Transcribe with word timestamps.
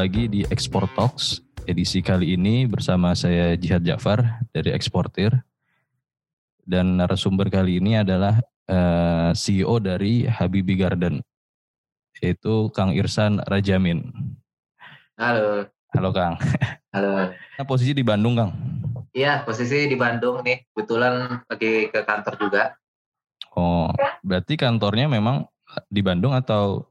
lagi 0.00 0.32
di 0.32 0.40
Export 0.48 0.88
Talks. 0.96 1.44
Edisi 1.68 2.00
kali 2.00 2.32
ini 2.32 2.64
bersama 2.64 3.12
saya 3.12 3.52
Jihad 3.60 3.84
Jafar 3.84 4.40
dari 4.48 4.72
Eksportir. 4.72 5.28
Dan 6.64 6.96
narasumber 6.96 7.52
kali 7.52 7.84
ini 7.84 8.00
adalah 8.00 8.40
uh, 8.64 9.28
eh, 9.28 9.30
CEO 9.36 9.76
dari 9.76 10.24
Habibi 10.24 10.80
Garden, 10.80 11.20
yaitu 12.24 12.72
Kang 12.72 12.96
Irsan 12.96 13.44
Rajamin. 13.44 14.08
Halo. 15.20 15.68
Halo 15.92 16.10
Kang. 16.16 16.40
Halo. 16.96 17.36
Nah, 17.36 17.64
posisi 17.68 17.92
di 17.92 18.00
Bandung 18.00 18.40
Kang? 18.40 18.56
Iya, 19.12 19.44
posisi 19.44 19.84
di 19.84 20.00
Bandung 20.00 20.40
nih. 20.40 20.64
Kebetulan 20.72 21.44
lagi 21.44 21.92
ke 21.92 22.00
kantor 22.08 22.34
juga. 22.40 22.62
Oh, 23.52 23.92
berarti 24.24 24.56
kantornya 24.56 25.12
memang 25.12 25.44
di 25.92 26.00
Bandung 26.00 26.32
atau 26.32 26.88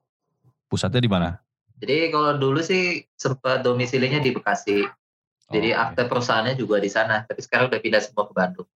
pusatnya 0.69 1.01
di 1.01 1.09
mana? 1.09 1.48
Jadi 1.79 2.11
kalau 2.11 2.35
dulu 2.35 2.59
sih 2.59 3.07
sempat 3.15 3.63
domisilinya 3.63 4.19
di 4.19 4.35
Bekasi. 4.35 4.83
Jadi 5.49 5.73
oh, 5.73 5.81
akte 5.81 6.05
perusahaannya 6.05 6.53
juga 6.59 6.77
di 6.77 6.91
sana, 6.91 7.25
tapi 7.25 7.41
sekarang 7.41 7.73
udah 7.73 7.81
pindah 7.81 8.01
semua 8.03 8.29
ke 8.29 8.33
Bandung. 8.35 8.67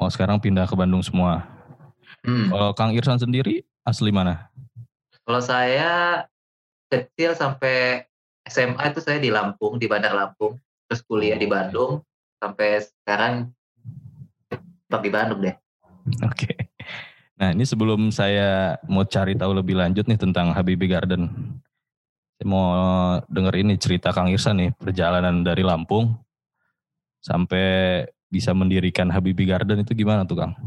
Oh, 0.00 0.08
sekarang 0.08 0.40
pindah 0.40 0.64
ke 0.64 0.72
Bandung 0.72 1.04
semua. 1.04 1.44
Hmm. 2.24 2.48
Kalau 2.48 2.70
Kang 2.72 2.96
Irsan 2.96 3.20
sendiri 3.20 3.66
asli 3.84 4.08
mana? 4.08 4.48
Kalau 5.26 5.42
saya 5.42 6.24
kecil 6.88 7.36
sampai 7.36 8.08
SMA 8.48 8.82
itu 8.88 9.00
saya 9.04 9.20
di 9.20 9.28
Lampung, 9.28 9.76
di 9.76 9.86
Bandar 9.90 10.16
Lampung. 10.16 10.56
Terus 10.88 11.04
kuliah 11.04 11.36
di 11.36 11.46
oh, 11.46 11.52
Bandung 11.52 11.92
sampai 12.40 12.80
sekarang 12.80 13.52
di 14.88 15.10
Bandung 15.12 15.40
deh. 15.44 15.56
Oke. 16.24 16.48
Okay. 16.48 16.58
Nah, 17.42 17.50
ini 17.50 17.66
sebelum 17.66 18.14
saya 18.14 18.78
mau 18.86 19.02
cari 19.02 19.34
tahu 19.34 19.50
lebih 19.56 19.74
lanjut 19.74 20.06
nih 20.06 20.20
tentang 20.20 20.54
Habibie 20.54 20.86
Garden. 20.86 21.26
Saya 22.42 22.50
mau 22.50 22.74
denger 23.30 23.54
ini 23.62 23.78
cerita 23.78 24.10
Kang 24.10 24.26
Irsan 24.26 24.58
nih, 24.58 24.74
perjalanan 24.74 25.46
dari 25.46 25.62
Lampung 25.62 26.10
sampai 27.22 28.02
bisa 28.26 28.50
mendirikan 28.50 29.06
Habibie 29.14 29.46
Garden 29.46 29.86
itu 29.86 29.94
gimana 29.94 30.26
tuh 30.26 30.42
Kang? 30.42 30.58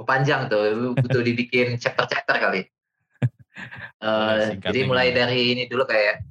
Panjang 0.00 0.48
tuh, 0.48 0.96
betul 0.96 1.20
dibikin 1.28 1.76
chapter-chapter 1.76 2.40
kali. 2.40 2.64
uh, 4.00 4.56
jadi 4.64 4.88
mulai 4.88 5.12
dari 5.12 5.52
ini 5.52 5.68
dulu 5.68 5.84
kayak 5.84 6.24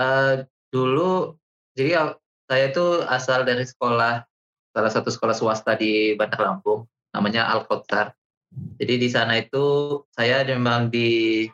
uh, 0.00 0.40
dulu 0.72 1.36
jadi 1.76 2.08
saya 2.48 2.72
tuh 2.72 3.04
asal 3.04 3.44
dari 3.44 3.68
sekolah 3.68 4.24
salah 4.72 4.92
satu 4.96 5.12
sekolah 5.12 5.36
swasta 5.36 5.76
di 5.76 6.16
Bandar 6.16 6.40
Lampung 6.40 6.88
namanya 7.12 7.52
Al 7.52 7.68
Kotar. 7.68 8.16
Jadi 8.80 8.96
di 8.96 9.08
sana 9.12 9.44
itu 9.44 10.00
saya 10.16 10.40
memang 10.48 10.88
di 10.88 11.44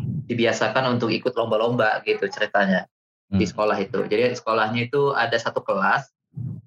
dibiasakan 0.00 0.98
untuk 0.98 1.10
ikut 1.10 1.34
lomba-lomba 1.34 2.02
gitu 2.06 2.28
ceritanya 2.30 2.86
hmm. 3.32 3.38
di 3.38 3.44
sekolah 3.46 3.76
itu. 3.82 4.04
Jadi 4.06 4.34
sekolahnya 4.38 4.88
itu 4.88 5.12
ada 5.12 5.34
satu 5.36 5.64
kelas 5.64 6.08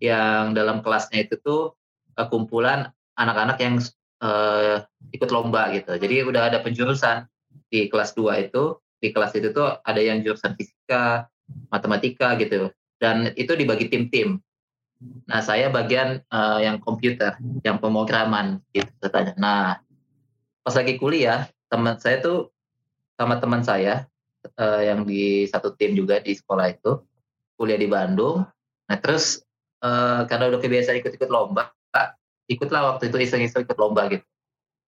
yang 0.02 0.58
dalam 0.58 0.82
kelasnya 0.82 1.24
itu 1.24 1.38
tuh 1.40 1.78
uh, 2.18 2.28
kumpulan 2.28 2.90
anak-anak 3.16 3.58
yang 3.62 3.76
uh, 4.24 4.84
ikut 5.14 5.30
lomba 5.30 5.72
gitu. 5.76 5.96
Jadi 5.96 6.26
udah 6.26 6.52
ada 6.52 6.60
penjurusan 6.60 7.28
di 7.72 7.88
kelas 7.88 8.18
2 8.18 8.50
itu. 8.52 8.78
Di 9.02 9.10
kelas 9.10 9.34
itu 9.34 9.50
tuh 9.50 9.82
ada 9.82 9.98
yang 9.98 10.22
jurusan 10.22 10.54
fisika, 10.54 11.26
matematika 11.74 12.38
gitu. 12.38 12.70
Dan 13.02 13.34
itu 13.34 13.58
dibagi 13.58 13.90
tim-tim. 13.90 14.38
Nah, 15.26 15.42
saya 15.42 15.74
bagian 15.74 16.22
uh, 16.30 16.62
yang 16.62 16.78
komputer, 16.78 17.34
yang 17.66 17.82
pemrograman 17.82 18.62
gitu 18.70 18.94
katanya. 19.02 19.34
Nah, 19.42 19.82
pas 20.62 20.76
lagi 20.78 21.02
kuliah, 21.02 21.50
teman 21.74 21.98
saya 21.98 22.22
tuh 22.22 22.54
sama 23.22 23.38
teman 23.38 23.62
saya 23.62 24.10
uh, 24.58 24.82
yang 24.82 25.06
di 25.06 25.46
satu 25.46 25.78
tim 25.78 25.94
juga 25.94 26.18
di 26.20 26.34
sekolah 26.34 26.74
itu 26.74 27.02
kuliah 27.56 27.78
di 27.78 27.86
Bandung. 27.86 28.42
Nah, 28.90 28.98
terus 28.98 29.46
uh, 29.86 30.26
karena 30.26 30.50
udah 30.50 30.60
kebiasaan 30.60 30.98
ikut-ikut 31.00 31.30
lomba, 31.30 31.70
ikutlah 32.52 32.96
waktu 32.96 33.08
itu 33.08 33.18
iseng-iseng 33.22 33.64
ikut 33.64 33.78
lomba 33.80 34.12
gitu. 34.12 34.26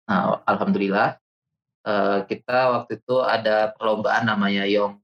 Nah, 0.09 0.43
alhamdulillah 0.43 1.15
uh, 1.87 2.27
kita 2.27 2.81
waktu 2.81 2.99
itu 2.99 3.15
ada 3.23 3.71
perlombaan 3.77 4.27
namanya 4.27 4.67
Young 4.67 4.99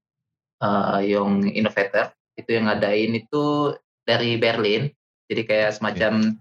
uh, 0.59 0.99
Young 0.99 1.47
Innovator 1.47 2.11
itu 2.35 2.55
yang 2.55 2.67
ngadain 2.67 3.15
itu 3.15 3.75
dari 4.03 4.35
Berlin 4.35 4.91
jadi 5.29 5.45
kayak 5.45 5.71
semacam 5.77 6.35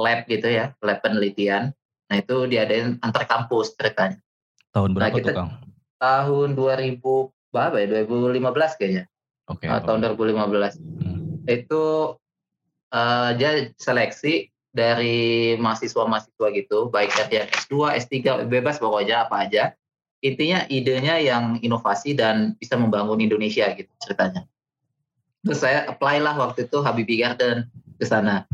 lab 0.00 0.24
gitu 0.26 0.48
ya, 0.48 0.72
lab 0.80 1.04
penelitian. 1.04 1.76
Nah 2.08 2.16
itu 2.16 2.48
diadain 2.48 2.96
antar 3.04 3.28
kampus 3.28 3.76
ceritanya. 3.76 4.16
Tahun 4.72 4.90
berapa 4.96 5.12
nah, 5.12 5.14
kita, 5.14 5.30
tuh 5.30 5.36
Kang? 5.36 5.50
Tahun 6.00 6.56
2000 6.56 6.98
berapa 7.52 7.76
ya? 7.76 7.86
2015 8.08 8.78
kayaknya. 8.80 9.04
Oke. 9.52 9.66
Okay, 9.66 9.68
nah, 9.68 9.84
tahun 9.84 10.16
2015. 10.16 10.80
Hmm. 10.80 11.44
Itu 11.44 12.16
uh, 12.94 13.30
dia 13.36 13.68
seleksi 13.76 14.48
dari 14.70 15.58
mahasiswa-mahasiswa 15.58 16.48
gitu, 16.54 16.78
baik 16.94 17.10
dari 17.10 17.42
yang 17.42 17.50
S2, 17.50 17.74
S3, 18.06 18.14
bebas 18.46 18.78
pokoknya 18.78 19.26
apa 19.26 19.46
aja. 19.46 19.74
Intinya 20.22 20.68
idenya 20.68 21.16
yang 21.18 21.58
inovasi 21.64 22.14
dan 22.14 22.54
bisa 22.60 22.76
membangun 22.76 23.18
Indonesia 23.18 23.66
gitu 23.72 23.90
ceritanya. 23.98 24.46
Terus 25.40 25.64
saya 25.64 25.88
apply 25.88 26.20
lah 26.20 26.36
waktu 26.36 26.68
itu 26.68 26.78
Habibie 26.84 27.24
Garden 27.24 27.66
ke 27.96 28.04
sana. 28.04 28.44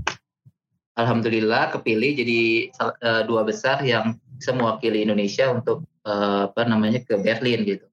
Alhamdulillah 0.97 1.75
kepilih 1.77 2.17
jadi 2.17 2.41
uh, 2.81 3.23
dua 3.29 3.45
besar 3.45 3.83
yang 3.83 4.17
bisa 4.39 4.55
mewakili 4.55 5.05
Indonesia 5.05 5.51
untuk 5.53 5.85
uh, 6.07 6.49
apa 6.49 6.63
namanya 6.65 7.03
ke 7.03 7.19
Berlin 7.19 7.67
gitu. 7.67 7.87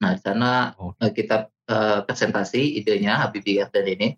Nah 0.00 0.16
di 0.16 0.20
sana 0.24 0.72
oh. 0.80 0.96
uh, 0.96 1.12
kita 1.12 1.52
uh, 1.68 2.00
presentasi 2.08 2.80
idenya 2.80 3.20
Habibie 3.20 3.60
Garden 3.60 3.86
ini. 3.86 4.08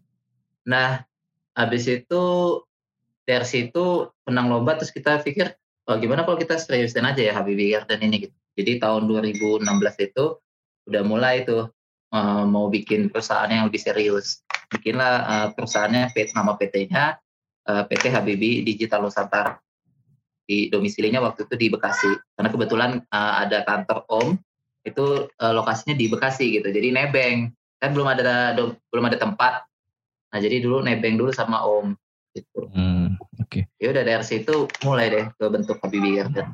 Nah 0.71 1.03
habis 1.59 1.91
itu 1.91 2.23
dari 3.27 3.45
situ 3.45 4.09
menang 4.25 4.49
lomba 4.49 4.79
terus 4.79 4.95
kita 4.95 5.21
pikir 5.21 5.53
oh, 5.91 5.97
gimana 5.99 6.23
kalau 6.23 6.39
kita 6.39 6.57
seriusin 6.57 7.05
aja 7.05 7.21
ya 7.21 7.35
Habibie 7.35 7.75
Garden 7.75 8.01
ini 8.07 8.31
gitu. 8.31 8.37
Jadi 8.55 8.79
tahun 8.79 9.11
2016 9.11 9.67
itu 10.07 10.25
udah 10.87 11.03
mulai 11.07 11.43
tuh 11.43 11.71
uh, 12.15 12.45
mau 12.47 12.71
bikin 12.71 13.11
perusahaan 13.11 13.51
yang 13.51 13.67
lebih 13.67 13.83
serius 13.83 14.43
bikinlah 14.71 15.15
uh, 15.27 15.49
perusahaannya 15.55 16.15
nama 16.35 16.55
PT-nya 16.55 17.19
uh, 17.67 17.83
PT 17.91 18.11
Habibi 18.11 18.63
Digital 18.63 19.03
Nusantara 19.03 19.59
di 20.51 20.67
domisilinya 20.67 21.23
waktu 21.23 21.47
itu 21.47 21.55
di 21.55 21.67
Bekasi. 21.71 22.11
Karena 22.35 22.51
kebetulan 22.51 22.91
uh, 23.15 23.35
ada 23.47 23.63
kantor 23.63 24.03
Om 24.11 24.29
itu 24.83 25.31
uh, 25.31 25.53
lokasinya 25.55 25.95
di 25.95 26.11
Bekasi 26.11 26.59
gitu. 26.59 26.75
Jadi 26.75 26.91
nebeng. 26.91 27.55
Kan 27.79 27.95
belum 27.95 28.11
ada 28.11 28.59
do, 28.59 28.75
belum 28.91 29.07
ada 29.07 29.23
tempat. 29.23 29.63
Nah 30.35 30.39
jadi 30.43 30.59
dulu 30.59 30.83
nebeng 30.83 31.15
dulu 31.15 31.31
sama 31.31 31.63
Om 31.63 31.95
gitu. 32.35 32.67
Hmm, 32.75 33.15
oke. 33.39 33.47
Okay. 33.47 33.63
ya 33.79 33.95
udah 33.95 34.03
dari 34.07 34.23
situ 34.27 34.67
mulai 34.87 35.11
deh 35.11 35.27
ke 35.35 35.45
bentuk 35.51 35.83
Habibi 35.83 36.19
Garden 36.23 36.47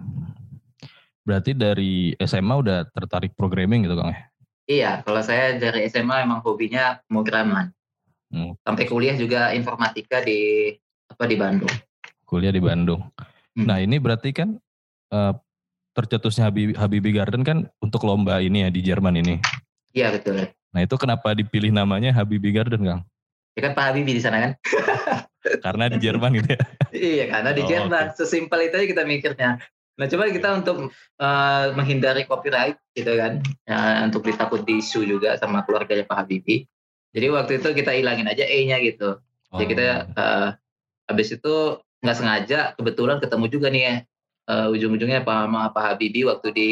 berarti 1.27 1.53
dari 1.59 2.15
SMA 2.23 2.55
udah 2.55 2.87
tertarik 2.95 3.35
programming 3.35 3.85
gitu 3.85 3.99
Kang 3.99 4.15
ya? 4.15 4.21
Iya 4.67 4.91
kalau 5.03 5.21
saya 5.21 5.59
dari 5.59 5.85
SMA 5.91 6.23
emang 6.23 6.41
hobinya 6.41 7.03
pemrograman 7.05 7.77
Hmm. 8.27 8.59
Sampai 8.67 8.91
kuliah 8.91 9.15
juga 9.15 9.55
informatika 9.55 10.19
di 10.19 10.75
apa 11.07 11.25
di 11.31 11.37
Bandung. 11.39 11.71
Kuliah 12.27 12.51
di 12.51 12.59
Bandung. 12.59 13.07
Hmm. 13.57 13.67
Nah 13.67 13.81
ini 13.81 13.97
berarti 13.97 14.37
kan 14.37 14.61
uh, 15.11 15.33
tercetusnya 15.97 16.53
Habib, 16.53 16.77
Habibie 16.77 17.17
Garden 17.17 17.41
kan 17.41 17.73
untuk 17.81 18.05
lomba 18.05 18.39
ini 18.45 18.63
ya 18.63 18.69
di 18.69 18.85
Jerman 18.85 19.17
ini. 19.17 19.41
Iya 19.97 20.13
betul. 20.13 20.53
Nah 20.77 20.81
itu 20.85 20.95
kenapa 21.01 21.33
dipilih 21.33 21.73
namanya 21.73 22.13
Habibie 22.13 22.53
Garden 22.53 22.85
Kang? 22.85 23.01
Ya 23.57 23.61
kan 23.65 23.73
Pak 23.73 23.85
Habibie 23.91 24.13
di 24.13 24.21
sana 24.21 24.45
kan. 24.45 24.53
karena 25.65 25.89
di 25.89 25.99
Jerman 26.03 26.37
gitu 26.37 26.53
ya. 26.53 26.61
iya 26.93 27.25
karena 27.33 27.51
di 27.57 27.63
oh, 27.65 27.69
Jerman. 27.69 28.05
Okay. 28.13 28.17
Sesimpel 28.21 28.69
itu 28.69 28.75
aja 28.77 28.87
kita 28.93 29.03
mikirnya. 29.09 29.51
Nah 29.97 30.07
coba 30.13 30.29
kita 30.29 30.49
untuk 30.61 30.93
uh, 31.17 31.65
menghindari 31.73 32.29
copyright 32.29 32.77
gitu 32.93 33.17
kan. 33.17 33.41
Ya, 33.65 34.05
untuk 34.05 34.29
ditakut 34.29 34.69
isu 34.69 35.09
juga 35.09 35.41
sama 35.41 35.65
keluarganya 35.65 36.05
Pak 36.05 36.29
Habibie. 36.29 36.69
Jadi 37.17 37.33
waktu 37.33 37.53
itu 37.65 37.73
kita 37.73 37.97
hilangin 37.97 38.29
aja 38.29 38.45
E-nya 38.45 38.77
gitu. 38.85 39.17
Oh. 39.49 39.57
Jadi 39.57 39.73
kita 39.73 40.13
uh, 40.13 40.49
habis 41.09 41.33
itu 41.33 41.81
nggak 42.07 42.19
sengaja 42.23 42.59
kebetulan 42.79 43.19
ketemu 43.19 43.45
juga 43.51 43.67
nih 43.69 43.83
ya 43.83 43.95
uh, 44.51 44.73
ujung-ujungnya 44.73 45.27
Pak 45.27 45.51
sama 45.51 45.71
Pak 45.75 45.83
Habibie 45.83 46.27
waktu 46.27 46.49
di 46.55 46.69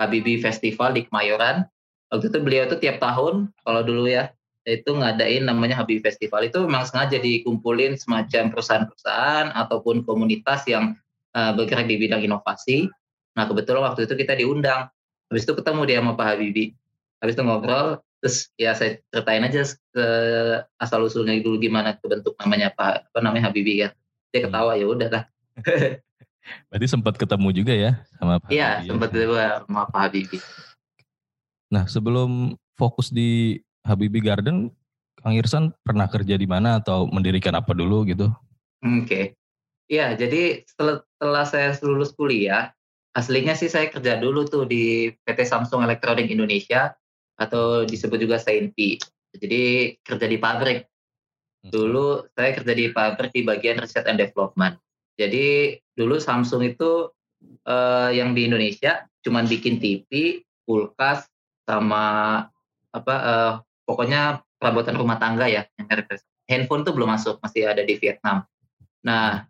Habibie 0.00 0.40
Festival 0.40 0.96
di 0.96 1.04
Kemayoran. 1.04 1.68
Waktu 2.10 2.32
itu 2.32 2.38
beliau 2.42 2.66
tuh 2.66 2.80
tiap 2.82 2.98
tahun 2.98 3.52
kalau 3.62 3.80
dulu 3.86 4.10
ya 4.10 4.32
itu 4.66 4.90
ngadain 4.90 5.46
namanya 5.46 5.78
Habibie 5.78 6.02
Festival 6.02 6.48
itu 6.48 6.64
memang 6.66 6.88
sengaja 6.88 7.20
dikumpulin 7.20 7.94
semacam 8.00 8.50
perusahaan-perusahaan 8.50 9.54
ataupun 9.54 10.02
komunitas 10.02 10.66
yang 10.66 10.98
uh, 11.36 11.52
bergerak 11.54 11.86
di 11.86 12.00
bidang 12.00 12.24
inovasi. 12.24 12.90
Nah 13.38 13.46
kebetulan 13.46 13.86
waktu 13.86 14.08
itu 14.08 14.14
kita 14.18 14.34
diundang. 14.34 14.90
Habis 15.30 15.46
itu 15.46 15.54
ketemu 15.54 15.80
dia 15.86 15.98
sama 16.02 16.18
Pak 16.18 16.26
Habibie. 16.34 16.74
Habis 17.22 17.38
itu 17.38 17.42
ngobrol, 17.46 18.02
terus 18.18 18.50
ya 18.58 18.74
saya 18.74 18.98
ceritain 19.14 19.46
aja 19.46 19.62
ke 19.94 20.06
asal 20.82 21.06
usulnya 21.06 21.38
dulu 21.38 21.62
gimana 21.62 21.94
ke 21.94 22.04
bentuk 22.10 22.34
namanya 22.42 22.74
apa 22.74 23.06
apa 23.06 23.18
namanya 23.22 23.52
Habibie 23.52 23.86
ya 23.86 23.94
dia 24.30 24.38
hmm. 24.42 24.46
ketawa 24.50 24.72
ya 24.78 24.86
udah 24.86 25.08
lah 25.12 25.24
berarti 26.72 26.86
sempat 26.88 27.14
ketemu 27.20 27.48
juga 27.52 27.74
ya 27.76 27.92
sama 28.16 28.40
Pak 28.40 28.48
iya 28.50 28.80
sempat 28.82 29.10
juga 29.12 29.62
sama 29.66 29.86
Pak 29.90 30.00
Habibie 30.08 30.42
Nah, 31.70 31.86
sebelum 31.86 32.58
fokus 32.74 33.14
di 33.14 33.62
Habibie 33.86 34.20
Garden, 34.20 34.74
Kang 35.22 35.38
Irsan 35.38 35.70
pernah 35.86 36.10
kerja 36.10 36.34
di 36.34 36.44
mana 36.44 36.82
atau 36.82 37.06
mendirikan 37.06 37.54
apa 37.54 37.70
dulu 37.72 38.02
gitu? 38.04 38.26
Oke. 38.82 39.06
Okay. 39.06 39.24
Iya, 39.90 40.14
jadi 40.14 40.62
setelah, 40.66 41.02
setelah 41.18 41.44
saya 41.46 41.70
lulus 41.82 42.14
kuliah, 42.14 42.70
aslinya 43.14 43.58
sih 43.58 43.66
saya 43.66 43.90
kerja 43.90 44.22
dulu 44.22 44.46
tuh 44.46 44.66
di 44.66 45.10
PT 45.26 45.46
Samsung 45.46 45.82
Electronic 45.82 46.30
Indonesia 46.30 46.94
atau 47.38 47.86
disebut 47.86 48.22
juga 48.22 48.38
SAINPI. 48.38 49.02
Jadi 49.38 49.62
kerja 50.02 50.26
di 50.26 50.38
pabrik. 50.38 50.89
Dulu 51.60 52.24
saya 52.32 52.56
kerja 52.56 52.72
di 52.72 52.88
pabrik 52.88 53.32
di 53.36 53.44
bagian 53.44 53.80
research 53.80 54.08
and 54.08 54.16
development. 54.16 54.80
Jadi 55.20 55.76
dulu 55.92 56.16
Samsung 56.16 56.64
itu 56.64 57.12
uh, 57.68 58.08
yang 58.08 58.32
di 58.32 58.48
Indonesia 58.48 59.04
cuman 59.20 59.44
bikin 59.44 59.76
TV, 59.76 60.40
kulkas, 60.64 61.28
sama 61.68 62.04
apa 62.90 63.14
uh, 63.14 63.54
pokoknya 63.86 64.42
perabotan 64.58 64.98
rumah 64.98 65.20
tangga 65.22 65.46
ya 65.46 65.62
yang 65.78 65.86
handphone 66.50 66.82
tuh 66.82 66.90
belum 66.90 67.14
masuk 67.14 67.38
masih 67.38 67.70
ada 67.70 67.86
di 67.86 67.94
Vietnam. 67.94 68.42
Nah 69.06 69.46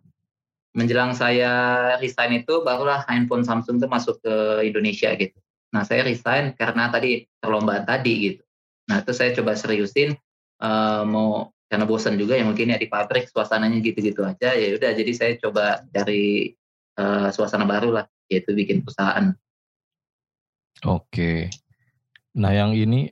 menjelang 0.71 1.11
saya 1.17 1.51
resign 1.99 2.45
itu 2.45 2.61
barulah 2.61 3.03
handphone 3.09 3.43
Samsung 3.43 3.81
tuh 3.81 3.89
masuk 3.89 4.21
ke 4.21 4.67
Indonesia 4.69 5.09
gitu. 5.17 5.35
Nah 5.73 5.81
saya 5.81 6.05
resign 6.05 6.53
karena 6.53 6.93
tadi 6.93 7.25
perlombaan 7.41 7.83
tadi 7.83 8.13
gitu. 8.31 8.43
Nah 8.87 9.01
itu 9.01 9.11
saya 9.11 9.33
coba 9.33 9.57
seriusin 9.57 10.13
uh, 10.61 11.03
mau 11.03 11.49
karena 11.71 11.87
bosan 11.87 12.19
juga 12.19 12.35
ya 12.35 12.43
mungkin 12.43 12.75
ya 12.75 12.77
di 12.77 12.91
pabrik 12.91 13.31
suasananya 13.31 13.79
gitu-gitu 13.79 14.27
aja 14.27 14.51
ya 14.51 14.75
udah 14.75 14.91
jadi 14.91 15.11
saya 15.15 15.31
coba 15.39 15.87
cari 15.95 16.51
uh, 16.99 17.31
suasana 17.31 17.63
baru 17.63 17.95
lah 17.95 18.05
yaitu 18.27 18.51
bikin 18.51 18.83
perusahaan. 18.83 19.31
Oke. 20.83 21.47
Nah 22.35 22.51
yang 22.51 22.75
ini 22.75 23.07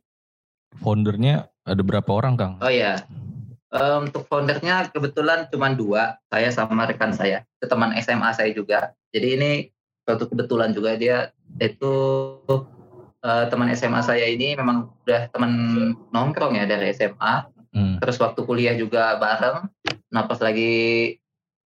foundernya 0.84 1.48
ada 1.64 1.80
berapa 1.80 2.12
orang 2.12 2.36
Kang? 2.36 2.54
Oh 2.60 2.72
ya, 2.72 3.04
um, 3.72 4.08
untuk 4.10 4.26
foundernya 4.26 4.90
kebetulan 4.90 5.48
cuma 5.52 5.72
dua, 5.76 6.18
saya 6.32 6.50
sama 6.50 6.88
rekan 6.88 7.14
saya, 7.14 7.46
itu 7.60 7.66
teman 7.68 7.94
SMA 8.00 8.30
saya 8.34 8.52
juga. 8.56 8.96
Jadi 9.12 9.28
ini 9.38 9.52
suatu 10.08 10.26
kebetulan 10.26 10.74
juga 10.74 10.98
dia 10.98 11.30
itu 11.62 11.94
uh, 13.22 13.46
teman 13.52 13.70
SMA 13.76 14.02
saya 14.02 14.26
ini 14.26 14.58
memang 14.58 14.90
udah 15.06 15.30
teman 15.30 15.52
nongkrong 16.10 16.58
ya 16.58 16.66
dari 16.66 16.90
SMA 16.96 17.59
Hmm. 17.70 18.02
Terus 18.02 18.18
waktu 18.18 18.42
kuliah 18.46 18.76
juga 18.76 19.18
bareng. 19.22 19.70
Nah 20.10 20.24
pas 20.26 20.40
lagi 20.42 21.16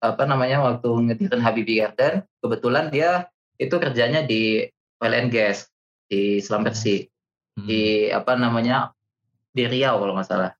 apa 0.03 0.27
namanya 0.27 0.59
waktu 0.59 0.89
ngetirin 1.07 1.39
Habibie 1.39 1.79
Garden, 1.79 2.27
kebetulan 2.43 2.91
dia 2.91 3.31
itu 3.55 3.71
kerjanya 3.79 4.27
di 4.27 4.67
oil 4.99 5.15
and 5.15 5.31
gas 5.31 5.71
di 6.11 6.43
Selam 6.43 6.67
Bersih 6.67 7.07
hmm. 7.55 7.65
di 7.67 8.11
apa 8.11 8.35
namanya 8.35 8.91
di 9.55 9.63
Riau 9.63 10.01
kalau 10.03 10.13
nggak 10.19 10.27
salah. 10.27 10.51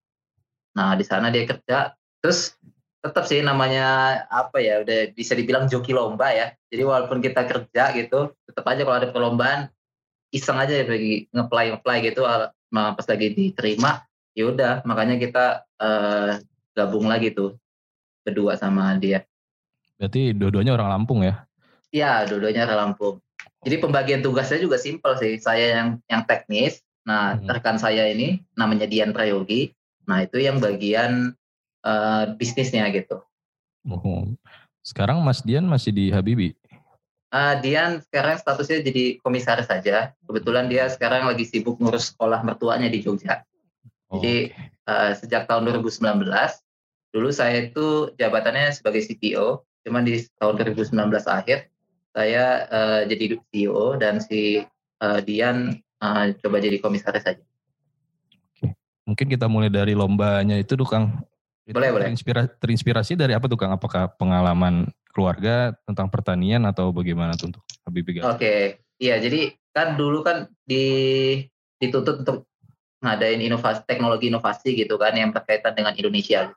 Nah 0.80 0.96
di 0.96 1.04
sana 1.04 1.28
dia 1.28 1.44
kerja. 1.44 1.92
Terus 2.24 2.56
tetap 3.04 3.28
sih 3.28 3.44
namanya 3.44 4.16
apa 4.32 4.64
ya 4.64 4.80
udah 4.80 5.12
bisa 5.12 5.36
dibilang 5.36 5.68
joki 5.68 5.92
lomba 5.92 6.32
ya. 6.32 6.56
Jadi 6.72 6.84
walaupun 6.88 7.20
kita 7.20 7.44
kerja 7.44 7.92
gitu, 8.00 8.32
tetap 8.48 8.64
aja 8.64 8.88
kalau 8.88 8.98
ada 8.98 9.12
perlombaan 9.12 9.68
iseng 10.32 10.56
aja 10.56 10.72
ya 10.72 10.88
bagi 10.88 11.28
ngeplay 11.36 11.76
ngeplay 11.76 11.98
gitu. 12.08 12.24
Nah, 12.74 12.96
pas 12.96 13.06
lagi 13.06 13.28
diterima 13.36 14.02
ya 14.34 14.50
udah 14.50 14.74
makanya 14.86 15.16
kita 15.22 15.46
uh, 15.78 16.38
gabung 16.74 17.06
lagi 17.10 17.34
tuh 17.34 17.58
berdua 18.26 18.58
sama 18.58 18.98
dia. 18.98 19.26
Berarti 19.98 20.34
dua-duanya 20.34 20.74
orang 20.74 20.90
Lampung 21.00 21.22
ya? 21.22 21.46
Iya, 21.94 22.26
dua-duanya 22.26 22.66
orang 22.66 22.92
Lampung. 22.92 23.22
Jadi 23.64 23.80
pembagian 23.80 24.20
tugasnya 24.20 24.60
juga 24.60 24.76
simpel 24.76 25.16
sih. 25.16 25.40
Saya 25.40 25.80
yang 25.80 25.90
yang 26.12 26.28
teknis, 26.28 26.84
nah 27.08 27.38
hmm. 27.38 27.48
rekan 27.48 27.80
saya 27.80 28.10
ini 28.12 28.44
namanya 28.60 28.90
Dian 28.90 29.16
Prayogi. 29.16 29.72
Nah 30.04 30.26
itu 30.26 30.42
yang 30.44 30.60
bagian 30.60 31.32
uh, 31.88 32.36
bisnisnya 32.36 32.90
gitu. 32.92 33.24
Oh. 33.88 34.28
Sekarang 34.84 35.24
Mas 35.24 35.40
Dian 35.40 35.64
masih 35.64 35.96
di 35.96 36.12
Habibi? 36.12 36.52
Uh, 37.32 37.56
Dian 37.64 38.04
sekarang 38.04 38.36
statusnya 38.36 38.84
jadi 38.84 39.24
komisaris 39.24 39.72
saja. 39.72 40.12
Kebetulan 40.28 40.68
dia 40.68 40.92
sekarang 40.92 41.24
lagi 41.24 41.48
sibuk 41.48 41.80
ngurus 41.80 42.12
sekolah 42.12 42.44
mertuanya 42.44 42.92
di 42.92 43.00
Jogja. 43.00 43.48
Jadi 44.14 44.54
uh, 44.86 45.12
sejak 45.18 45.50
tahun 45.50 45.70
2019, 45.70 46.30
dulu 47.14 47.30
saya 47.34 47.70
itu 47.70 48.14
jabatannya 48.18 48.74
sebagai 48.74 49.02
CTO, 49.06 49.66
cuman 49.86 50.06
di 50.06 50.22
tahun 50.38 50.62
2019 50.62 50.94
akhir 51.26 51.70
saya 52.14 52.70
uh, 52.70 53.02
jadi 53.10 53.42
CEO 53.50 53.98
dan 53.98 54.22
si 54.22 54.62
uh, 55.02 55.20
Dian 55.26 55.82
uh, 56.02 56.30
coba 56.46 56.62
jadi 56.62 56.78
komisaris 56.78 57.26
saja. 57.26 57.44
Mungkin 59.04 59.28
kita 59.28 59.52
mulai 59.52 59.68
dari 59.68 59.98
lombanya 59.98 60.56
itu 60.56 60.80
tuh 60.80 60.88
Kang. 60.88 61.26
Boleh, 61.68 61.92
boleh. 61.92 62.08
Terinspirasi, 62.08 62.50
terinspirasi 62.60 63.14
dari 63.20 63.36
apa 63.36 63.52
tuh 63.52 63.60
Kang? 63.60 63.76
Apakah 63.76 64.14
pengalaman 64.16 64.88
keluarga 65.12 65.76
tentang 65.84 66.08
pertanian 66.08 66.64
atau 66.64 66.90
bagaimana 66.96 67.36
tuh 67.36 67.52
untuk 67.54 67.64
Habibie 67.84 68.24
Oke, 68.24 68.26
okay. 68.26 68.62
iya 68.98 69.22
jadi 69.22 69.54
kan 69.76 69.94
dulu 70.00 70.26
kan 70.26 70.50
di 70.66 70.86
dituntut 71.78 72.24
untuk 72.26 72.48
ngadain 73.04 73.44
inovasi 73.44 73.84
teknologi 73.84 74.32
inovasi 74.32 74.80
gitu 74.80 74.96
kan 74.96 75.12
yang 75.14 75.36
berkaitan 75.36 75.76
dengan 75.76 75.92
Indonesia. 75.94 76.56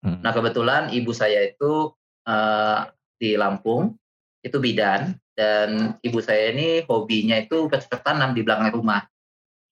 Hmm. 0.00 0.18
Nah 0.24 0.32
kebetulan 0.32 0.88
ibu 0.90 1.12
saya 1.12 1.52
itu 1.52 1.92
uh, 2.24 2.88
di 3.20 3.36
Lampung 3.36 3.94
itu 4.40 4.56
bidan 4.60 5.16
dan 5.36 5.96
ibu 6.00 6.20
saya 6.24 6.52
ini 6.56 6.84
hobinya 6.88 7.36
itu 7.40 7.68
bercocok 7.68 8.00
tanam 8.00 8.32
di 8.32 8.40
belakang 8.40 8.72
rumah. 8.72 9.04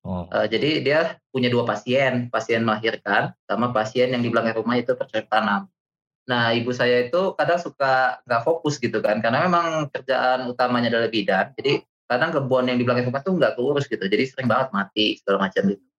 Oh. 0.03 0.27
Uh, 0.29 0.45
jadi 0.45 0.83
dia 0.83 0.99
punya 1.31 1.47
dua 1.47 1.63
pasien, 1.63 2.27
pasien 2.29 2.61
melahirkan 2.61 3.31
sama 3.47 3.71
pasien 3.73 4.11
yang 4.13 4.21
di 4.21 4.29
belakang 4.29 4.57
rumah 4.57 4.77
itu 4.77 4.93
bercocok 4.93 5.29
tanam. 5.29 5.65
Nah 6.29 6.55
ibu 6.55 6.71
saya 6.71 7.09
itu 7.09 7.35
kadang 7.35 7.59
suka 7.59 8.21
nggak 8.23 8.41
fokus 8.41 8.79
gitu 8.79 9.01
kan 9.03 9.19
karena 9.19 9.49
memang 9.49 9.89
kerjaan 9.89 10.49
utamanya 10.49 10.93
adalah 10.93 11.09
bidan. 11.09 11.53
Jadi 11.57 11.81
kadang 12.09 12.35
kebun 12.35 12.67
yang 12.67 12.77
di 12.77 12.83
belakang 12.83 13.09
rumah 13.09 13.21
tuh 13.23 13.33
nggak 13.37 13.53
keurus 13.55 13.85
gitu. 13.85 14.03
Jadi 14.03 14.23
sering 14.27 14.47
banget 14.49 14.69
mati 14.75 15.17
segala 15.21 15.47
macam 15.47 15.61
gitu. 15.71 15.92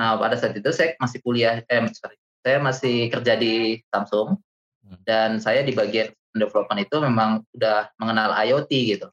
Nah 0.00 0.16
pada 0.16 0.32
saat 0.40 0.56
itu 0.56 0.72
saya 0.72 0.96
masih 0.96 1.20
kuliah, 1.20 1.60
eh 1.60 1.80
sorry, 1.92 2.16
saya 2.40 2.56
masih 2.56 3.12
kerja 3.12 3.36
di 3.36 3.84
Samsung 3.92 4.40
hmm. 4.88 5.04
dan 5.04 5.36
saya 5.36 5.60
di 5.60 5.76
bagian 5.76 6.08
development 6.32 6.88
itu 6.88 6.96
memang 7.04 7.44
udah 7.52 7.92
mengenal 8.00 8.32
IoT 8.32 8.96
gitu. 8.96 9.12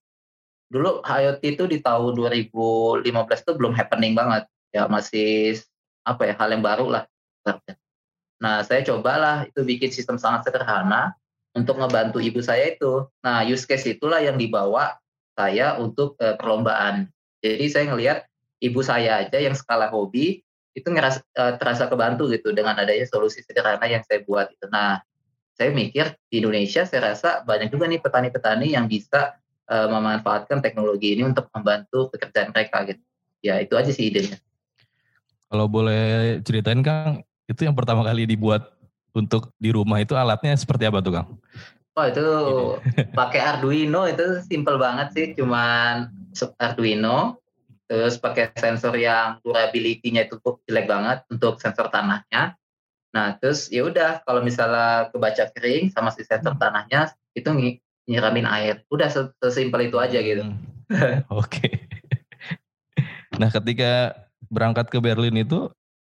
Dulu 0.72 1.04
IoT 1.04 1.44
itu 1.44 1.68
di 1.68 1.84
tahun 1.84 2.16
2015 2.16 3.04
itu 3.04 3.52
belum 3.60 3.76
happening 3.76 4.16
banget, 4.16 4.48
ya 4.72 4.88
masih 4.88 5.60
apa 6.08 6.24
ya 6.24 6.34
hal 6.40 6.56
yang 6.56 6.64
baru 6.64 6.88
lah. 6.88 7.04
Nah 8.40 8.64
saya 8.64 8.80
cobalah 8.88 9.44
itu 9.44 9.68
bikin 9.68 9.92
sistem 9.92 10.16
sangat 10.16 10.48
sederhana 10.48 11.12
untuk 11.52 11.84
ngebantu 11.84 12.24
ibu 12.24 12.40
saya 12.40 12.72
itu. 12.72 13.04
Nah 13.28 13.44
use 13.44 13.68
case 13.68 13.92
itulah 13.92 14.24
yang 14.24 14.40
dibawa 14.40 14.96
saya 15.36 15.76
untuk 15.76 16.16
uh, 16.24 16.40
perlombaan. 16.40 17.12
Jadi 17.44 17.66
saya 17.68 17.92
ngelihat 17.92 18.24
ibu 18.64 18.80
saya 18.80 19.28
aja 19.28 19.36
yang 19.36 19.52
skala 19.52 19.92
hobi 19.92 20.47
itu 20.78 20.94
ngerasa 20.94 21.26
uh, 21.34 21.54
terasa 21.58 21.90
kebantu 21.90 22.30
gitu 22.30 22.54
dengan 22.54 22.78
adanya 22.78 23.10
solusi 23.10 23.42
sederhana 23.42 23.90
yang 23.90 24.06
saya 24.06 24.22
buat 24.22 24.54
itu. 24.54 24.70
Nah, 24.70 25.02
saya 25.58 25.74
mikir 25.74 26.14
di 26.30 26.46
Indonesia 26.46 26.86
saya 26.86 27.18
rasa 27.18 27.42
banyak 27.42 27.74
juga 27.74 27.90
nih 27.90 27.98
petani-petani 27.98 28.78
yang 28.78 28.86
bisa 28.86 29.42
uh, 29.66 29.90
memanfaatkan 29.90 30.62
teknologi 30.62 31.18
ini 31.18 31.26
untuk 31.26 31.50
membantu 31.50 32.14
pekerjaan 32.14 32.54
mereka 32.54 32.86
gitu. 32.86 33.02
Ya 33.42 33.58
itu 33.58 33.74
aja 33.74 33.90
sih 33.90 34.14
idenya. 34.14 34.38
Kalau 35.50 35.66
boleh 35.66 36.38
ceritain 36.46 36.86
Kang, 36.86 37.26
itu 37.50 37.66
yang 37.66 37.74
pertama 37.74 38.06
kali 38.06 38.30
dibuat 38.30 38.78
untuk 39.18 39.50
di 39.58 39.74
rumah 39.74 39.98
itu 39.98 40.14
alatnya 40.14 40.54
seperti 40.54 40.86
apa 40.86 41.02
tuh 41.02 41.18
Kang? 41.18 41.28
Oh 41.98 42.06
itu 42.06 42.28
pakai 43.18 43.42
Arduino 43.42 44.06
itu 44.06 44.46
simple 44.46 44.78
banget 44.78 45.08
sih, 45.18 45.26
cuman 45.34 46.14
Arduino 46.62 47.42
terus 47.88 48.20
pakai 48.20 48.52
sensor 48.60 48.94
yang 49.00 49.40
durability-nya 49.42 50.28
itu 50.28 50.38
jelek 50.68 50.86
banget 50.92 51.24
untuk 51.32 51.58
sensor 51.64 51.88
tanahnya. 51.88 52.60
Nah, 53.16 53.40
terus 53.40 53.72
ya 53.72 53.88
udah 53.88 54.22
kalau 54.28 54.44
misalnya 54.44 55.08
kebaca 55.10 55.50
kering 55.56 55.90
sama 55.96 56.12
si 56.12 56.28
sensor 56.28 56.54
hmm. 56.54 56.62
tanahnya 56.62 57.16
itu 57.34 57.48
nyiramin 58.06 58.46
air. 58.46 58.84
Udah 58.92 59.08
sesimpel 59.40 59.88
itu 59.88 59.98
aja 59.98 60.20
gitu. 60.20 60.44
Hmm. 60.44 60.60
Oke. 61.32 61.64
Okay. 61.64 61.74
nah, 63.40 63.48
ketika 63.48 64.14
berangkat 64.52 64.92
ke 64.92 65.00
Berlin 65.00 65.40
itu 65.40 65.72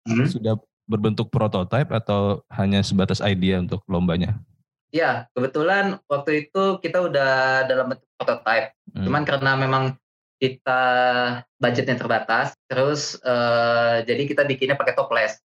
hmm? 0.09 0.29
sudah 0.29 0.57
berbentuk 0.89 1.29
prototipe 1.29 1.93
atau 1.93 2.41
hanya 2.49 2.81
sebatas 2.81 3.21
idea 3.21 3.61
untuk 3.61 3.85
lombanya? 3.85 4.41
Ya, 4.89 5.29
kebetulan 5.37 6.01
waktu 6.09 6.49
itu 6.49 6.81
kita 6.81 7.05
udah 7.05 7.69
dalam 7.69 7.93
bentuk 7.93 8.09
prototipe. 8.17 8.73
Hmm. 8.97 9.05
Cuman 9.05 9.23
karena 9.29 9.53
memang 9.53 9.85
kita 10.39 10.83
budgetnya 11.59 11.99
terbatas, 11.99 12.55
terus 12.71 13.19
uh, 13.27 14.01
jadi 14.07 14.23
kita 14.25 14.47
bikinnya 14.47 14.79
pakai 14.79 14.95
toples. 14.95 15.43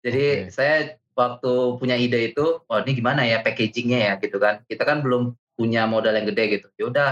Jadi 0.00 0.48
okay. 0.48 0.52
saya 0.52 0.74
waktu 1.14 1.52
punya 1.78 1.96
ide 1.96 2.32
itu, 2.32 2.64
oh 2.64 2.78
ini 2.84 2.92
gimana 2.96 3.24
ya 3.28 3.44
packagingnya 3.44 4.00
ya 4.00 4.12
gitu 4.18 4.40
kan. 4.40 4.64
Kita 4.64 4.82
kan 4.88 5.04
belum 5.04 5.36
punya 5.54 5.84
modal 5.84 6.16
yang 6.16 6.26
gede 6.32 6.60
gitu. 6.60 6.68
Ya 6.80 6.84
udah, 6.88 7.10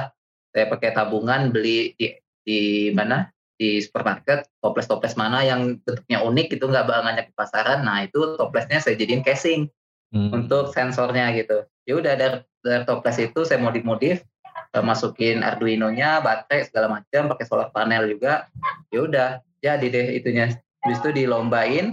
saya 0.52 0.66
pakai 0.72 0.96
tabungan 0.96 1.52
beli 1.52 1.96
di 1.96 2.16
di 2.42 2.90
mana 2.90 3.30
di 3.56 3.78
supermarket 3.78 4.50
toples-toples 4.58 5.14
mana 5.14 5.46
yang 5.46 5.78
bentuknya 5.86 6.18
unik 6.26 6.58
itu 6.58 6.64
nggak 6.66 6.86
banyak 6.90 7.30
di 7.30 7.34
pasaran 7.38 7.86
nah 7.86 8.02
itu 8.02 8.34
toplesnya 8.34 8.82
saya 8.82 8.98
jadiin 8.98 9.22
casing 9.22 9.70
hmm. 10.10 10.34
untuk 10.34 10.74
sensornya 10.74 11.30
gitu 11.38 11.62
ya 11.86 11.94
udah 12.02 12.14
dari, 12.18 12.38
dari 12.66 12.82
toples 12.82 13.22
itu 13.22 13.46
saya 13.46 13.62
modif-modif 13.62 14.18
uh, 14.18 14.31
masukin 14.80 15.44
Arduino-nya 15.44 16.24
baterai 16.24 16.64
segala 16.64 16.88
macam 16.88 17.28
pakai 17.28 17.44
solar 17.44 17.68
panel 17.68 18.08
juga 18.08 18.48
ya 18.88 19.04
udah 19.04 19.30
jadi 19.60 19.86
deh 19.92 20.06
itunya 20.16 20.56
habis 20.80 20.98
itu 21.04 21.12
dilombain 21.12 21.92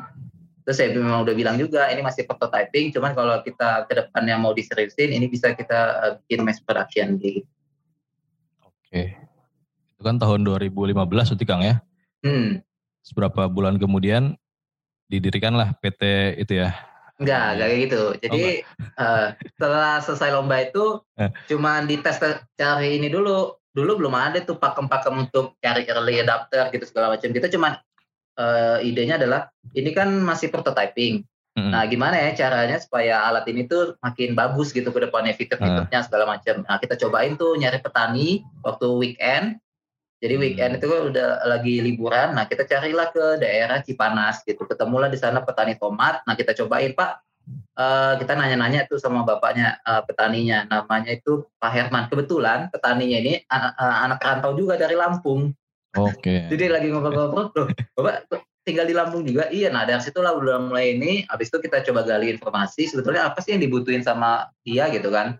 terus 0.63 0.79
saya 0.79 0.95
memang 0.95 1.27
udah 1.27 1.35
bilang 1.35 1.59
juga 1.59 1.91
ini 1.91 1.99
masih 1.99 2.23
prototyping 2.23 2.95
cuman 2.95 3.11
kalau 3.11 3.35
kita 3.43 3.83
ke 3.89 3.99
depannya 3.99 4.39
mau 4.39 4.55
diseriusin 4.55 5.11
ini 5.11 5.27
bisa 5.27 5.51
kita 5.51 5.79
uh, 5.99 6.11
bikin 6.23 6.47
mass 6.47 6.63
production 6.63 7.19
gitu 7.19 7.43
oke 8.63 9.29
itu 9.99 10.07
kan 10.07 10.15
tahun 10.15 10.47
2015 10.47 10.95
berarti 11.11 11.43
Kang 11.43 11.59
ya. 11.59 11.83
Hmm. 12.23 12.63
Seberapa 13.03 13.51
bulan 13.51 13.75
kemudian 13.75 14.39
didirikanlah 15.11 15.75
PT 15.83 16.39
itu 16.39 16.63
ya. 16.63 16.71
Enggak, 17.19 17.47
enggak 17.55 17.67
kayak 17.67 17.81
gitu. 17.85 18.03
Jadi 18.23 18.43
oh, 18.63 19.03
uh, 19.03 19.27
setelah 19.59 19.93
selesai 19.99 20.29
lomba 20.31 20.55
itu 20.63 20.85
eh. 21.19 21.29
cuma 21.51 21.83
dites 21.83 22.17
cari 22.55 22.89
ini 22.95 23.11
dulu. 23.11 23.53
Dulu 23.69 24.01
belum 24.01 24.15
ada 24.17 24.41
tuh 24.41 24.57
pakem-pakem 24.57 25.29
untuk 25.29 25.53
cari 25.61 25.85
early 25.85 26.23
adapter 26.23 26.73
gitu 26.73 26.89
segala 26.89 27.13
macam. 27.13 27.29
Kita 27.29 27.51
cuma 27.53 27.77
uh, 28.39 28.77
idenya 28.81 29.21
adalah 29.21 29.51
ini 29.77 29.93
kan 29.93 30.09
masih 30.25 30.49
prototyping. 30.49 31.21
Hmm. 31.53 31.75
Nah, 31.75 31.83
gimana 31.85 32.15
ya 32.17 32.31
caranya 32.33 32.79
supaya 32.79 33.27
alat 33.27 33.45
ini 33.51 33.67
tuh 33.67 33.99
makin 33.99 34.33
bagus 34.33 34.71
gitu 34.71 34.89
ke 34.89 34.99
depannya 35.03 35.35
fitur-fiturnya 35.35 36.01
segala 36.07 36.25
macam. 36.39 36.63
Nah, 36.63 36.79
kita 36.79 36.95
cobain 36.97 37.35
tuh 37.35 37.59
nyari 37.59 37.83
petani 37.83 38.41
waktu 38.63 38.87
weekend 38.95 39.59
jadi 40.19 40.35
hmm. 40.35 40.43
weekend 40.43 40.71
itu 40.79 40.85
kan 40.91 41.01
udah 41.09 41.29
lagi 41.47 41.75
liburan, 41.79 42.35
nah 42.35 42.43
kita 42.43 42.67
carilah 42.67 43.07
ke 43.15 43.39
daerah 43.39 43.79
Cipanas 43.79 44.43
gitu, 44.43 44.67
ketemulah 44.67 45.07
di 45.07 45.15
sana 45.15 45.39
petani 45.39 45.79
tomat. 45.79 46.27
Nah 46.27 46.35
kita 46.35 46.51
cobain 46.59 46.91
Pak, 46.91 47.11
uh, 47.79 48.13
kita 48.19 48.35
nanya-nanya 48.35 48.83
tuh 48.91 48.99
sama 48.99 49.23
bapaknya 49.23 49.79
uh, 49.87 50.03
petaninya, 50.03 50.67
namanya 50.67 51.15
itu 51.15 51.47
Pak 51.55 51.71
Herman. 51.71 52.11
Kebetulan 52.11 52.67
petaninya 52.67 53.17
ini 53.23 53.33
anak, 53.47 53.71
uh, 53.79 53.97
anak 54.11 54.19
rantau 54.19 54.51
juga 54.59 54.75
dari 54.75 54.99
Lampung. 54.99 55.55
Oke. 55.95 56.19
Okay. 56.19 56.39
Jadi 56.51 56.65
lagi 56.67 56.87
ngobrol-ngobrol, 56.91 57.55
loh, 57.55 57.67
bapak 57.95 58.43
tinggal 58.67 58.83
di 58.83 58.93
Lampung 58.93 59.23
juga. 59.23 59.47
Iya, 59.47 59.71
nah 59.71 59.87
dari 59.87 60.03
situ 60.03 60.19
lah 60.19 60.35
udah 60.35 60.67
mulai 60.67 60.99
ini. 60.99 61.23
Habis 61.31 61.47
itu 61.47 61.63
kita 61.63 61.79
coba 61.87 62.03
gali 62.03 62.35
informasi, 62.35 62.91
sebetulnya 62.91 63.31
apa 63.31 63.39
sih 63.39 63.55
yang 63.55 63.63
dibutuhin 63.63 64.03
sama 64.03 64.51
dia 64.67 64.91
gitu 64.91 65.07
kan. 65.15 65.39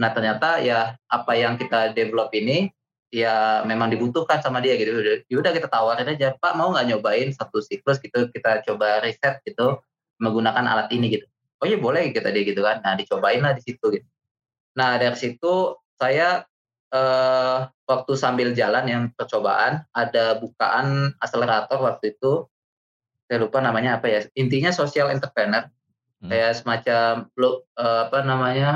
Nah 0.00 0.10
ternyata 0.16 0.64
ya 0.64 0.96
apa 1.12 1.32
yang 1.36 1.60
kita 1.60 1.92
develop 1.92 2.32
ini 2.32 2.72
ya 3.14 3.62
memang 3.62 3.94
dibutuhkan 3.94 4.42
sama 4.42 4.58
dia 4.58 4.74
gitu. 4.74 4.90
Yaudah 5.30 5.54
kita 5.54 5.70
tawarin 5.70 6.10
aja, 6.10 6.34
Pak 6.34 6.58
mau 6.58 6.74
nggak 6.74 6.90
nyobain 6.90 7.30
satu 7.30 7.62
siklus 7.62 8.02
gitu, 8.02 8.26
kita 8.34 8.66
coba 8.66 9.06
riset 9.06 9.38
gitu 9.46 9.78
menggunakan 10.18 10.66
alat 10.66 10.90
ini 10.90 11.14
gitu. 11.14 11.26
Oh 11.62 11.66
iya 11.70 11.78
boleh 11.78 12.10
kita 12.10 12.34
dia 12.34 12.42
gitu 12.42 12.66
kan. 12.66 12.82
Nah 12.82 12.98
dicobain 12.98 13.38
lah 13.38 13.54
di 13.54 13.62
situ 13.62 13.86
gitu. 13.94 14.08
Nah 14.74 14.98
dari 14.98 15.14
situ 15.14 15.78
saya 15.94 16.42
eh, 16.90 17.58
waktu 17.86 18.12
sambil 18.18 18.50
jalan 18.50 18.84
yang 18.90 19.02
percobaan 19.14 19.86
ada 19.94 20.42
bukaan 20.42 21.14
akselerator 21.22 21.78
waktu 21.78 22.18
itu 22.18 22.50
saya 23.30 23.38
lupa 23.40 23.62
namanya 23.62 24.02
apa 24.02 24.10
ya 24.10 24.20
intinya 24.36 24.74
social 24.74 25.08
entrepreneur 25.08 25.70
hmm. 26.20 26.28
kayak 26.28 26.52
semacam 26.58 27.30
eh, 27.38 28.00
apa 28.10 28.18
namanya 28.26 28.70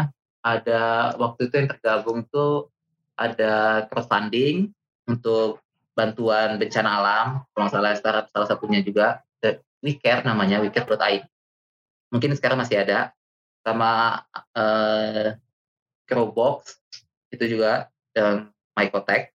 ada 0.47 1.13
waktu 1.19 1.51
itu 1.51 1.55
yang 1.59 1.69
tergabung 1.69 2.23
tuh 2.31 2.71
ada 3.19 3.85
crowdfunding 3.91 4.71
untuk 5.11 5.59
bantuan 5.99 6.63
bencana 6.63 6.91
alam, 7.03 7.27
kalau 7.51 7.67
salah 7.67 7.99
startup 7.99 8.31
salah 8.31 8.47
satunya 8.47 8.81
juga, 8.87 9.19
WeCare 9.83 10.27
namanya, 10.27 10.59
WeCare.id. 10.63 11.23
Mungkin 12.11 12.35
sekarang 12.35 12.59
masih 12.59 12.83
ada, 12.83 13.15
sama 13.63 14.23
uh, 14.57 15.37
Crowbox, 16.09 16.81
itu 17.31 17.59
juga, 17.59 17.93
dan 18.17 18.51
Mycotech, 18.75 19.31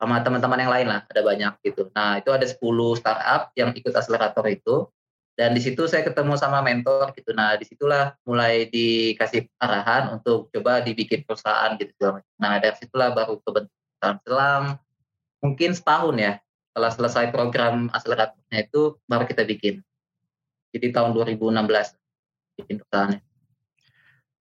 sama 0.00 0.20
teman-teman 0.24 0.60
yang 0.60 0.72
lain 0.72 0.86
lah, 0.88 1.00
ada 1.06 1.20
banyak 1.20 1.52
gitu. 1.62 1.92
Nah, 1.92 2.18
itu 2.18 2.32
ada 2.32 2.44
10 2.48 2.56
startup 2.96 3.52
yang 3.54 3.70
ikut 3.76 3.92
akselerator 3.92 4.44
itu, 4.48 4.88
dan 5.40 5.56
di 5.56 5.64
situ 5.64 5.88
saya 5.88 6.04
ketemu 6.04 6.36
sama 6.36 6.60
mentor 6.60 7.16
gitu 7.16 7.32
nah 7.32 7.56
di 7.56 7.64
situlah 7.64 8.12
mulai 8.28 8.68
dikasih 8.68 9.48
arahan 9.56 10.20
untuk 10.20 10.52
coba 10.52 10.84
dibikin 10.84 11.24
perusahaan 11.24 11.80
gitu 11.80 12.20
nah 12.36 12.60
dari 12.60 12.76
situlah 12.76 13.16
baru 13.16 13.40
kebentuk 13.40 13.72
selam 14.28 14.76
mungkin 15.40 15.72
setahun 15.72 16.20
ya 16.20 16.32
setelah 16.68 16.92
selesai 16.92 17.24
program 17.32 17.88
akseleratornya 17.96 18.68
itu 18.68 19.00
baru 19.08 19.24
kita 19.24 19.48
bikin 19.48 19.80
jadi 20.76 20.92
tahun 20.92 21.16
2016 21.16 21.56
bikin 22.60 22.76
perusahaannya 22.84 23.24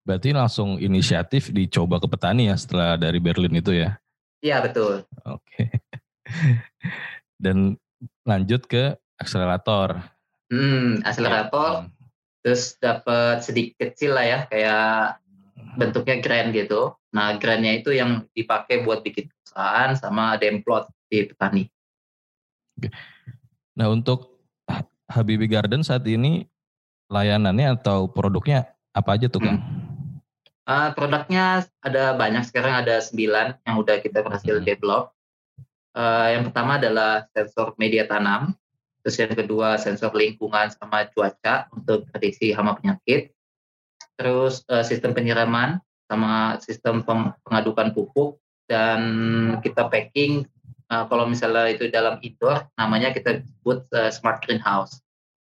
Berarti 0.10 0.34
langsung 0.34 0.82
inisiatif 0.82 1.54
dicoba 1.54 2.02
ke 2.02 2.10
petani 2.10 2.50
ya 2.50 2.58
setelah 2.58 2.98
dari 2.98 3.22
Berlin 3.22 3.62
itu 3.62 3.78
ya? 3.78 3.94
Iya 4.42 4.66
betul. 4.66 5.06
Oke. 5.22 5.70
Dan 7.44 7.78
lanjut 8.26 8.66
ke 8.66 8.98
akselerator. 9.22 10.02
Hmm, 10.50 11.06
akselerator. 11.06 11.86
Hmm. 11.86 11.94
Terus 12.42 12.76
dapat 12.82 13.46
sedikit 13.46 13.90
kecil 13.90 14.18
lah 14.18 14.26
ya, 14.26 14.40
kayak 14.50 15.22
bentuknya 15.78 16.18
grant 16.24 16.50
gitu. 16.56 16.96
Nah, 17.14 17.38
grantnya 17.38 17.78
itu 17.78 17.94
yang 17.94 18.26
dipakai 18.34 18.86
buat 18.86 19.02
bikin 19.02 19.30
perusahaan 19.30 19.94
sama 19.98 20.38
demplot 20.38 20.90
di 21.10 21.26
petani. 21.26 21.64
Nah, 23.76 23.88
untuk 23.92 24.40
Habibie 25.10 25.50
Garden 25.50 25.82
saat 25.82 26.06
ini 26.06 26.46
layanannya 27.10 27.82
atau 27.82 28.06
produknya 28.06 28.70
apa 28.94 29.18
aja 29.18 29.26
tuh, 29.26 29.42
Kang? 29.42 29.60
Hmm. 29.60 29.88
Uh, 30.70 30.94
produknya 30.94 31.66
ada 31.82 32.14
banyak 32.14 32.46
sekarang 32.46 32.86
ada 32.86 33.02
sembilan 33.02 33.58
yang 33.66 33.82
udah 33.82 34.06
kita 34.06 34.22
berhasil 34.22 34.62
hmm. 34.62 34.66
develop. 34.70 35.18
Uh, 35.98 36.38
yang 36.38 36.46
pertama 36.46 36.78
adalah 36.78 37.26
sensor 37.34 37.74
media 37.82 38.06
tanam. 38.06 38.54
Terus 39.04 39.16
yang 39.16 39.32
kedua 39.32 39.80
sensor 39.80 40.12
lingkungan 40.12 40.70
sama 40.76 41.08
cuaca 41.12 41.72
untuk 41.72 42.08
prediksi 42.12 42.52
hama 42.52 42.76
penyakit. 42.76 43.32
Terus 44.20 44.68
uh, 44.68 44.84
sistem 44.84 45.16
penyiraman 45.16 45.80
sama 46.12 46.60
sistem 46.60 47.06
pengadukan 47.46 47.96
pupuk 47.96 48.42
dan 48.68 49.00
kita 49.64 49.88
packing 49.88 50.44
uh, 50.92 51.08
kalau 51.08 51.30
misalnya 51.30 51.72
itu 51.72 51.88
dalam 51.88 52.20
indoor 52.20 52.68
namanya 52.76 53.16
kita 53.16 53.40
sebut 53.46 53.88
uh, 53.96 54.12
smart 54.12 54.44
greenhouse. 54.44 55.00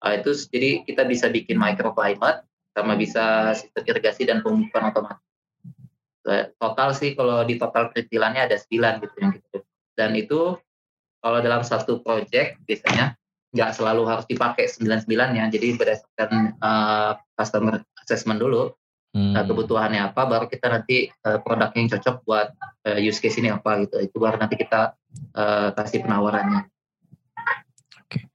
Uh, 0.03 0.19
itu 0.19 0.35
jadi 0.51 0.83
kita 0.83 1.07
bisa 1.07 1.31
bikin 1.31 1.55
microclimate 1.55 2.43
sama 2.75 2.93
bisa 2.93 3.55
sistem 3.57 3.83
irigasi 3.87 4.27
dan 4.27 4.43
pemupukan 4.45 4.93
otomatis. 4.93 5.25
total 6.59 6.91
sih 6.91 7.15
kalau 7.15 7.47
di 7.47 7.55
total 7.55 7.87
perintilannya 7.87 8.51
ada 8.51 8.59
9 8.59 8.99
gitu 8.99 9.15
yang 9.23 9.31
gitu. 9.31 9.63
Dan 9.95 10.11
itu 10.11 10.59
kalau 11.23 11.39
dalam 11.39 11.63
satu 11.63 12.03
project 12.03 12.59
biasanya 12.67 13.15
nggak 13.57 13.73
selalu 13.73 14.05
harus 14.05 14.29
dipakai 14.29 14.69
99 14.69 15.09
ya. 15.09 15.45
Jadi 15.49 15.67
berdasarkan 15.73 16.31
uh, 16.61 17.17
customer 17.33 17.81
assessment 18.05 18.37
dulu 18.37 18.69
hmm. 19.17 19.33
uh, 19.33 19.43
kebutuhannya 19.49 20.13
apa, 20.13 20.29
baru 20.29 20.45
kita 20.45 20.69
nanti 20.69 21.09
uh, 21.25 21.41
produk 21.41 21.73
yang 21.73 21.89
cocok 21.89 22.15
buat 22.21 22.53
uh, 22.85 22.99
use 23.01 23.17
case 23.17 23.41
ini 23.41 23.49
apa 23.49 23.81
gitu. 23.81 23.97
Itu 23.97 24.21
baru 24.21 24.37
nanti 24.37 24.61
kita 24.61 24.93
uh, 25.33 25.73
kasih 25.73 26.05
penawarannya. 26.05 26.69
Oke. 28.05 28.29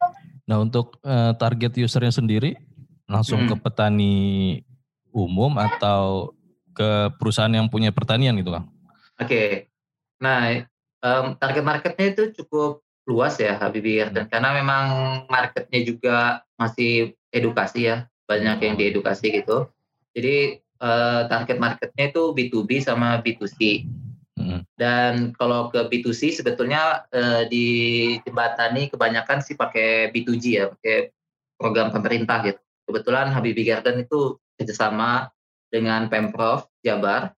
Nah 0.51 0.59
untuk 0.59 0.99
uh, 1.07 1.33
target 1.39 1.79
usernya 1.79 2.11
sendiri 2.11 2.59
langsung 3.07 3.47
hmm. 3.47 3.55
ke 3.55 3.57
petani 3.63 4.17
umum 5.15 5.55
atau 5.63 6.35
ke 6.75 7.13
perusahaan 7.21 7.53
yang 7.53 7.71
punya 7.71 7.95
pertanian 7.95 8.35
gitu 8.43 8.51
kan? 8.51 8.67
Oke. 9.23 9.31
Okay. 9.31 9.49
Nah 10.19 10.67
um, 11.05 11.37
target 11.39 11.63
marketnya 11.63 12.07
itu 12.11 12.33
cukup 12.43 12.83
luas 13.07 13.35
ya 13.39 13.59
Habibie 13.59 13.99
Garden 13.99 14.27
hmm. 14.27 14.33
karena 14.33 14.51
memang 14.55 14.85
marketnya 15.27 15.81
juga 15.83 16.17
masih 16.55 17.19
edukasi 17.35 17.91
ya 17.91 18.07
banyak 18.31 18.59
yang 18.63 18.75
hmm. 18.79 18.83
diedukasi 18.83 19.43
gitu 19.43 19.67
jadi 20.15 20.63
uh, 20.79 21.27
target 21.27 21.59
marketnya 21.59 22.15
itu 22.15 22.31
B2B 22.31 22.79
sama 22.79 23.19
B2C 23.19 23.91
hmm. 24.39 24.61
dan 24.79 25.35
kalau 25.35 25.73
ke 25.75 25.83
B2C 25.91 26.39
sebetulnya 26.39 27.03
uh, 27.11 27.43
di 27.51 27.67
jembatani 28.23 28.87
kebanyakan 28.87 29.43
sih 29.43 29.59
pakai 29.59 30.15
B2G 30.15 30.45
ya 30.55 30.71
pakai 30.71 31.11
program 31.59 31.91
pemerintah 31.91 32.47
gitu 32.47 32.63
kebetulan 32.87 33.35
Habibie 33.35 33.67
Garden 33.67 34.07
itu 34.07 34.39
kerjasama 34.55 35.31
dengan 35.73 36.07
Pemprov 36.07 36.71
Jabar 36.87 37.35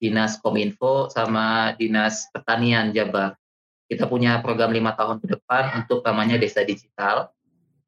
Dinas 0.00 0.40
Kominfo 0.40 1.12
sama 1.12 1.76
Dinas 1.76 2.28
Pertanian 2.32 2.92
Jabar 2.96 3.36
kita 3.94 4.10
punya 4.10 4.42
program 4.42 4.74
lima 4.74 4.98
tahun 4.98 5.22
ke 5.22 5.38
depan 5.38 5.86
untuk 5.86 6.02
namanya 6.02 6.34
desa 6.36 6.66
digital. 6.66 7.30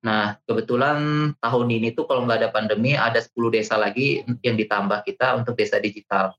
Nah, 0.07 0.39
kebetulan 0.47 1.33
tahun 1.43 1.67
ini 1.67 1.91
tuh 1.91 2.07
kalau 2.07 2.23
nggak 2.23 2.47
ada 2.47 2.51
pandemi 2.55 2.95
ada 2.95 3.19
10 3.19 3.35
desa 3.51 3.75
lagi 3.75 4.23
yang 4.47 4.55
ditambah 4.55 5.03
kita 5.03 5.35
untuk 5.35 5.59
desa 5.59 5.83
digital. 5.83 6.31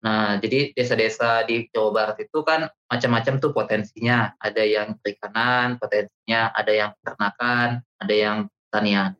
Nah, 0.00 0.40
jadi 0.40 0.72
desa-desa 0.72 1.44
di 1.44 1.68
Jawa 1.70 1.90
Barat 1.92 2.16
itu 2.24 2.40
kan 2.40 2.66
macam-macam 2.88 3.36
tuh 3.36 3.52
potensinya. 3.52 4.32
Ada 4.40 4.64
yang 4.64 4.96
perikanan, 4.96 5.76
potensinya, 5.76 6.50
ada 6.56 6.72
yang 6.72 6.90
peternakan, 6.98 7.68
ada 8.00 8.14
yang 8.16 8.38
pertanian. 8.66 9.12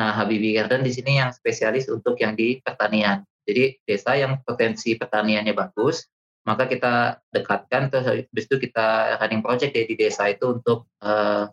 Nah, 0.00 0.10
Habibie 0.16 0.56
Garden 0.56 0.82
di 0.82 0.90
sini 0.90 1.20
yang 1.20 1.36
spesialis 1.36 1.86
untuk 1.92 2.16
yang 2.16 2.32
di 2.32 2.58
pertanian. 2.64 3.22
Jadi 3.44 3.76
desa 3.84 4.16
yang 4.16 4.40
potensi 4.40 4.96
pertaniannya 4.96 5.52
bagus, 5.52 6.08
maka 6.42 6.66
kita 6.66 7.22
dekatkan 7.30 7.86
terus 7.86 8.06
habis 8.06 8.44
itu 8.50 8.56
kita 8.58 9.18
running 9.22 9.42
project 9.42 9.74
di 9.74 9.94
desa 9.94 10.26
itu 10.26 10.58
untuk 10.58 10.90
uh, 11.02 11.46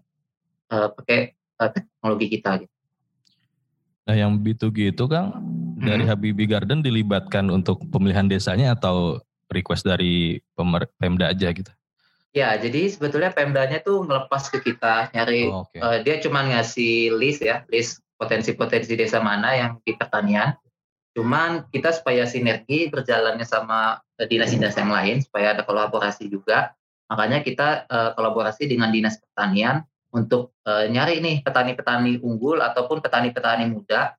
uh, 0.73 0.87
pakai 0.93 1.37
uh, 1.61 1.69
teknologi 1.69 2.27
kita 2.39 2.65
gitu. 2.65 2.73
Nah, 4.09 4.17
yang 4.17 4.41
B2G 4.41 4.97
itu 4.97 5.05
kan 5.05 5.37
dari 5.77 6.01
hmm. 6.01 6.09
Habibie 6.09 6.49
Garden 6.49 6.81
dilibatkan 6.81 7.45
untuk 7.53 7.85
pemilihan 7.93 8.25
desanya 8.25 8.73
atau 8.73 9.21
request 9.53 9.85
dari 9.85 10.41
Pemda 10.97 11.29
aja 11.29 11.53
gitu? 11.53 11.69
Ya, 12.33 12.53
jadi 12.57 12.89
sebetulnya 12.89 13.33
Pemdanya 13.33 13.81
tuh 13.81 14.05
ngelepas 14.05 14.53
ke 14.53 14.61
kita 14.61 15.09
nyari 15.17 15.49
oh, 15.49 15.65
okay. 15.65 15.81
uh, 15.81 15.97
dia 16.05 16.21
cuma 16.21 16.45
ngasih 16.45 17.13
list 17.17 17.41
ya, 17.41 17.65
list 17.73 18.05
potensi-potensi 18.21 18.93
desa 18.93 19.17
mana 19.17 19.53
yang 19.57 19.71
di 19.81 19.97
pertanian. 19.97 20.53
Cuman 21.19 21.67
kita 21.67 21.91
supaya 21.91 22.23
sinergi 22.23 22.87
berjalannya 22.87 23.43
sama 23.43 23.99
dinas-dinas 24.15 24.71
yang 24.79 24.87
lain 24.87 25.19
supaya 25.19 25.51
ada 25.51 25.67
kolaborasi 25.67 26.31
juga. 26.31 26.71
Makanya 27.11 27.43
kita 27.43 27.83
uh, 27.91 28.15
kolaborasi 28.15 28.71
dengan 28.71 28.87
dinas 28.87 29.19
pertanian 29.19 29.83
untuk 30.15 30.55
uh, 30.63 30.87
nyari 30.87 31.19
nih 31.19 31.43
petani-petani 31.43 32.23
unggul 32.23 32.63
ataupun 32.63 33.03
petani-petani 33.03 33.67
muda. 33.67 34.15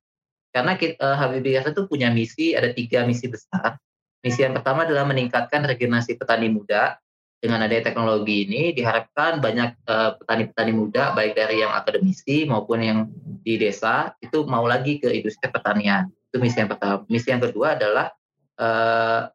Karena 0.53 0.77
kita, 0.77 1.01
uh, 1.01 1.73
itu 1.73 1.89
punya 1.89 2.13
misi 2.13 2.53
ada 2.53 2.69
tiga 2.69 3.09
misi 3.09 3.33
besar. 3.33 3.81
Misi 4.21 4.45
yang 4.45 4.53
pertama 4.61 4.85
adalah 4.85 5.09
meningkatkan 5.09 5.65
regenerasi 5.65 6.21
petani 6.21 6.53
muda. 6.53 7.01
Dengan 7.41 7.65
adanya 7.65 7.89
teknologi 7.89 8.45
ini 8.45 8.77
diharapkan 8.77 9.41
banyak 9.41 9.73
petani 9.89 10.13
petani-petani 10.53 10.73
muda 10.77 11.17
baik 11.17 11.33
dari 11.33 11.65
yang 11.65 11.73
akademisi 11.73 12.45
maupun 12.45 12.85
yang 12.85 13.09
di 13.41 13.57
desa 13.57 14.13
itu 14.21 14.45
mau 14.45 14.69
lagi 14.69 15.01
ke 15.01 15.09
industri 15.09 15.49
pertanian 15.49 16.13
itu 16.31 16.37
misi 16.39 16.57
yang 16.63 16.71
pertama 16.71 17.03
misi 17.11 17.29
yang 17.29 17.43
kedua 17.43 17.75
adalah 17.75 18.15
uh, 18.63 19.27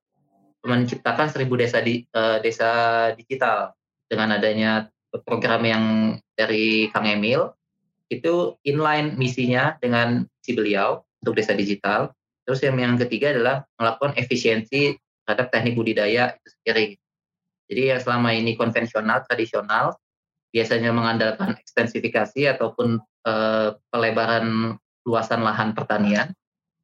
menciptakan 0.65 1.27
seribu 1.29 1.59
desa 1.59 1.83
di 1.83 2.07
uh, 2.15 2.41
desa 2.41 3.11
digital 3.13 3.75
dengan 4.07 4.39
adanya 4.39 4.87
program 5.23 5.61
yang 5.63 5.83
dari 6.35 6.89
Kang 6.91 7.07
Emil 7.07 7.53
itu 8.11 8.57
inline 8.67 9.17
misinya 9.17 9.77
dengan 9.79 10.27
si 10.43 10.53
beliau 10.53 11.01
untuk 11.25 11.41
desa 11.41 11.57
digital. 11.57 12.13
Terus 12.45 12.61
yang 12.61 12.77
yang 12.77 12.95
ketiga 13.01 13.33
adalah 13.33 13.65
melakukan 13.81 14.13
efisiensi 14.21 14.93
terhadap 15.25 15.49
teknik 15.49 15.73
budidaya 15.73 16.37
itu 16.37 16.47
sendiri. 16.61 16.87
Jadi 17.65 17.81
yang 17.89 18.01
selama 18.01 18.29
ini 18.37 18.53
konvensional, 18.53 19.25
tradisional, 19.25 19.97
biasanya 20.53 20.93
mengandalkan 20.93 21.57
ekstensifikasi 21.57 22.45
ataupun 22.53 23.01
e, 23.25 23.33
pelebaran 23.89 24.77
luasan 25.01 25.41
lahan 25.41 25.73
pertanian. 25.73 26.29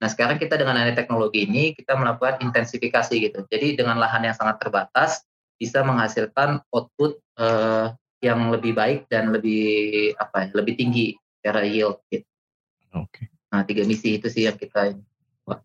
Nah 0.01 0.10
sekarang 0.10 0.41
kita 0.41 0.58
dengan 0.58 0.81
adanya 0.81 0.98
teknologi 0.98 1.46
ini 1.46 1.77
kita 1.77 1.93
melakukan 1.93 2.41
intensifikasi 2.41 3.13
gitu. 3.22 3.46
Jadi 3.46 3.77
dengan 3.77 4.01
lahan 4.01 4.25
yang 4.25 4.34
sangat 4.34 4.58
terbatas 4.58 5.22
bisa 5.62 5.86
menghasilkan 5.86 6.65
output 6.74 7.22
e, 7.38 7.48
yang 8.25 8.50
lebih 8.50 8.74
baik 8.74 9.05
dan 9.13 9.29
lebih 9.29 10.13
apa 10.17 10.50
ya, 10.50 10.57
lebih 10.57 10.74
tinggi 10.74 11.14
secara 11.37 11.61
yield 11.66 12.01
gitu. 12.09 12.25
Oke. 12.98 13.09
Okay. 13.14 13.25
Nah, 13.51 13.61
tiga 13.68 13.83
misi 13.83 14.16
itu 14.16 14.31
sih 14.31 14.48
yang 14.48 14.55
kita 14.55 14.96
Wah. 15.44 15.59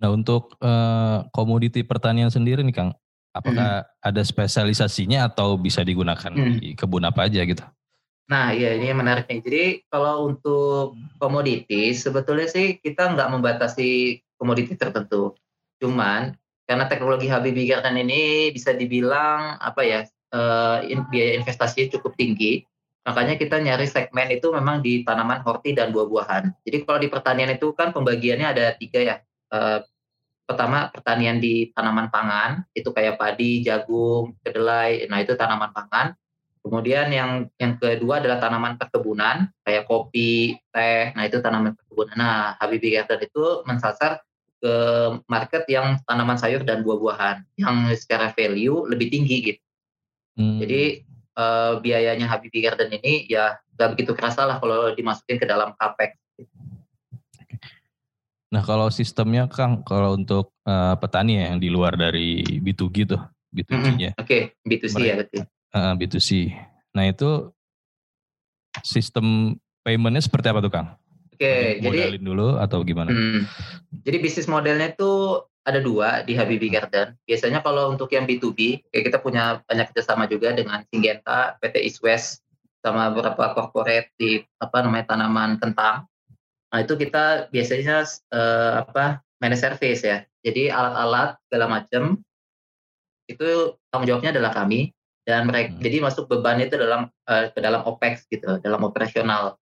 Nah, 0.00 0.08
untuk 0.14 0.56
uh, 0.62 1.26
komoditi 1.34 1.84
pertanian 1.84 2.32
sendiri 2.32 2.62
nih 2.64 2.72
Kang, 2.72 2.90
apakah 3.34 3.84
hmm. 3.84 3.90
ada 4.00 4.22
spesialisasinya 4.24 5.28
atau 5.28 5.60
bisa 5.60 5.84
digunakan 5.84 6.32
hmm. 6.32 6.56
di 6.56 6.72
kebun 6.72 7.04
apa 7.04 7.28
aja 7.28 7.44
gitu? 7.44 7.62
Nah, 8.26 8.50
iya 8.50 8.74
ini 8.74 8.90
yang 8.90 8.98
menariknya. 8.98 9.38
Jadi 9.38 9.64
kalau 9.86 10.34
untuk 10.34 10.98
komoditi 11.22 11.94
sebetulnya 11.94 12.50
sih 12.50 12.82
kita 12.82 13.14
nggak 13.14 13.30
membatasi 13.38 14.18
komoditi 14.34 14.74
tertentu. 14.74 15.38
Cuman 15.78 16.34
karena 16.66 16.90
teknologi 16.90 17.30
Habibie 17.30 17.70
Garden 17.70 18.02
ini 18.02 18.50
bisa 18.50 18.74
dibilang 18.74 19.54
apa 19.62 19.86
ya 19.86 20.00
uh, 20.34 20.82
biaya 21.06 21.38
investasinya 21.38 21.94
cukup 21.94 22.18
tinggi. 22.18 22.66
Makanya 23.06 23.38
kita 23.38 23.62
nyari 23.62 23.86
segmen 23.86 24.34
itu 24.34 24.50
memang 24.50 24.82
di 24.82 25.06
tanaman 25.06 25.46
horti 25.46 25.78
dan 25.78 25.94
buah-buahan. 25.94 26.66
Jadi 26.66 26.76
kalau 26.82 26.98
di 26.98 27.06
pertanian 27.06 27.54
itu 27.54 27.70
kan 27.70 27.94
pembagiannya 27.94 28.48
ada 28.50 28.74
tiga 28.74 28.98
ya. 28.98 29.16
Uh, 29.46 29.86
pertama 30.46 30.90
pertanian 30.90 31.38
di 31.38 31.70
tanaman 31.70 32.10
pangan 32.10 32.66
itu 32.74 32.90
kayak 32.90 33.14
padi, 33.14 33.62
jagung, 33.62 34.34
kedelai. 34.42 35.06
Nah 35.06 35.22
itu 35.22 35.38
tanaman 35.38 35.70
pangan. 35.70 36.18
Kemudian 36.66 37.14
yang 37.14 37.46
yang 37.62 37.78
kedua 37.78 38.18
adalah 38.18 38.42
tanaman 38.42 38.74
perkebunan 38.74 39.46
kayak 39.62 39.86
kopi, 39.86 40.58
teh. 40.74 41.14
Nah 41.14 41.22
itu 41.22 41.38
tanaman 41.38 41.78
perkebunan. 41.78 42.18
Nah 42.18 42.58
Habibie 42.58 42.90
Garden 42.90 43.22
itu 43.22 43.62
mensasar 43.62 44.18
ke 44.58 44.74
market 45.30 45.62
yang 45.70 46.02
tanaman 46.10 46.34
sayur 46.34 46.66
dan 46.66 46.82
buah-buahan 46.82 47.46
yang 47.54 47.86
secara 47.94 48.34
value 48.34 48.82
lebih 48.90 49.14
tinggi 49.14 49.54
gitu. 49.54 49.62
Hmm. 50.42 50.58
Jadi 50.58 51.06
uh, 51.38 51.78
biayanya 51.78 52.26
Habibie 52.26 52.66
Garden 52.66 52.98
ini 52.98 53.30
ya 53.30 53.62
nggak 53.78 53.94
begitu 53.94 54.18
kerasa 54.18 54.42
lah 54.42 54.58
kalau 54.58 54.90
dimasukin 54.90 55.38
ke 55.38 55.46
dalam 55.46 55.70
capex. 55.78 56.18
Nah 58.50 58.62
kalau 58.66 58.90
sistemnya 58.90 59.46
Kang, 59.46 59.86
kalau 59.86 60.18
untuk 60.18 60.50
uh, 60.66 60.98
petani 60.98 61.38
ya 61.38 61.54
yang 61.54 61.62
di 61.62 61.70
luar 61.70 61.94
dari 61.94 62.42
B2G 62.42 62.96
tuh, 63.06 63.22
B2G-nya. 63.54 64.18
Hmm, 64.18 64.22
Oke, 64.22 64.26
okay. 64.26 64.42
B2C 64.66 64.94
Mereka, 64.98 65.06
ya 65.06 65.14
berarti. 65.22 65.38
Uh, 65.76 65.92
B2C. 65.92 66.56
Nah 66.96 67.04
itu 67.04 67.52
sistem 68.80 69.56
paymentnya 69.84 70.24
seperti 70.24 70.48
apa 70.48 70.64
tuh 70.64 70.72
Kang? 70.72 70.96
Oke, 71.36 71.44
okay, 71.44 71.84
jadi 71.84 72.16
dulu 72.16 72.56
atau 72.56 72.80
gimana? 72.80 73.12
Hmm, 73.12 73.44
jadi 74.08 74.24
bisnis 74.24 74.48
modelnya 74.48 74.96
itu 74.96 75.44
ada 75.68 75.84
dua 75.84 76.24
di 76.24 76.32
Habibie 76.32 76.72
hmm. 76.72 76.76
Garden. 76.80 77.08
Biasanya 77.28 77.60
kalau 77.60 77.92
untuk 77.92 78.08
yang 78.08 78.24
B2B, 78.24 78.88
kayak 78.88 79.04
kita 79.12 79.18
punya 79.20 79.60
banyak 79.68 79.92
kerjasama 79.92 80.24
juga 80.24 80.56
dengan 80.56 80.80
Syngenta, 80.88 81.60
PT 81.60 81.84
East 81.84 82.00
West, 82.00 82.40
sama 82.80 83.12
beberapa 83.12 83.52
corporate 83.52 84.16
di 84.16 84.40
apa 84.56 84.80
namanya 84.80 85.12
tanaman 85.12 85.60
kentang. 85.60 86.08
Nah 86.72 86.78
itu 86.80 86.96
kita 86.96 87.52
biasanya 87.52 88.08
uh, 88.32 88.80
apa 88.88 89.20
manage 89.44 89.60
service 89.60 90.08
ya. 90.08 90.24
Jadi 90.40 90.72
alat-alat 90.72 91.36
segala 91.52 91.66
macam 91.68 92.24
itu 93.28 93.76
tanggung 93.92 94.08
jawabnya 94.08 94.32
adalah 94.32 94.56
kami 94.56 94.95
dan 95.26 95.50
mereka 95.50 95.74
hmm. 95.74 95.82
jadi 95.82 95.96
masuk 96.06 96.30
beban 96.30 96.62
itu 96.62 96.78
dalam 96.78 97.10
uh, 97.26 97.44
ke 97.50 97.58
dalam 97.58 97.82
opex 97.84 98.24
gitu, 98.30 98.62
dalam 98.62 98.80
operasional. 98.86 99.58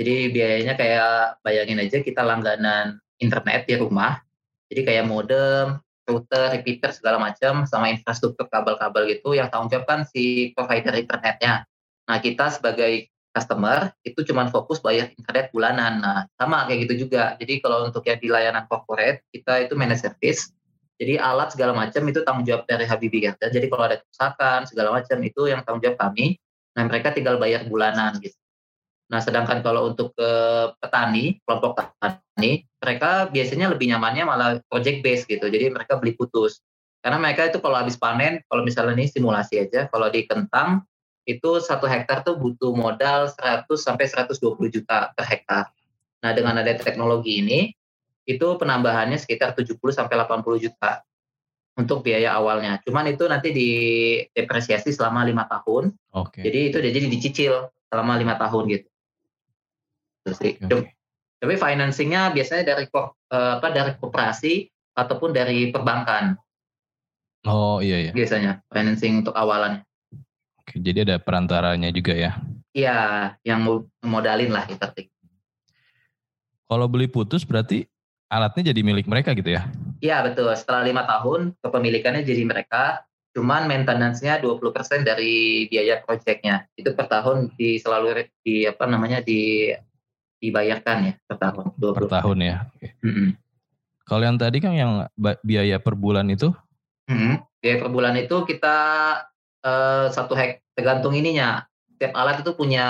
Jadi 0.00 0.32
biayanya 0.32 0.74
kayak 0.74 1.44
bayangin 1.44 1.84
aja 1.84 2.00
kita 2.00 2.24
langganan 2.24 2.96
internet 3.20 3.68
di 3.68 3.76
rumah 3.76 4.24
jadi 4.72 4.88
kayak 4.88 5.04
modem, 5.04 5.84
router, 6.08 6.56
repeater 6.56 6.96
segala 6.96 7.20
macam 7.20 7.68
sama 7.68 7.92
infrastruktur 7.92 8.48
kabel-kabel 8.48 9.04
gitu 9.12 9.36
yang 9.36 9.52
tanggung 9.52 9.68
jawab 9.68 9.84
kan 9.84 10.00
si 10.08 10.56
provider 10.56 10.96
internetnya. 10.96 11.68
Nah 12.08 12.16
kita 12.24 12.48
sebagai 12.48 13.12
customer 13.36 13.92
itu 14.00 14.24
cuma 14.24 14.48
fokus 14.48 14.80
bayar 14.80 15.12
internet 15.12 15.52
bulanan. 15.52 16.00
Nah 16.00 16.18
sama 16.40 16.64
kayak 16.72 16.88
gitu 16.88 17.04
juga. 17.04 17.36
Jadi 17.36 17.60
kalau 17.60 17.84
untuk 17.84 18.00
yang 18.08 18.16
di 18.16 18.32
layanan 18.32 18.64
corporate 18.64 19.28
kita 19.28 19.68
itu 19.68 19.76
managed 19.76 20.08
service. 20.08 20.56
Jadi 21.02 21.18
alat 21.18 21.50
segala 21.50 21.74
macam 21.74 22.02
itu 22.06 22.22
tanggung 22.22 22.46
jawab 22.46 22.62
dari 22.70 22.86
Habibie 22.86 23.26
Garden. 23.26 23.50
Jadi 23.50 23.66
kalau 23.66 23.90
ada 23.90 23.98
kerusakan 23.98 24.70
segala 24.70 25.02
macam 25.02 25.18
itu 25.26 25.50
yang 25.50 25.66
tanggung 25.66 25.82
jawab 25.82 25.98
kami. 25.98 26.38
Nah 26.78 26.86
mereka 26.86 27.10
tinggal 27.10 27.42
bayar 27.42 27.66
bulanan 27.66 28.22
gitu. 28.22 28.38
Nah, 29.12 29.20
sedangkan 29.20 29.60
kalau 29.60 29.92
untuk 29.92 30.16
ke 30.16 30.30
petani, 30.80 31.36
kelompok 31.44 31.76
petani, 31.76 32.64
mereka 32.80 33.28
biasanya 33.28 33.68
lebih 33.68 33.92
nyamannya 33.92 34.24
malah 34.24 34.50
project 34.72 35.04
base 35.04 35.28
gitu. 35.28 35.52
Jadi 35.52 35.68
mereka 35.68 36.00
beli 36.00 36.16
putus. 36.16 36.64
Karena 37.04 37.20
mereka 37.20 37.52
itu 37.52 37.60
kalau 37.60 37.76
habis 37.76 38.00
panen, 38.00 38.40
kalau 38.48 38.64
misalnya 38.64 38.96
ini 38.96 39.12
simulasi 39.12 39.60
aja, 39.60 39.84
kalau 39.92 40.08
di 40.08 40.24
kentang 40.24 40.88
itu 41.28 41.60
satu 41.60 41.84
hektar 41.84 42.24
tuh 42.24 42.40
butuh 42.40 42.72
modal 42.72 43.28
100 43.28 43.68
sampai 43.76 44.08
120 44.08 44.32
juta 44.72 45.12
per 45.12 45.28
hektar. 45.28 45.68
Nah, 46.24 46.32
dengan 46.32 46.64
ada 46.64 46.72
teknologi 46.72 47.44
ini, 47.44 47.68
itu 48.28 48.46
penambahannya 48.58 49.18
sekitar 49.18 49.54
70 49.58 49.78
sampai 49.90 50.14
80 50.14 50.64
juta 50.64 51.02
untuk 51.74 52.04
biaya 52.04 52.36
awalnya. 52.36 52.78
Cuman 52.84 53.08
itu 53.10 53.24
nanti 53.26 53.50
didepresiasi 53.50 54.92
selama 54.92 55.24
lima 55.24 55.48
tahun. 55.48 55.96
Oke. 56.14 56.38
Okay. 56.38 56.42
Jadi 56.46 56.58
itu 56.68 56.78
jadi 56.78 56.98
dicicil 57.08 57.52
selama 57.88 58.20
lima 58.20 58.36
tahun 58.36 58.64
gitu. 58.70 58.88
Okay. 60.22 60.62
Tapi 61.42 61.54
financingnya 61.58 62.30
biasanya 62.30 62.62
dari 62.62 62.86
uh, 62.94 63.10
apa 63.58 63.68
dari 63.74 63.92
koperasi 63.98 64.70
ataupun 64.94 65.34
dari 65.34 65.74
perbankan. 65.74 66.38
Oh 67.42 67.82
iya 67.82 67.98
iya. 68.08 68.12
Biasanya 68.14 68.62
financing 68.70 69.26
untuk 69.26 69.34
awalannya. 69.34 69.82
Oke, 70.62 70.78
jadi 70.78 71.02
ada 71.02 71.18
perantaranya 71.18 71.90
juga 71.90 72.14
ya? 72.14 72.38
Iya, 72.70 73.34
yang 73.42 73.66
modalin 74.06 74.54
lah 74.54 74.64
ibaratnya. 74.70 75.10
Kalau 76.70 76.86
beli 76.88 77.10
putus 77.10 77.42
berarti 77.42 77.84
alatnya 78.32 78.72
jadi 78.72 78.80
milik 78.80 79.04
mereka 79.04 79.36
gitu 79.36 79.52
ya? 79.52 79.68
Iya 80.00 80.24
betul. 80.24 80.48
Setelah 80.56 80.88
lima 80.88 81.04
tahun 81.04 81.52
kepemilikannya 81.60 82.24
jadi 82.24 82.48
mereka, 82.48 83.04
cuman 83.36 83.68
maintenance-nya 83.68 84.40
20% 84.40 85.04
dari 85.04 85.68
biaya 85.68 86.00
proyeknya. 86.00 86.64
Itu 86.72 86.96
per 86.96 87.12
tahun 87.12 87.52
di 87.60 87.76
selalu 87.76 88.24
di 88.40 88.64
apa 88.64 88.88
namanya 88.88 89.20
di 89.20 89.68
dibayarkan 90.40 90.96
ya 91.06 91.12
per 91.28 91.36
tahun. 91.36 91.76
20. 91.76 92.00
Per 92.00 92.08
tahun 92.08 92.38
ya. 92.40 92.56
Mm 93.04 93.12
-hmm. 93.12 93.28
Kalau 94.08 94.24
yang 94.26 94.40
tadi 94.40 94.58
kan 94.58 94.74
yang 94.74 94.92
biaya 95.44 95.78
per 95.78 95.94
bulan 95.94 96.26
itu? 96.32 96.50
Hmm, 97.06 97.44
biaya 97.62 97.76
per 97.86 97.90
bulan 97.92 98.18
itu 98.18 98.42
kita 98.48 98.76
uh, 99.62 100.06
satu 100.10 100.34
hek 100.34 100.64
tergantung 100.74 101.14
ininya. 101.14 101.62
Setiap 101.94 102.18
alat 102.18 102.42
itu 102.42 102.50
punya 102.58 102.86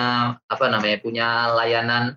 apa 0.49 0.65
namanya 0.73 0.97
punya 1.05 1.53
layanan 1.53 2.17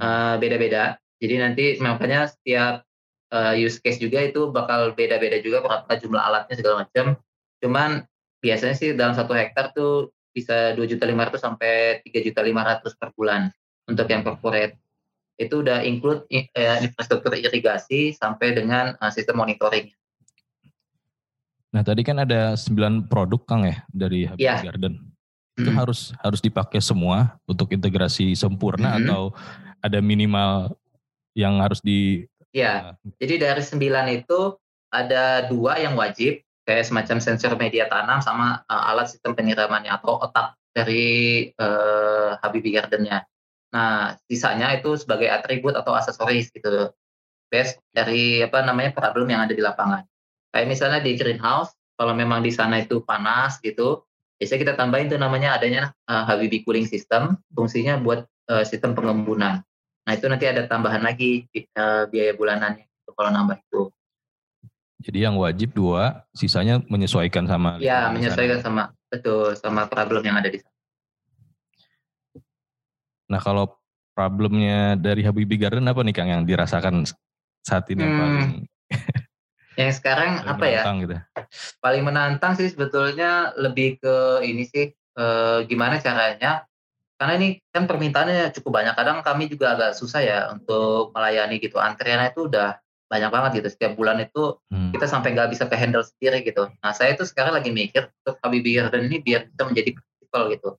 beda 0.00 0.38
beda-beda. 0.38 0.99
Jadi 1.20 1.34
nanti 1.36 1.64
makanya 1.84 2.32
setiap 2.32 2.82
uh, 3.30 3.54
use 3.54 3.78
case 3.78 4.00
juga 4.00 4.24
itu 4.24 4.48
bakal 4.50 4.96
beda-beda 4.96 5.38
juga 5.44 5.60
berapa 5.60 5.92
jumlah 6.00 6.20
alatnya 6.20 6.56
segala 6.56 6.88
macam. 6.88 7.20
Cuman 7.60 8.08
biasanya 8.40 8.74
sih 8.76 8.96
dalam 8.96 9.12
satu 9.12 9.36
hektar 9.36 9.76
tuh 9.76 10.10
bisa 10.32 10.72
dua 10.72 10.86
juta 10.88 11.04
lima 11.04 11.28
ratus 11.28 11.42
sampai 11.42 12.00
tiga 12.06 12.22
juta 12.24 12.40
lima 12.40 12.64
ratus 12.64 12.96
per 12.96 13.12
bulan 13.12 13.52
untuk 13.84 14.06
yang 14.08 14.22
corporate 14.22 14.78
itu 15.40 15.64
udah 15.64 15.80
include 15.82 16.28
uh, 16.28 16.78
infrastruktur 16.84 17.32
irigasi 17.32 18.12
sampai 18.12 18.52
dengan 18.52 18.92
uh, 19.00 19.08
sistem 19.08 19.40
monitoring. 19.40 19.88
Nah 21.72 21.80
tadi 21.86 22.02
kan 22.04 22.20
ada 22.20 22.58
9 22.58 23.08
produk 23.08 23.40
Kang 23.46 23.62
ya 23.64 23.80
dari 23.88 24.28
Happy 24.28 24.44
yeah. 24.44 24.60
Garden. 24.60 25.00
Itu 25.56 25.70
hmm. 25.72 25.78
harus 25.80 26.12
harus 26.20 26.40
dipakai 26.44 26.82
semua 26.84 27.40
untuk 27.48 27.72
integrasi 27.72 28.36
sempurna 28.36 28.96
hmm. 28.96 28.98
atau 29.06 29.22
ada 29.80 29.98
minimal 30.04 30.76
yang 31.40 31.64
harus 31.64 31.80
di 31.80 32.28
Ya, 32.50 32.98
uh, 32.98 33.14
jadi 33.22 33.38
dari 33.38 33.62
sembilan 33.62 34.10
itu 34.10 34.58
ada 34.90 35.46
dua 35.46 35.78
yang 35.78 35.94
wajib, 35.94 36.42
kayak 36.66 36.82
semacam 36.82 37.22
sensor 37.22 37.54
media 37.54 37.86
tanam 37.86 38.18
sama 38.18 38.66
uh, 38.66 38.90
alat 38.90 39.06
sistem 39.06 39.38
penyiramannya 39.38 39.94
atau 39.94 40.18
otak 40.18 40.58
dari 40.74 41.46
uh, 41.62 42.34
Habibie 42.42 42.74
Gardennya. 42.74 43.22
Nah, 43.70 44.18
sisanya 44.26 44.74
itu 44.74 44.98
sebagai 44.98 45.30
atribut 45.30 45.78
atau 45.78 45.94
aksesoris 45.94 46.50
gitu. 46.50 46.90
Best 47.50 47.78
dari 47.94 48.42
apa 48.42 48.62
namanya 48.66 48.94
problem 48.94 49.30
yang 49.30 49.46
ada 49.46 49.54
di 49.54 49.62
lapangan. 49.62 50.02
Kayak 50.50 50.66
misalnya 50.70 50.98
di 51.02 51.14
greenhouse, 51.14 51.70
kalau 51.94 52.14
memang 52.14 52.42
di 52.42 52.50
sana 52.50 52.82
itu 52.82 53.02
panas 53.06 53.62
gitu, 53.62 54.02
biasanya 54.38 54.60
kita 54.66 54.74
tambahin 54.74 55.06
tuh 55.06 55.18
namanya 55.22 55.54
adanya 55.54 55.94
uh, 56.10 56.26
Habibie 56.26 56.66
cooling 56.66 56.86
system, 56.86 57.38
fungsinya 57.54 57.98
buat 58.02 58.26
uh, 58.50 58.66
sistem 58.66 58.98
pengembunan. 58.98 59.62
Nah 60.10 60.18
itu 60.18 60.26
nanti 60.26 60.42
ada 60.50 60.66
tambahan 60.66 61.06
lagi 61.06 61.46
uh, 61.78 62.10
biaya 62.10 62.34
bulanannya 62.34 62.82
gitu, 62.82 63.14
kalau 63.14 63.30
nambah 63.30 63.62
itu. 63.62 63.94
Jadi 65.06 65.22
yang 65.22 65.38
wajib 65.38 65.70
dua, 65.70 66.26
sisanya 66.34 66.82
menyesuaikan 66.90 67.46
sama. 67.46 67.78
Ya 67.78 68.10
menyesuaikan 68.10 68.58
sama 68.58 68.90
betul 69.06 69.54
sama 69.54 69.86
problem 69.86 70.26
yang 70.26 70.34
ada 70.42 70.50
di 70.50 70.58
sana. 70.58 70.74
Nah 73.30 73.38
kalau 73.38 73.70
problemnya 74.18 74.98
dari 74.98 75.22
Habibie 75.22 75.62
Garden 75.62 75.86
apa 75.86 76.02
nih 76.02 76.10
Kang 76.10 76.26
yang 76.26 76.42
dirasakan 76.42 77.06
saat 77.62 77.86
ini 77.94 78.02
yang 78.02 78.10
hmm. 78.10 78.18
paling 78.18 78.50
yang 79.78 79.90
sekarang 79.94 80.42
paling 80.42 80.50
apa 80.58 80.64
ya? 80.66 80.82
Gitu. 80.98 81.16
Paling 81.78 82.02
menantang 82.02 82.58
sih 82.58 82.66
sebetulnya 82.66 83.54
lebih 83.54 84.02
ke 84.02 84.42
ini 84.42 84.66
sih 84.66 84.90
e, 84.90 85.24
gimana 85.70 86.02
caranya 86.02 86.66
karena 87.20 87.36
ini 87.36 87.60
kan 87.68 87.84
permintaannya 87.84 88.48
cukup 88.56 88.80
banyak. 88.80 88.96
Kadang 88.96 89.20
kami 89.20 89.52
juga 89.52 89.76
agak 89.76 89.92
susah 89.92 90.24
ya 90.24 90.38
untuk 90.56 91.12
melayani 91.12 91.60
gitu. 91.60 91.76
Antriannya 91.76 92.32
itu 92.32 92.48
udah 92.48 92.80
banyak 93.12 93.28
banget 93.28 93.50
gitu. 93.60 93.68
Setiap 93.76 93.92
bulan 93.92 94.24
itu 94.24 94.56
hmm. 94.72 94.96
kita 94.96 95.04
sampai 95.04 95.36
nggak 95.36 95.52
bisa 95.52 95.68
ke 95.68 95.76
handle 95.76 96.00
sendiri 96.00 96.40
gitu. 96.40 96.72
Nah 96.80 96.96
saya 96.96 97.12
itu 97.12 97.28
sekarang 97.28 97.52
lagi 97.52 97.68
mikir 97.76 98.08
untuk 98.24 98.40
Habibie 98.40 98.80
Garden 98.80 99.12
ini 99.12 99.20
biar 99.20 99.52
bisa 99.52 99.68
menjadi 99.68 99.90
prinsipal 100.00 100.42
gitu. 100.48 100.70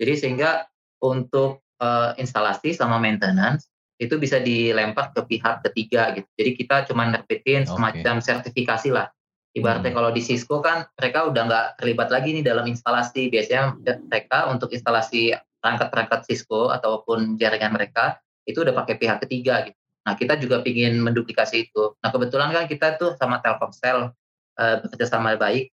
Jadi 0.00 0.12
sehingga 0.16 0.64
untuk 1.04 1.60
uh, 1.84 2.16
instalasi 2.16 2.72
sama 2.72 2.96
maintenance 2.96 3.68
itu 4.00 4.16
bisa 4.16 4.40
dilempar 4.40 5.12
ke 5.12 5.20
pihak 5.36 5.68
ketiga 5.68 6.16
gitu. 6.16 6.28
Jadi 6.32 6.50
kita 6.64 6.76
cuma 6.88 7.12
nerbitin 7.12 7.68
okay. 7.68 7.76
semacam 7.76 8.24
sertifikasi 8.24 8.88
lah. 8.88 9.12
Ibaratnya 9.52 9.92
hmm. 9.92 9.98
kalau 10.00 10.10
di 10.16 10.24
Cisco 10.24 10.64
kan 10.64 10.88
mereka 10.96 11.28
udah 11.28 11.42
nggak 11.44 11.66
terlibat 11.76 12.08
lagi 12.08 12.32
nih 12.32 12.42
dalam 12.42 12.64
instalasi. 12.64 13.28
Biasanya 13.28 13.76
mereka 13.84 14.48
untuk 14.48 14.72
instalasi 14.72 15.36
perangkat-perangkat 15.64 16.28
Cisco 16.28 16.68
ataupun 16.68 17.40
jaringan 17.40 17.72
mereka 17.72 18.20
itu 18.44 18.60
udah 18.60 18.76
pakai 18.76 19.00
pihak 19.00 19.24
ketiga 19.24 19.64
gitu. 19.64 19.80
Nah 20.04 20.12
kita 20.12 20.36
juga 20.36 20.60
ingin 20.68 21.00
menduplikasi 21.00 21.72
itu. 21.72 21.96
Nah 22.04 22.12
kebetulan 22.12 22.52
kan 22.52 22.68
kita 22.68 23.00
tuh 23.00 23.16
sama 23.16 23.40
Telkomsel 23.40 24.12
uh, 24.60 24.76
bekerja 24.84 25.08
sama 25.08 25.32
baik. 25.40 25.72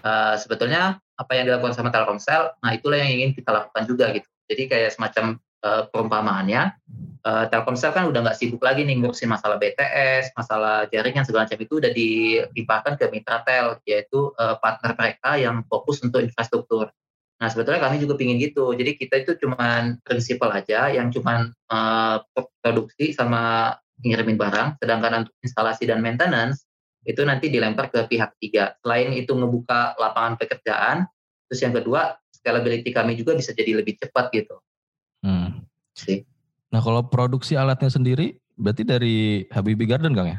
Uh, 0.00 0.40
sebetulnya 0.40 0.96
apa 1.20 1.36
yang 1.36 1.44
dilakukan 1.44 1.76
sama 1.76 1.92
Telkomsel, 1.92 2.56
nah 2.64 2.72
itulah 2.72 2.96
yang 2.96 3.20
ingin 3.20 3.36
kita 3.36 3.52
lakukan 3.52 3.84
juga 3.84 4.08
gitu. 4.16 4.24
Jadi 4.48 4.62
kayak 4.72 4.96
semacam 4.96 5.36
uh, 5.60 5.84
perumpamaannya, 5.92 6.72
uh, 7.28 7.44
Telkomsel 7.52 7.92
kan 7.92 8.08
udah 8.08 8.24
nggak 8.24 8.36
sibuk 8.40 8.64
lagi 8.64 8.88
nih 8.88 8.96
ngurusin 8.96 9.28
masalah 9.28 9.60
BTS, 9.60 10.32
masalah 10.32 10.88
jaringan 10.88 11.28
segala 11.28 11.44
macam 11.44 11.60
itu 11.60 11.74
udah 11.76 11.92
dilimpahkan 11.92 12.96
ke 12.96 13.04
mitra 13.12 13.44
tel, 13.44 13.76
yaitu 13.84 14.32
uh, 14.40 14.56
partner 14.56 14.96
mereka 14.96 15.36
yang 15.36 15.60
fokus 15.68 16.00
untuk 16.00 16.24
infrastruktur. 16.24 16.88
Nah 17.40 17.48
sebetulnya 17.48 17.80
kami 17.80 17.96
juga 17.96 18.20
pingin 18.20 18.36
gitu. 18.36 18.76
Jadi 18.76 19.00
kita 19.00 19.24
itu 19.24 19.32
cuma 19.40 19.96
prinsipal 20.04 20.52
aja 20.52 20.92
yang 20.92 21.08
cuma 21.08 21.48
uh, 21.72 22.16
produksi 22.60 23.16
sama 23.16 23.74
ngirimin 24.04 24.36
barang, 24.36 24.76
sedangkan 24.80 25.24
untuk 25.24 25.34
instalasi 25.40 25.88
dan 25.88 26.04
maintenance 26.04 26.68
itu 27.08 27.24
nanti 27.24 27.48
dilempar 27.48 27.88
ke 27.88 28.04
pihak 28.04 28.36
ketiga. 28.36 28.76
Selain 28.84 29.16
itu 29.16 29.32
ngebuka 29.32 29.96
lapangan 29.96 30.36
pekerjaan, 30.36 31.08
terus 31.48 31.60
yang 31.64 31.72
kedua 31.72 32.20
scalability 32.28 32.92
kami 32.92 33.16
juga 33.16 33.32
bisa 33.32 33.56
jadi 33.56 33.80
lebih 33.80 33.96
cepat 33.96 34.28
gitu. 34.36 34.60
Hmm. 35.24 35.64
Sih. 35.96 36.24
Nah 36.72 36.80
kalau 36.84 37.04
produksi 37.08 37.56
alatnya 37.56 37.88
sendiri 37.88 38.36
berarti 38.60 38.84
dari 38.84 39.16
Habibie 39.48 39.88
Garden 39.88 40.12
Kang 40.12 40.28
ya? 40.28 40.38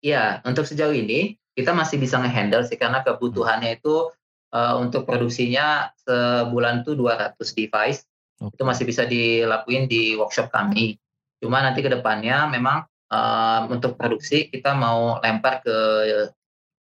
Iya, 0.00 0.24
untuk 0.48 0.64
sejauh 0.64 0.96
ini 0.96 1.36
kita 1.58 1.74
masih 1.74 1.98
bisa 2.00 2.16
ngehandle 2.22 2.64
sih 2.64 2.78
karena 2.78 3.02
kebutuhannya 3.02 3.82
itu 3.82 4.08
uh, 4.52 4.74
untuk 4.80 5.04
produksinya 5.04 5.92
sebulan 6.04 6.84
tuh 6.84 6.96
200 6.96 7.36
device. 7.54 8.04
Okay. 8.38 8.54
Itu 8.54 8.62
masih 8.62 8.84
bisa 8.86 9.02
dilakuin 9.04 9.90
di 9.90 10.14
workshop 10.14 10.52
kami. 10.54 10.96
Cuma 11.42 11.62
nanti 11.62 11.82
ke 11.82 11.90
depannya 11.90 12.46
memang 12.50 12.86
uh, 13.10 13.66
untuk 13.70 13.98
produksi 13.98 14.46
kita 14.50 14.74
mau 14.74 15.18
lempar 15.22 15.62
ke 15.62 15.76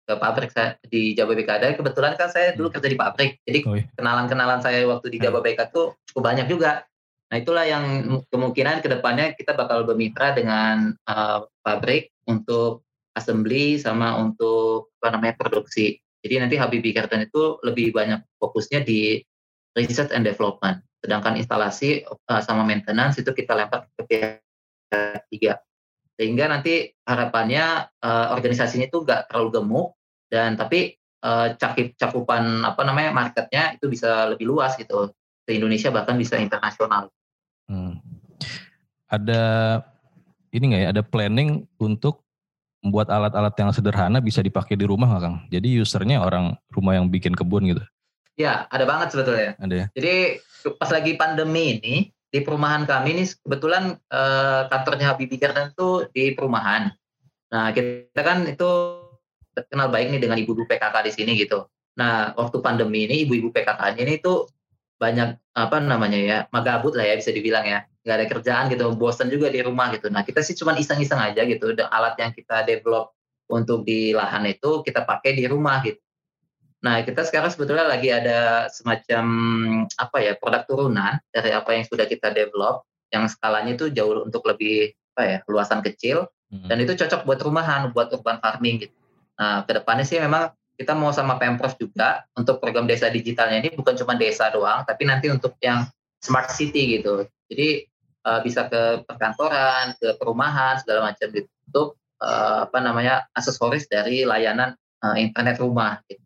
ke 0.07 0.13
pabrik 0.15 0.55
saya 0.55 0.79
di 0.87 1.11
Jababeka. 1.11 1.59
kebetulan 1.59 2.15
kan 2.15 2.31
saya 2.31 2.55
dulu 2.55 2.71
hmm. 2.71 2.75
kerja 2.79 2.87
di 2.87 2.95
pabrik, 2.97 3.31
jadi 3.43 3.59
oh, 3.67 3.75
iya. 3.75 3.91
kenalan-kenalan 3.99 4.63
saya 4.63 4.87
waktu 4.87 5.11
di 5.11 5.19
Jababeka 5.19 5.67
tuh 5.67 5.99
cukup 6.07 6.31
banyak 6.31 6.47
juga. 6.47 6.87
Nah 7.27 7.35
itulah 7.35 7.67
yang 7.67 7.83
kemungkinan 8.31 8.79
ke 8.79 8.87
depannya 8.87 9.35
kita 9.35 9.51
bakal 9.51 9.83
bermitra 9.83 10.31
dengan 10.31 10.95
uh, 11.11 11.43
pabrik 11.59 12.15
untuk 12.23 12.87
assembly 13.19 13.75
sama 13.75 14.15
untuk 14.15 14.95
apa 15.03 15.19
namanya 15.19 15.35
produksi. 15.35 15.99
Jadi 16.27 16.43
nanti 16.43 16.55
Habibie 16.59 16.91
Garden 16.91 17.23
itu 17.23 17.55
lebih 17.63 17.95
banyak 17.95 18.19
fokusnya 18.35 18.83
di 18.83 19.23
research 19.79 20.11
and 20.11 20.27
development, 20.27 20.83
sedangkan 20.99 21.39
instalasi 21.39 22.03
uh, 22.03 22.43
sama 22.43 22.67
maintenance 22.67 23.15
itu 23.15 23.31
kita 23.31 23.55
lempar 23.55 23.87
ke 23.95 24.03
pihak 24.03 24.43
tiga 25.31 25.63
sehingga 26.17 26.49
nanti 26.49 26.89
harapannya 27.05 27.93
uh, 28.01 28.33
organisasinya 28.33 28.89
itu 28.89 29.05
nggak 29.05 29.29
terlalu 29.29 29.49
gemuk 29.53 29.87
dan 30.33 30.57
tapi 30.57 30.97
uh, 31.21 31.53
cakip 31.55 31.93
cakupan 31.93 32.65
apa 32.65 32.81
namanya 32.81 33.13
marketnya 33.13 33.77
itu 33.77 33.85
bisa 33.85 34.25
lebih 34.33 34.49
luas 34.49 34.73
gitu 34.75 35.13
ke 35.45 35.55
Indonesia 35.55 35.93
bahkan 35.93 36.17
bisa 36.17 36.41
internasional. 36.41 37.13
Hmm. 37.69 38.01
Ada 39.07 39.43
ini 40.51 40.73
nggak 40.73 40.83
ya 40.83 40.89
ada 40.89 41.03
planning 41.05 41.69
untuk 41.77 42.26
membuat 42.81 43.09
alat-alat 43.09 43.53
yang 43.57 43.69
sederhana 43.73 44.21
bisa 44.21 44.39
dipakai 44.45 44.77
di 44.77 44.85
rumah 44.85 45.09
nggak 45.11 45.23
Kang? 45.23 45.37
Jadi 45.49 45.81
usernya 45.81 46.21
orang 46.21 46.53
rumah 46.71 46.93
yang 46.97 47.09
bikin 47.09 47.33
kebun 47.33 47.67
gitu. 47.69 47.83
Ya 48.37 48.69
ada 48.69 48.85
banget 48.85 49.13
sebetulnya. 49.13 49.57
Ada 49.57 49.75
ya. 49.75 49.85
Jadi 49.97 50.13
pas 50.77 50.89
lagi 50.93 51.17
pandemi 51.17 51.81
ini 51.81 51.95
di 52.27 52.39
perumahan 52.43 52.85
kami 52.85 53.17
ini 53.17 53.23
kebetulan 53.41 53.97
eh, 53.97 54.61
kantornya 54.69 55.15
Habibie 55.15 55.41
Garden 55.41 55.73
itu 55.73 56.05
di 56.13 56.37
perumahan. 56.37 56.93
Nah 57.49 57.73
kita 57.73 58.21
kan 58.21 58.45
itu 58.45 58.69
kenal 59.71 59.89
baik 59.89 60.13
nih 60.13 60.21
dengan 60.21 60.37
ibu-ibu 60.37 60.69
PKK 60.69 60.95
di 61.07 61.11
sini 61.11 61.31
gitu. 61.33 61.65
Nah 61.97 62.37
waktu 62.37 62.61
pandemi 62.61 63.09
ini 63.09 63.25
ibu-ibu 63.25 63.49
PKK-nya 63.49 64.05
ini 64.05 64.21
tuh 64.21 64.45
banyak 64.97 65.37
apa 65.53 65.77
namanya 65.77 66.19
ya 66.19 66.37
magabut 66.49 66.97
lah 66.97 67.05
ya 67.05 67.15
bisa 67.17 67.29
dibilang 67.29 67.65
ya 67.65 67.85
nggak 68.01 68.15
ada 68.17 68.25
kerjaan 68.29 68.65
gitu 68.73 68.93
bosan 68.97 69.29
juga 69.29 69.53
di 69.53 69.61
rumah 69.61 69.93
gitu 69.93 70.09
nah 70.09 70.25
kita 70.25 70.41
sih 70.41 70.57
cuma 70.57 70.73
iseng-iseng 70.73 71.21
aja 71.21 71.45
gitu 71.45 71.73
alat 71.89 72.17
yang 72.17 72.33
kita 72.33 72.65
develop 72.65 73.13
untuk 73.47 73.85
di 73.85 74.11
lahan 74.11 74.43
itu 74.49 74.81
kita 74.81 75.05
pakai 75.05 75.37
di 75.37 75.45
rumah 75.45 75.81
gitu 75.85 76.01
Nah, 76.77 77.01
kita 77.01 77.25
sekarang 77.25 77.49
sebetulnya 77.49 77.89
lagi 77.89 78.13
ada 78.13 78.69
semacam 78.69 79.25
apa 79.97 80.17
ya 80.21 80.37
produk 80.37 80.61
turunan 80.69 81.17
dari 81.33 81.49
apa 81.49 81.73
yang 81.73 81.89
sudah 81.89 82.05
kita 82.05 82.29
develop, 82.29 82.85
yang 83.09 83.25
skalanya 83.25 83.73
itu 83.73 83.89
jauh 83.89 84.21
untuk 84.21 84.45
lebih 84.45 84.93
apa 85.17 85.21
ya 85.25 85.37
luasan 85.49 85.81
kecil, 85.81 86.29
Hmm. 86.47 86.67
Dan 86.67 86.77
itu 86.83 86.95
cocok 86.95 87.27
buat 87.27 87.39
rumahan, 87.43 87.91
buat 87.91 88.07
urban 88.15 88.39
farming 88.39 88.87
gitu. 88.87 88.95
Nah, 89.37 89.67
ke 89.67 89.71
depannya 89.75 90.07
sih 90.07 90.17
memang 90.17 90.55
kita 90.77 90.93
mau 90.93 91.09
sama 91.09 91.41
Pemprov 91.41 91.73
juga 91.81 92.21
untuk 92.37 92.61
program 92.61 92.85
desa 92.85 93.09
digitalnya 93.09 93.65
ini 93.65 93.73
bukan 93.73 93.97
cuma 93.97 94.13
desa 94.13 94.53
doang, 94.53 94.85
tapi 94.85 95.09
nanti 95.09 95.27
untuk 95.33 95.57
yang 95.57 95.89
smart 96.21 96.53
city 96.53 97.01
gitu. 97.01 97.25
Jadi 97.49 97.89
uh, 98.29 98.39
bisa 98.45 98.69
ke 98.69 99.01
perkantoran, 99.09 99.97
ke 99.97 100.13
perumahan 100.21 100.77
segala 100.77 101.09
macam 101.09 101.27
gitu 101.33 101.49
untuk 101.65 101.97
uh, 102.21 102.69
apa 102.69 102.77
namanya 102.77 103.25
aksesoris 103.33 103.89
dari 103.89 104.21
layanan 104.21 104.77
uh, 105.01 105.17
internet 105.17 105.57
rumah. 105.57 105.97
Gitu. 106.05 106.21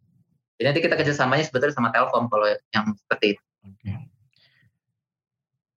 Jadi 0.59 0.65
nanti 0.67 0.81
kita 0.83 0.95
kerjasamanya 0.99 1.47
sebetulnya 1.47 1.73
sama 1.73 1.89
Telkom 1.95 2.27
kalau 2.27 2.51
yang 2.75 2.91
seperti 2.93 3.39
itu. 3.39 3.43
Okay. 3.65 3.95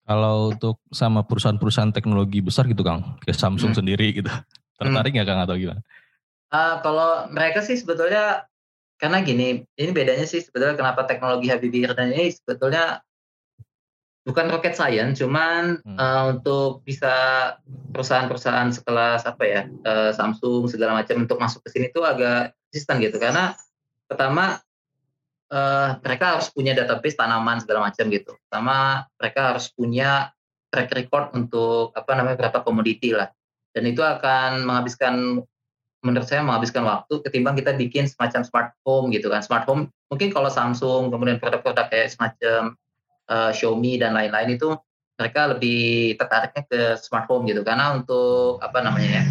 Kalau 0.03 0.51
untuk 0.51 0.83
sama 0.91 1.23
perusahaan-perusahaan 1.23 1.95
teknologi 1.95 2.43
besar 2.43 2.67
gitu 2.67 2.83
Kang, 2.83 3.21
kayak 3.23 3.39
Samsung 3.39 3.71
hmm. 3.71 3.79
sendiri 3.79 4.07
gitu, 4.11 4.27
tertarik 4.75 5.15
nggak 5.15 5.23
hmm. 5.23 5.37
Kang 5.37 5.45
atau 5.47 5.55
gimana? 5.55 5.81
Uh, 6.51 6.75
kalau 6.83 7.31
mereka 7.31 7.63
sih 7.63 7.79
sebetulnya 7.79 8.43
karena 9.03 9.19
gini, 9.19 9.67
ini 9.75 9.91
bedanya 9.91 10.23
sih 10.23 10.39
sebetulnya 10.39 10.79
kenapa 10.79 11.03
teknologi 11.03 11.51
Habibie 11.51 11.83
Irdan 11.83 12.15
ini 12.15 12.31
sebetulnya 12.31 13.03
bukan 14.23 14.47
rocket 14.47 14.79
science, 14.79 15.19
cuman 15.19 15.83
hmm. 15.83 15.99
uh, 15.99 16.23
untuk 16.31 16.87
bisa 16.87 17.11
perusahaan-perusahaan 17.91 18.71
sekelas 18.71 19.27
apa 19.27 19.43
ya 19.43 19.61
uh, 19.83 20.15
Samsung 20.15 20.71
segala 20.71 21.03
macam 21.03 21.27
untuk 21.27 21.35
masuk 21.35 21.59
ke 21.67 21.75
sini 21.75 21.91
tuh 21.91 22.07
agak 22.07 22.55
resisten 22.71 23.03
gitu. 23.03 23.19
Karena 23.19 23.51
pertama 24.07 24.63
uh, 25.51 25.99
mereka 25.99 26.39
harus 26.39 26.47
punya 26.55 26.71
database 26.71 27.19
tanaman 27.19 27.59
segala 27.59 27.91
macam 27.91 28.07
gitu, 28.07 28.39
sama 28.47 29.03
mereka 29.19 29.51
harus 29.51 29.67
punya 29.75 30.31
track 30.71 30.95
record 30.95 31.35
untuk 31.35 31.91
apa 31.91 32.15
namanya 32.15 32.39
berapa 32.39 32.63
komoditi 32.63 33.11
lah, 33.11 33.27
dan 33.75 33.83
itu 33.83 33.99
akan 33.99 34.63
menghabiskan 34.63 35.43
menurut 36.03 36.27
saya 36.27 36.43
menghabiskan 36.43 36.83
waktu 36.83 37.23
ketimbang 37.23 37.55
kita 37.55 37.73
bikin 37.73 38.05
semacam 38.05 38.43
smart 38.43 38.69
home 38.83 39.09
gitu 39.15 39.31
kan. 39.31 39.39
Smart 39.41 39.63
home 39.63 39.89
mungkin 40.11 40.29
kalau 40.29 40.51
Samsung 40.51 41.09
kemudian 41.09 41.39
produk-produk 41.39 41.87
kayak 41.89 42.11
semacam 42.11 42.75
uh, 43.31 43.51
Xiaomi 43.55 43.97
dan 43.97 44.13
lain-lain 44.13 44.59
itu 44.59 44.75
mereka 45.15 45.55
lebih 45.55 46.13
tertariknya 46.19 46.63
ke 46.67 46.81
smart 46.99 47.25
home 47.31 47.47
gitu 47.47 47.63
karena 47.63 47.95
untuk 47.95 48.59
apa 48.59 48.83
namanya 48.83 49.21
ya 49.21 49.23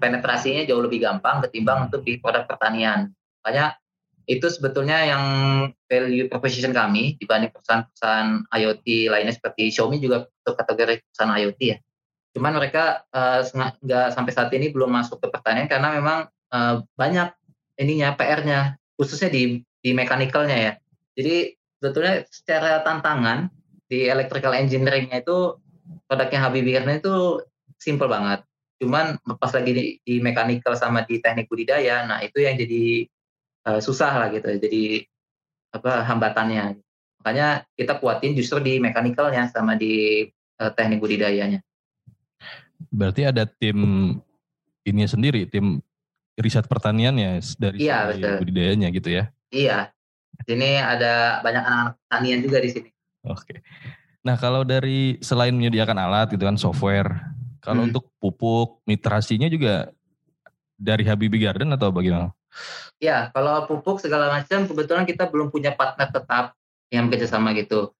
penetrasinya 0.00 0.64
jauh 0.64 0.82
lebih 0.82 1.04
gampang 1.04 1.44
ketimbang 1.44 1.92
untuk 1.92 2.02
di 2.02 2.16
produk 2.18 2.48
pertanian. 2.48 3.12
Makanya 3.44 3.76
itu 4.24 4.48
sebetulnya 4.48 5.04
yang 5.04 5.24
value 5.84 6.32
proposition 6.32 6.72
kami 6.72 7.20
dibanding 7.20 7.52
perusahaan-perusahaan 7.52 8.48
IoT 8.48 9.12
lainnya 9.12 9.36
seperti 9.36 9.68
Xiaomi 9.68 10.00
juga 10.00 10.24
untuk 10.24 10.56
kategori 10.56 11.04
perusahaan 11.04 11.36
IoT 11.36 11.60
ya 11.60 11.76
Cuman 12.34 12.58
mereka 12.58 13.06
uh, 13.14 13.46
nggak 13.46 14.06
sampai 14.10 14.32
saat 14.34 14.50
ini 14.50 14.74
belum 14.74 14.90
masuk 14.90 15.22
ke 15.22 15.30
pertanian 15.30 15.70
karena 15.70 15.94
memang 15.94 16.18
uh, 16.50 16.82
banyak 16.98 17.30
ininya 17.78 18.18
PR-nya 18.18 18.74
khususnya 18.98 19.30
di 19.30 19.62
di 19.62 19.90
mekanikalnya 19.94 20.58
ya. 20.58 20.72
Jadi 21.14 21.54
sebetulnya 21.78 22.26
secara 22.26 22.82
tantangan 22.82 23.46
di 23.86 24.10
electrical 24.10 24.56
engineering-nya 24.56 25.22
itu 25.22 25.60
produknya 26.10 26.40
Habibie 26.42 26.74
karena 26.74 26.98
itu 26.98 27.44
simple 27.78 28.10
banget. 28.10 28.42
Cuman 28.82 29.20
pas 29.38 29.52
lagi 29.54 29.70
di, 29.70 29.84
di 30.02 30.14
mechanical 30.18 30.74
sama 30.74 31.06
di 31.06 31.22
teknik 31.22 31.46
budidaya, 31.46 32.02
nah 32.08 32.18
itu 32.18 32.42
yang 32.42 32.58
jadi 32.58 33.06
uh, 33.70 33.78
susah 33.78 34.10
lah 34.10 34.28
gitu. 34.34 34.48
Jadi 34.58 35.06
apa 35.70 36.02
hambatannya. 36.02 36.82
Makanya 37.22 37.62
kita 37.78 38.02
kuatin 38.02 38.34
justru 38.34 38.58
di 38.58 38.82
mekanikalnya 38.82 39.46
sama 39.54 39.78
di 39.78 40.26
uh, 40.58 40.70
teknik 40.74 40.98
budidayanya. 40.98 41.62
Berarti 42.90 43.22
ada 43.26 43.44
tim 43.46 43.78
ini 44.84 45.02
sendiri, 45.08 45.48
tim 45.48 45.80
riset 46.38 46.66
pertaniannya 46.66 47.40
dari 47.56 47.86
iya, 47.86 48.10
betul. 48.10 48.42
budidayanya 48.42 48.88
gitu 48.90 49.08
ya? 49.10 49.24
Iya. 49.54 49.78
Sini 50.44 50.82
ada 50.82 51.38
banyak 51.46 51.62
anak-anak 51.62 51.94
pertanian 52.04 52.40
juga 52.42 52.58
di 52.58 52.70
sini. 52.74 52.90
Oke. 53.24 53.62
Nah 54.26 54.34
kalau 54.40 54.66
dari 54.66 55.20
selain 55.22 55.54
menyediakan 55.54 55.94
alat 55.94 56.28
gitu 56.34 56.42
kan 56.42 56.58
software, 56.58 57.12
kalau 57.62 57.86
hmm. 57.86 57.88
untuk 57.92 58.04
pupuk 58.18 58.82
mitrasinya 58.84 59.46
juga 59.46 59.94
dari 60.74 61.06
Habibie 61.06 61.40
Garden 61.40 61.72
atau 61.72 61.94
bagaimana? 61.94 62.34
Ya, 63.02 63.30
kalau 63.34 63.66
pupuk 63.66 63.98
segala 63.98 64.30
macam 64.30 64.66
kebetulan 64.66 65.04
kita 65.06 65.26
belum 65.26 65.50
punya 65.50 65.74
partner 65.74 66.10
tetap 66.10 66.54
yang 66.90 67.10
bekerjasama 67.10 67.54
gitu. 67.58 67.90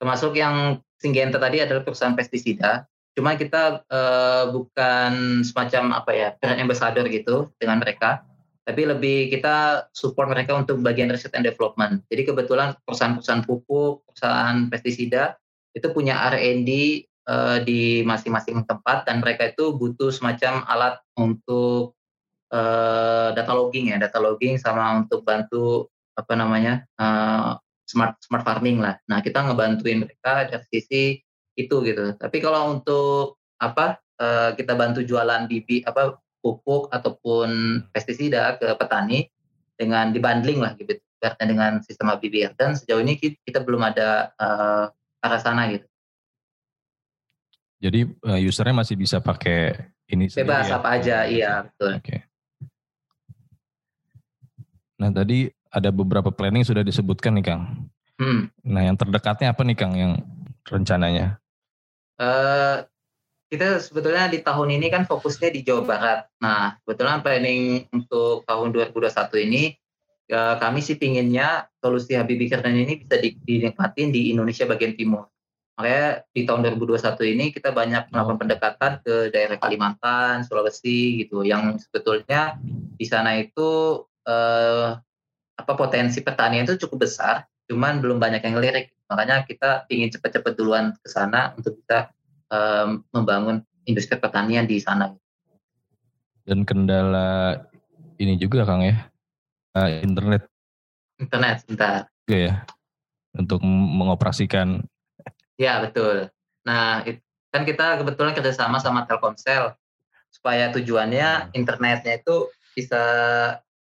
Termasuk 0.00 0.34
yang 0.34 0.82
Singgenta 1.00 1.40
tadi 1.40 1.64
adalah 1.64 1.80
perusahaan 1.80 2.12
pestisida. 2.12 2.84
Cuma 3.14 3.34
kita 3.34 3.82
uh, 3.90 4.44
bukan 4.54 5.42
semacam 5.42 5.98
apa 5.98 6.10
ya 6.14 6.28
brand 6.38 6.62
ambassador 6.62 7.04
gitu 7.10 7.50
dengan 7.58 7.82
mereka, 7.82 8.22
tapi 8.62 8.86
lebih 8.86 9.34
kita 9.34 9.88
support 9.90 10.30
mereka 10.30 10.54
untuk 10.54 10.78
bagian 10.78 11.10
research 11.10 11.34
and 11.34 11.42
development. 11.42 12.06
Jadi 12.06 12.30
kebetulan 12.30 12.78
perusahaan-perusahaan 12.86 13.42
pupuk, 13.42 14.06
perusahaan 14.06 14.70
pestisida 14.70 15.34
itu 15.74 15.90
punya 15.90 16.22
R&D 16.30 16.70
uh, 16.70 16.70
eh, 17.30 17.58
di 17.66 17.82
masing-masing 18.06 18.62
tempat 18.66 19.06
dan 19.10 19.18
mereka 19.22 19.50
itu 19.50 19.74
butuh 19.74 20.14
semacam 20.14 20.62
alat 20.70 21.02
untuk 21.18 21.98
uh, 22.54 23.34
data 23.34 23.52
logging 23.54 23.90
ya, 23.90 23.98
data 23.98 24.22
logging 24.22 24.54
sama 24.58 25.02
untuk 25.02 25.26
bantu 25.26 25.90
apa 26.14 26.34
namanya 26.38 26.86
uh, 26.98 27.58
smart 27.90 28.22
smart 28.22 28.46
farming 28.46 28.78
lah. 28.78 28.98
Nah 29.10 29.18
kita 29.18 29.42
ngebantuin 29.42 30.06
mereka 30.06 30.46
dari 30.46 30.66
sisi 30.70 31.18
itu 31.66 31.76
gitu. 31.84 32.16
Tapi 32.16 32.36
kalau 32.40 32.76
untuk 32.78 33.40
apa 33.60 34.00
uh, 34.20 34.56
kita 34.56 34.72
bantu 34.76 35.04
jualan 35.04 35.44
bibit 35.44 35.84
apa 35.84 36.16
pupuk 36.40 36.88
ataupun 36.88 37.80
pestisida 37.92 38.56
ke 38.56 38.72
petani 38.80 39.28
dengan 39.76 40.12
dibanding 40.12 40.60
lah 40.60 40.72
gitu 40.76 40.96
dengan 41.20 41.84
sistem 41.84 42.16
ABBR 42.16 42.56
dan 42.56 42.72
sejauh 42.72 43.04
ini 43.04 43.20
kita 43.20 43.60
belum 43.60 43.84
ada 43.84 44.32
uh, 44.40 44.88
arah 45.20 45.40
sana 45.40 45.68
gitu. 45.68 45.84
Jadi 47.80 48.08
uh, 48.24 48.40
usernya 48.40 48.76
masih 48.84 48.96
bisa 48.96 49.20
pakai 49.20 49.72
ini 50.08 50.28
bebas 50.32 50.68
ya? 50.68 50.80
apa 50.80 50.88
aja, 50.96 51.16
iya 51.28 51.52
betul. 51.64 51.92
Oke. 51.96 52.04
Okay. 52.04 52.20
Nah 55.00 55.08
tadi 55.12 55.48
ada 55.72 55.88
beberapa 55.88 56.28
planning 56.28 56.64
sudah 56.64 56.84
disebutkan 56.84 57.40
nih 57.40 57.44
Kang. 57.52 57.88
Hmm. 58.20 58.52
Nah 58.64 58.84
yang 58.84 59.00
terdekatnya 59.00 59.56
apa 59.56 59.64
nih 59.64 59.76
Kang 59.76 59.96
yang 59.96 60.12
rencananya? 60.68 61.40
Uh, 62.20 62.84
kita 63.50 63.82
sebetulnya 63.82 64.30
di 64.30 64.44
tahun 64.44 64.78
ini 64.78 64.92
kan 64.92 65.08
fokusnya 65.08 65.50
di 65.50 65.66
Jawa 65.66 65.82
Barat. 65.82 66.20
Nah, 66.38 66.78
kebetulan 66.84 67.24
planning 67.24 67.88
untuk 67.90 68.46
tahun 68.46 68.70
2021 68.70 69.46
ini 69.50 69.74
ya, 70.30 70.54
kami 70.62 70.78
sih 70.78 70.94
pinginnya 70.94 71.66
solusi 71.82 72.14
Habibie 72.14 72.46
Kertan 72.46 72.78
ini 72.78 73.02
bisa 73.02 73.18
dinikmatin 73.18 74.14
di 74.14 74.30
Indonesia 74.30 74.70
bagian 74.70 74.94
timur. 74.94 75.26
Makanya 75.80 76.28
di 76.30 76.44
tahun 76.44 76.60
2021 76.76 77.32
ini 77.34 77.44
kita 77.50 77.72
banyak 77.72 78.12
melakukan 78.12 78.36
oh. 78.36 78.40
pendekatan 78.44 78.92
ke 79.00 79.14
daerah 79.32 79.56
Kalimantan, 79.56 80.44
Sulawesi 80.44 81.24
gitu, 81.24 81.42
yang 81.42 81.80
sebetulnya 81.80 82.60
di 83.00 83.06
sana 83.08 83.40
itu 83.40 84.04
eh, 84.28 84.92
apa 85.56 85.72
potensi 85.74 86.20
pertanian 86.20 86.68
itu 86.68 86.84
cukup 86.84 87.08
besar, 87.08 87.48
cuman 87.64 88.04
belum 88.04 88.20
banyak 88.20 88.44
yang 88.44 88.60
lirik. 88.60 88.92
Makanya 89.10 89.42
kita 89.42 89.90
ingin 89.90 90.14
cepat-cepat 90.14 90.54
duluan 90.54 90.94
ke 91.02 91.08
sana 91.10 91.50
untuk 91.58 91.74
bisa 91.82 92.14
um, 92.54 93.02
membangun 93.10 93.66
industri 93.84 94.14
pertanian 94.16 94.70
di 94.70 94.78
sana. 94.78 95.10
Dan 96.46 96.62
kendala 96.62 97.58
ini 98.22 98.38
juga 98.38 98.62
Kang 98.62 98.86
ya, 98.86 99.10
uh, 99.74 99.90
internet. 100.00 100.46
Internet, 101.18 101.66
sebentar. 101.66 102.06
Juga 102.24 102.38
ya, 102.38 102.54
untuk 103.34 103.60
mengoperasikan. 103.66 104.86
Ya 105.58 105.82
betul. 105.82 106.30
Nah 106.64 107.02
kan 107.50 107.62
kita 107.66 107.98
kebetulan 107.98 108.32
kerjasama 108.32 108.78
sama 108.78 109.04
Telkomsel 109.10 109.74
supaya 110.30 110.70
tujuannya 110.70 111.50
internetnya 111.52 112.22
itu 112.22 112.46
bisa 112.72 113.02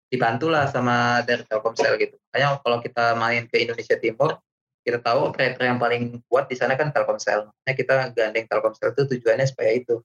dibantu 0.08 0.48
lah 0.52 0.68
sama 0.72 1.22
dari 1.28 1.44
Telkomsel 1.46 2.00
gitu. 2.00 2.16
Makanya 2.32 2.60
kalau 2.64 2.80
kita 2.80 3.16
main 3.20 3.48
ke 3.48 3.64
Indonesia 3.64 3.96
Timur, 4.00 4.40
kita 4.82 4.98
tahu 5.02 5.30
operator 5.30 5.64
yang 5.64 5.78
paling 5.78 6.22
kuat 6.26 6.50
di 6.50 6.58
sana 6.58 6.74
kan 6.74 6.90
Telkomsel. 6.90 7.50
Makanya 7.50 7.76
kita 7.78 7.96
gandeng 8.18 8.46
Telkomsel 8.50 8.94
itu 8.98 9.04
tujuannya 9.18 9.46
supaya 9.46 9.72
itu 9.78 10.02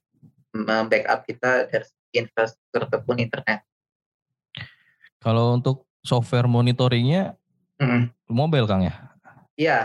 membackup 0.53 1.25
kita 1.25 1.69
dari 1.69 1.87
infrastruktur 2.13 2.87
ataupun 2.89 3.21
internet. 3.21 3.65
Kalau 5.21 5.57
untuk 5.57 5.85
software 6.05 6.47
monitoringnya 6.47 7.35
mm-hmm. 7.81 8.31
mobile 8.31 8.69
Kang 8.69 8.85
ya? 8.85 8.95
Iya. 9.57 9.79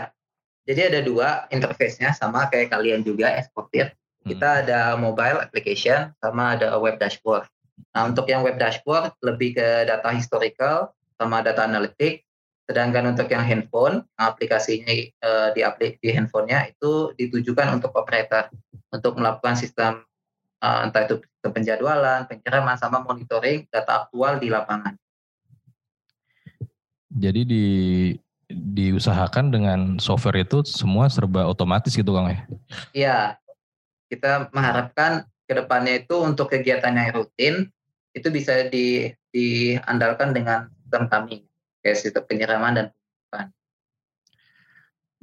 Jadi 0.63 0.81
ada 0.95 0.99
dua 1.03 1.29
interface-nya 1.51 2.15
sama 2.15 2.47
kayak 2.47 2.71
kalian 2.71 3.03
juga 3.03 3.35
eksportir. 3.35 3.91
Kita 4.23 4.63
ada 4.63 4.95
mobile 4.95 5.43
application 5.43 6.15
sama 6.23 6.55
ada 6.55 6.79
web 6.79 6.95
dashboard. 6.95 7.43
Nah, 7.91 8.07
untuk 8.07 8.31
yang 8.31 8.39
web 8.47 8.55
dashboard 8.55 9.11
lebih 9.19 9.59
ke 9.59 9.67
data 9.83 10.07
historical 10.15 10.95
sama 11.19 11.43
data 11.43 11.67
analitik. 11.67 12.23
Sedangkan 12.63 13.11
untuk 13.11 13.27
yang 13.27 13.43
handphone, 13.43 14.07
aplikasinya 14.15 14.93
uh, 15.19 15.49
di 15.51 15.61
aplik 15.67 15.99
di 15.99 16.15
handphonenya 16.15 16.71
itu 16.71 17.11
ditujukan 17.19 17.75
untuk 17.75 17.91
operator 17.91 18.47
untuk 18.87 19.19
melakukan 19.19 19.59
sistem 19.59 20.07
uh, 20.63 20.87
entah 20.87 21.03
itu 21.03 21.19
penjadwalan, 21.43 22.23
penyiraman, 22.31 22.79
sama 22.79 23.03
monitoring 23.03 23.67
data 23.67 24.07
aktual 24.07 24.39
di 24.39 24.47
lapangan. 24.47 24.95
Jadi 27.13 27.41
di 27.43 27.65
diusahakan 28.53 29.49
dengan 29.49 29.79
software 29.97 30.45
itu 30.45 30.61
semua 30.63 31.09
serba 31.09 31.45
otomatis 31.49 31.93
gitu 31.93 32.13
Kang 32.13 32.29
ya? 32.29 32.39
Iya, 32.93 33.17
kita 34.07 34.53
mengharapkan 34.53 35.25
ke 35.49 35.53
depannya 35.57 36.05
itu 36.05 36.15
untuk 36.21 36.53
kegiatan 36.53 36.93
yang 36.93 37.11
rutin 37.11 37.55
itu 38.13 38.27
bisa 38.29 38.69
di, 38.69 39.09
diandalkan 39.33 40.37
dengan 40.37 40.69
sistem 40.85 41.09
kami, 41.09 41.37
kayak 41.83 41.99
sistem 41.99 42.23
penyiraman 42.25 42.73
dan 42.73 42.85
pembukaan. 42.89 43.47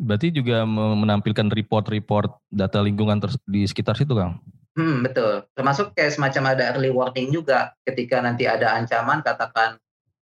Berarti 0.00 0.28
juga 0.32 0.64
menampilkan 0.68 1.52
report-report 1.52 2.32
data 2.48 2.80
lingkungan 2.80 3.20
di 3.44 3.68
sekitar 3.68 3.96
situ 3.96 4.16
Kang? 4.16 4.40
Hmm, 4.72 5.04
betul. 5.04 5.44
Termasuk 5.52 5.92
kayak 5.92 6.14
semacam 6.16 6.56
ada 6.56 6.72
early 6.72 6.88
warning 6.88 7.28
juga 7.34 7.74
ketika 7.84 8.22
nanti 8.22 8.48
ada 8.48 8.80
ancaman 8.80 9.20
katakan 9.20 9.76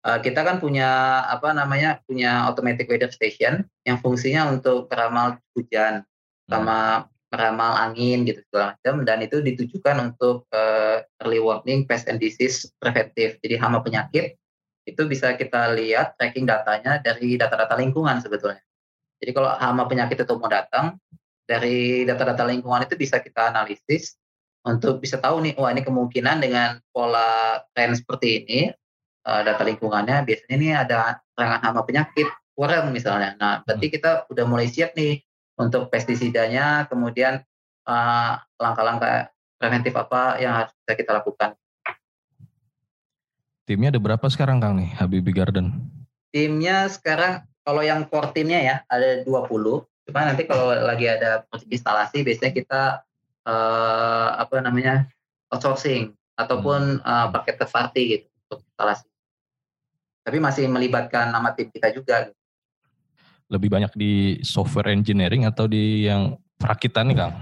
uh, 0.05 0.18
kita 0.21 0.42
kan 0.42 0.59
punya 0.59 1.23
apa 1.31 1.55
namanya 1.55 2.03
punya 2.05 2.45
automatic 2.45 2.90
weather 2.90 3.09
station 3.09 3.64
yang 3.87 3.97
fungsinya 4.03 4.51
untuk 4.51 4.90
meramal 4.90 5.38
hujan 5.57 6.03
hmm. 6.03 6.51
sama 6.51 6.79
meramal 7.33 7.73
angin 7.81 8.29
gitu 8.29 8.45
segala 8.45 8.77
macam 8.77 9.09
dan 9.09 9.25
itu 9.25 9.40
ditujukan 9.40 10.12
untuk 10.12 10.45
uh, 10.53 11.01
early 11.25 11.40
warning 11.40 11.88
pest 11.88 12.05
and 12.11 12.21
disease 12.21 12.68
preventif. 12.77 13.40
Jadi 13.40 13.57
hama 13.57 13.81
penyakit 13.81 14.37
itu 14.83 15.03
bisa 15.07 15.38
kita 15.38 15.73
lihat 15.79 16.18
tracking 16.18 16.47
datanya 16.47 16.99
dari 16.99 17.38
data-data 17.38 17.79
lingkungan 17.79 18.18
sebetulnya. 18.18 18.62
Jadi 19.23 19.31
kalau 19.31 19.55
hama 19.55 19.87
penyakit 19.87 20.18
itu 20.18 20.35
mau 20.35 20.51
datang 20.51 20.99
dari 21.47 22.03
data-data 22.03 22.42
lingkungan 22.47 22.83
itu 22.87 22.99
bisa 22.99 23.23
kita 23.23 23.55
analisis 23.55 24.18
untuk 24.62 25.03
bisa 25.03 25.18
tahu 25.18 25.42
nih, 25.42 25.55
wah 25.59 25.75
ini 25.75 25.83
kemungkinan 25.83 26.38
dengan 26.38 26.79
pola 26.95 27.62
tren 27.75 27.95
seperti 27.95 28.42
ini, 28.42 28.61
uh, 29.27 29.42
data 29.42 29.62
lingkungannya 29.66 30.23
biasanya 30.23 30.55
ini 30.55 30.68
ada 30.71 31.18
serangan 31.35 31.61
hama 31.66 31.83
penyakit, 31.83 32.31
kurang 32.55 32.95
misalnya. 32.95 33.35
Nah, 33.38 33.66
berarti 33.66 33.87
hmm. 33.90 33.95
kita 33.99 34.11
udah 34.31 34.45
mulai 34.47 34.71
siap 34.71 34.95
nih 34.95 35.18
untuk 35.59 35.90
pestisidanya, 35.92 36.88
kemudian 36.88 37.42
eh, 37.87 38.33
langkah-langkah 38.57 39.29
preventif 39.61 39.95
apa 39.95 40.40
yang 40.40 40.53
harus 40.59 40.73
kita 40.87 41.12
lakukan. 41.12 41.55
Timnya 43.72 43.88
ada 43.88 44.04
berapa 44.04 44.28
sekarang 44.28 44.61
Kang 44.61 44.76
nih, 44.76 44.92
Habibie 45.00 45.32
Garden? 45.32 45.72
Timnya 46.28 46.92
sekarang, 46.92 47.48
kalau 47.64 47.80
yang 47.80 48.04
core 48.04 48.28
timnya 48.37 48.61
ya, 48.61 48.76
ada 48.85 49.24
20. 49.24 49.48
Cuma 50.04 50.28
nanti 50.28 50.44
kalau 50.44 50.76
lagi 50.76 51.08
ada 51.08 51.48
instalasi, 51.72 52.20
biasanya 52.20 52.52
kita 52.52 52.82
uh, 53.48 54.28
apa 54.37 54.61
namanya 54.61 55.08
outsourcing 55.48 56.12
ataupun 56.37 57.00
hmm. 57.00 57.08
uh, 57.08 57.32
pakai 57.32 57.56
third 57.56 57.72
party 57.72 58.02
gitu 58.12 58.26
untuk 58.44 58.61
instalasi. 58.61 59.08
Tapi 60.20 60.37
masih 60.37 60.68
melibatkan 60.68 61.32
nama 61.32 61.56
tim 61.56 61.72
kita 61.72 61.96
juga. 61.96 62.28
Gitu. 62.28 62.37
Lebih 63.56 63.72
banyak 63.72 63.92
di 63.96 64.12
software 64.44 64.92
engineering 64.92 65.48
atau 65.48 65.64
di 65.64 66.12
yang 66.12 66.37
perakitan 66.61 67.08
nih 67.08 67.16
Kang? 67.24 67.35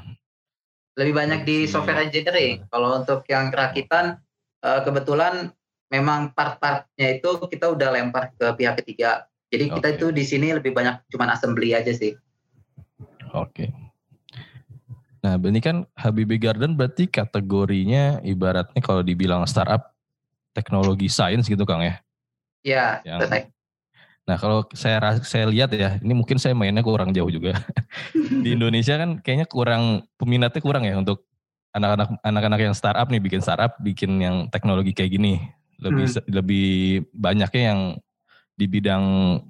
Lebih 0.95 1.11
banyak 1.11 1.41
di 1.43 1.67
software 1.67 2.07
engineering. 2.07 2.71
Kalau 2.71 3.03
untuk 3.03 3.27
yang 3.27 3.51
perakitan 3.51 4.23
uh, 4.63 4.79
kebetulan 4.87 5.51
memang 5.91 6.31
part-partnya 6.33 7.19
itu 7.19 7.31
kita 7.51 7.67
udah 7.75 7.89
lempar 7.91 8.31
ke 8.39 8.47
pihak 8.55 8.81
ketiga. 8.81 9.27
Jadi 9.51 9.67
okay. 9.67 9.75
kita 9.77 9.89
itu 9.99 10.07
di 10.15 10.25
sini 10.25 10.55
lebih 10.55 10.71
banyak 10.71 11.03
cuma 11.11 11.27
assembly 11.35 11.75
aja 11.75 11.91
sih. 11.91 12.15
Oke. 13.35 13.67
Okay. 13.67 13.69
Nah, 15.21 15.37
ini 15.37 15.61
kan 15.61 15.85
Habibie 15.99 16.41
Garden 16.41 16.79
berarti 16.79 17.05
kategorinya 17.05 18.25
ibaratnya 18.25 18.81
kalau 18.81 19.05
dibilang 19.05 19.45
startup 19.45 19.93
teknologi 20.57 21.13
sains 21.13 21.45
gitu 21.45 21.69
Kang 21.69 21.85
ya? 21.85 22.01
Iya, 22.65 22.87
yang, 23.05 23.21
Nah, 24.29 24.37
kalau 24.39 24.63
saya 24.79 25.03
saya 25.27 25.51
lihat 25.51 25.75
ya, 25.75 25.99
ini 25.99 26.15
mungkin 26.15 26.39
saya 26.39 26.55
mainnya 26.55 26.87
kurang 26.87 27.11
jauh 27.11 27.29
juga. 27.29 27.59
Di 28.45 28.55
Indonesia 28.55 28.95
kan 28.95 29.19
kayaknya 29.19 29.51
kurang 29.51 30.07
peminatnya 30.15 30.63
kurang 30.63 30.87
ya 30.87 30.95
untuk 31.03 31.27
anak-anak 31.75 32.23
anak-anak 32.23 32.61
yang 32.63 32.75
startup 32.77 33.11
nih 33.11 33.19
bikin 33.19 33.43
startup, 33.43 33.75
bikin 33.83 34.23
yang 34.23 34.37
teknologi 34.47 34.95
kayak 34.95 35.19
gini. 35.19 35.43
Lebih 35.81 36.07
hmm. 36.07 36.29
lebih 36.29 36.69
banyaknya 37.17 37.63
yang 37.73 37.81
di 38.55 38.69
bidang 38.69 39.05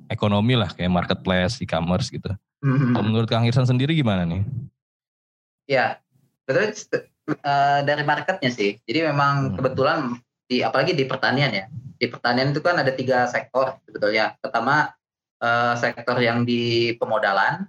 ekonomi 0.06 0.54
lah 0.54 0.70
kayak 0.70 0.94
marketplace, 0.94 1.58
e-commerce 1.58 2.14
gitu. 2.14 2.30
Hmm. 2.62 2.94
Kalau 2.94 3.06
menurut 3.10 3.26
Kang 3.26 3.42
Irsan 3.42 3.66
sendiri 3.66 3.98
gimana 3.98 4.22
nih? 4.22 4.46
Ya, 5.66 5.98
betul 6.46 6.70
uh, 7.42 7.80
dari 7.82 8.02
marketnya 8.06 8.50
sih. 8.54 8.78
Jadi 8.86 9.10
memang 9.10 9.50
hmm. 9.50 9.56
kebetulan 9.58 9.98
di 10.46 10.62
apalagi 10.62 10.92
di 10.94 11.04
pertanian 11.06 11.50
ya. 11.50 11.66
Di 12.00 12.06
pertanian 12.08 12.54
itu 12.54 12.62
kan 12.62 12.78
ada 12.78 12.94
tiga 12.94 13.26
sektor 13.26 13.76
sebetulnya. 13.84 14.38
Pertama 14.38 14.94
uh, 15.42 15.74
sektor 15.76 16.16
yang 16.22 16.46
di 16.46 16.94
pemodalan 16.96 17.66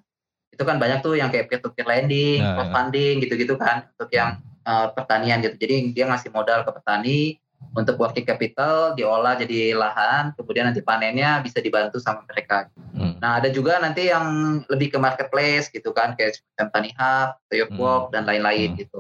itu 0.52 0.64
kan 0.68 0.78
banyak 0.78 1.02
tuh 1.02 1.18
yang 1.18 1.34
kayak 1.34 1.50
peer-to-peer 1.50 1.88
lending, 1.88 2.40
nah, 2.44 2.60
crowdfunding 2.60 3.24
gitu-gitu 3.24 3.58
kan 3.58 3.90
untuk 3.98 4.14
yang 4.14 4.38
uh, 4.68 4.94
pertanian 4.94 5.42
gitu. 5.42 5.58
Jadi 5.58 5.96
dia 5.96 6.06
ngasih 6.06 6.30
modal 6.30 6.62
ke 6.68 6.72
petani 6.76 7.41
untuk 7.72 7.96
working 7.96 8.28
capital 8.28 8.92
diolah 9.00 9.40
jadi 9.40 9.72
lahan, 9.76 10.36
kemudian 10.36 10.68
nanti 10.68 10.84
panennya 10.84 11.40
bisa 11.40 11.64
dibantu 11.64 12.04
sama 12.04 12.28
mereka. 12.28 12.68
Hmm. 12.92 13.16
Nah 13.24 13.40
ada 13.40 13.48
juga 13.48 13.80
nanti 13.80 14.12
yang 14.12 14.60
lebih 14.68 14.92
ke 14.92 14.98
marketplace 15.00 15.72
gitu 15.72 15.96
kan, 15.96 16.20
kayak 16.20 16.36
semacam 16.36 16.68
Tani 16.76 16.92
Hub, 17.00 17.30
Toyota 17.48 17.72
hmm. 17.72 18.10
dan 18.12 18.24
lain-lain 18.28 18.70
hmm. 18.76 18.80
gitu. 18.84 19.00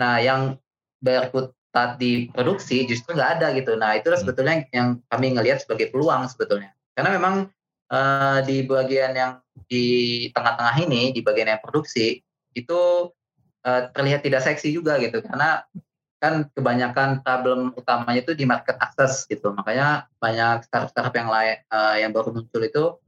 Nah 0.00 0.18
yang 0.18 0.58
berkutat 0.98 2.02
di 2.02 2.28
produksi 2.34 2.82
justru 2.90 3.14
nggak 3.14 3.30
ada 3.40 3.54
gitu. 3.54 3.78
Nah 3.78 3.94
itu 3.94 4.10
hmm. 4.10 4.18
sebetulnya 4.18 4.66
yang 4.74 4.98
kami 5.06 5.38
ngelihat 5.38 5.62
sebagai 5.62 5.94
peluang 5.94 6.26
sebetulnya. 6.26 6.74
Karena 6.98 7.14
memang 7.14 7.34
uh, 7.94 8.38
di 8.42 8.66
bagian 8.66 9.14
yang 9.14 9.32
di 9.70 10.26
tengah-tengah 10.34 10.76
ini, 10.82 11.14
di 11.14 11.22
bagian 11.22 11.46
yang 11.46 11.62
produksi 11.62 12.18
itu 12.58 13.10
uh, 13.62 13.82
terlihat 13.94 14.26
tidak 14.26 14.42
seksi 14.42 14.74
juga 14.74 14.98
gitu 14.98 15.22
karena 15.22 15.62
kan 16.20 16.52
kebanyakan 16.52 17.24
problem 17.24 17.72
utamanya 17.72 18.20
itu 18.20 18.36
di 18.36 18.44
market 18.44 18.76
access 18.76 19.24
gitu 19.24 19.56
makanya 19.56 20.04
banyak 20.20 20.68
startup-startup 20.68 21.16
yang 21.16 21.32
lain 21.32 21.56
uh, 21.72 21.96
yang 21.96 22.12
baru 22.12 22.28
muncul 22.36 22.60
itu 22.60 23.00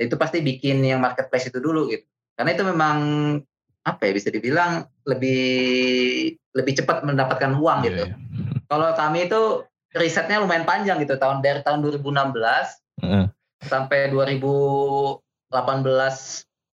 itu 0.00 0.14
pasti 0.16 0.40
bikin 0.40 0.80
yang 0.80 1.04
marketplace 1.04 1.52
itu 1.52 1.60
dulu 1.60 1.92
gitu 1.92 2.08
karena 2.34 2.56
itu 2.56 2.64
memang 2.64 2.98
apa 3.84 4.00
ya 4.08 4.12
bisa 4.16 4.32
dibilang 4.32 4.88
lebih 5.04 5.44
lebih 6.56 6.72
cepat 6.80 7.04
mendapatkan 7.04 7.52
uang 7.52 7.84
yeah, 7.84 7.88
gitu 7.92 8.02
yeah. 8.08 8.16
kalau 8.72 8.96
kami 8.96 9.28
itu 9.28 9.68
risetnya 9.92 10.40
lumayan 10.40 10.64
panjang 10.64 10.98
gitu 11.04 11.20
tahun 11.20 11.44
dari 11.44 11.60
tahun 11.60 11.84
2016 11.84 12.00
uh. 13.04 13.28
sampai 13.68 14.08
2018 14.08 15.20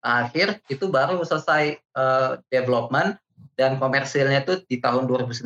akhir 0.06 0.46
itu 0.66 0.84
baru 0.90 1.22
selesai 1.22 1.78
uh, 1.94 2.42
development 2.50 3.22
dan 3.56 3.80
komersilnya 3.80 4.44
itu 4.44 4.60
di 4.68 4.76
tahun 4.78 5.08
2019 5.08 5.42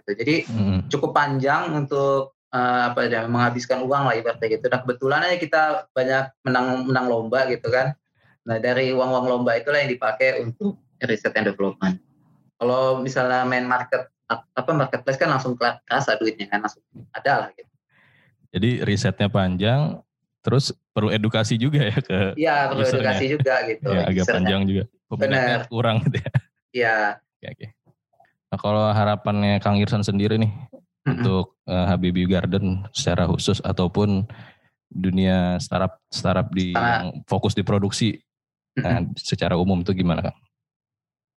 gitu. 0.00 0.10
Jadi 0.12 0.34
hmm. 0.44 0.78
cukup 0.92 1.16
panjang 1.16 1.72
untuk 1.72 2.36
uh, 2.52 2.92
apa 2.92 3.08
ya 3.08 3.24
menghabiskan 3.24 3.82
uang 3.82 4.12
lah 4.12 4.14
ibaratnya 4.14 4.60
gitu. 4.60 4.68
Nah 4.68 4.84
kebetulan 4.84 5.20
aja 5.24 5.36
kita 5.40 5.62
banyak 5.96 6.24
menang 6.44 6.66
menang 6.86 7.06
lomba 7.08 7.48
gitu 7.48 7.72
kan. 7.72 7.96
Nah 8.44 8.60
dari 8.60 8.92
uang-uang 8.92 9.26
lomba 9.26 9.56
itulah 9.56 9.80
yang 9.80 9.90
dipakai 9.90 10.44
untuk 10.44 10.76
riset 11.00 11.32
and 11.34 11.48
development. 11.48 11.96
Kalau 12.60 13.00
misalnya 13.00 13.48
main 13.48 13.64
market 13.64 14.12
apa 14.30 14.70
marketplace 14.72 15.20
kan 15.20 15.28
langsung 15.32 15.56
kerasa 15.56 16.16
duitnya 16.16 16.48
kan 16.48 16.64
langsung 16.64 16.84
ada 17.12 17.44
lah 17.44 17.50
gitu. 17.56 17.68
Jadi 18.54 18.86
risetnya 18.86 19.26
panjang, 19.26 19.98
terus 20.38 20.70
perlu 20.94 21.10
edukasi 21.10 21.58
juga 21.58 21.90
ya 21.90 21.98
ke 21.98 22.18
Iya 22.38 22.70
perlu 22.70 22.86
usernya. 22.86 23.00
edukasi 23.02 23.24
juga 23.26 23.54
gitu. 23.66 23.88
Ya, 23.90 24.02
agak 24.06 24.26
panjang 24.30 24.62
juga. 24.70 24.84
Peminatnya 25.10 25.58
kurang 25.66 25.96
gitu 26.06 26.16
ya. 26.22 26.32
Iya. 26.74 26.98
Oke, 27.44 27.52
oke. 27.52 27.68
Nah, 28.48 28.58
kalau 28.58 28.88
harapannya 28.88 29.60
Kang 29.60 29.76
Irsan 29.76 30.00
sendiri 30.00 30.40
nih 30.40 30.48
mm-hmm. 30.48 31.12
untuk 31.12 31.60
uh, 31.68 31.84
Habibie 31.92 32.24
Garden 32.24 32.88
secara 32.96 33.28
khusus 33.28 33.60
ataupun 33.60 34.24
dunia 34.88 35.60
startup 35.60 36.00
startup 36.08 36.48
di 36.56 36.72
yang 36.72 37.20
fokus 37.28 37.52
di 37.52 37.60
produksi 37.60 38.16
mm-hmm. 38.16 38.80
nah, 38.80 39.04
secara 39.20 39.60
umum 39.60 39.84
itu 39.84 39.92
gimana 39.92 40.24
Kang? 40.24 40.38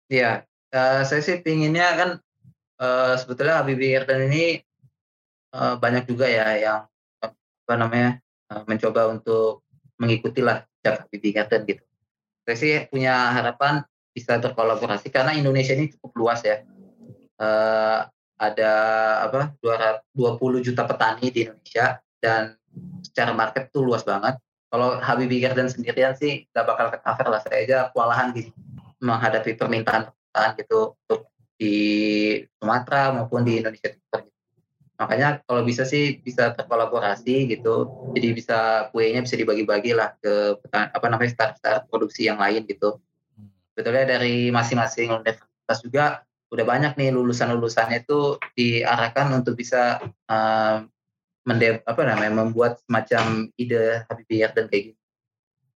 Iya, 0.06 0.46
uh, 0.70 1.02
saya 1.02 1.18
sih 1.26 1.42
pinginnya 1.42 1.90
kan 1.98 2.10
uh, 2.78 3.18
sebetulnya 3.18 3.58
Habibie 3.58 3.98
Garden 3.98 4.30
ini 4.30 4.62
uh, 5.58 5.74
banyak 5.74 6.06
juga 6.06 6.30
ya 6.30 6.54
yang 6.54 6.80
apa 7.18 7.74
namanya 7.74 8.22
uh, 8.54 8.62
mencoba 8.62 9.10
untuk 9.10 9.66
mengikuti 9.98 10.38
lah 10.38 10.62
Habibie 10.86 11.34
Garden 11.34 11.66
gitu. 11.66 11.82
Saya 12.46 12.54
sih 12.54 12.72
punya 12.86 13.34
harapan 13.34 13.82
bisa 14.16 14.40
berkolaborasi 14.40 15.12
karena 15.12 15.36
Indonesia 15.36 15.76
ini 15.76 15.92
cukup 15.92 16.12
luas 16.16 16.40
ya. 16.40 16.64
Uh, 17.36 18.08
ada 18.40 18.72
apa 19.28 19.52
220 19.60 20.64
juta 20.64 20.88
petani 20.88 21.28
di 21.28 21.44
Indonesia 21.44 22.00
dan 22.16 22.56
secara 23.04 23.36
market 23.36 23.68
tuh 23.68 23.84
luas 23.84 24.00
banget. 24.08 24.40
Kalau 24.72 24.96
Habibie 25.00 25.44
Garden 25.44 25.68
sendirian 25.68 26.16
sih 26.16 26.48
nggak 26.52 26.64
bakal 26.64 26.86
ke 26.92 26.98
cover 27.04 27.26
lah 27.28 27.40
saya 27.44 27.60
aja 27.64 27.78
kewalahan 27.92 28.32
gitu 28.32 28.52
menghadapi 29.00 29.56
permintaan 29.56 30.08
permintaan 30.08 30.50
gitu 30.60 30.80
untuk 31.06 31.20
di 31.56 31.76
Sumatera 32.60 33.12
maupun 33.16 33.44
di 33.44 33.60
Indonesia 33.60 33.88
Timur. 33.88 34.28
Makanya 34.96 35.44
kalau 35.44 35.64
bisa 35.64 35.84
sih 35.84 36.20
bisa 36.20 36.52
terkolaborasi 36.56 37.52
gitu. 37.52 37.88
Jadi 38.16 38.28
bisa 38.32 38.88
kuenya 38.92 39.24
bisa 39.24 39.36
dibagi-bagi 39.36 39.92
lah 39.92 40.16
ke 40.20 40.56
apa 40.72 41.06
namanya 41.08 41.32
start-start 41.32 41.88
produksi 41.88 42.28
yang 42.28 42.40
lain 42.40 42.64
gitu. 42.68 43.00
Betulnya 43.76 44.08
dari 44.08 44.48
masing-masing 44.48 45.12
universitas 45.12 45.78
juga 45.84 46.24
udah 46.48 46.64
banyak 46.64 46.96
nih 46.96 47.10
lulusan-lulusannya 47.12 48.06
itu 48.06 48.40
diarahkan 48.56 49.28
untuk 49.36 49.58
bisa 49.58 50.00
uh, 50.30 50.86
mende, 51.44 51.84
apa 51.84 52.02
namanya 52.02 52.32
membuat 52.42 52.80
semacam 52.88 53.52
ide 53.60 54.02
Habibie 54.08 54.48
dan 54.48 54.66
kayak 54.72 54.82
gitu. 54.94 55.02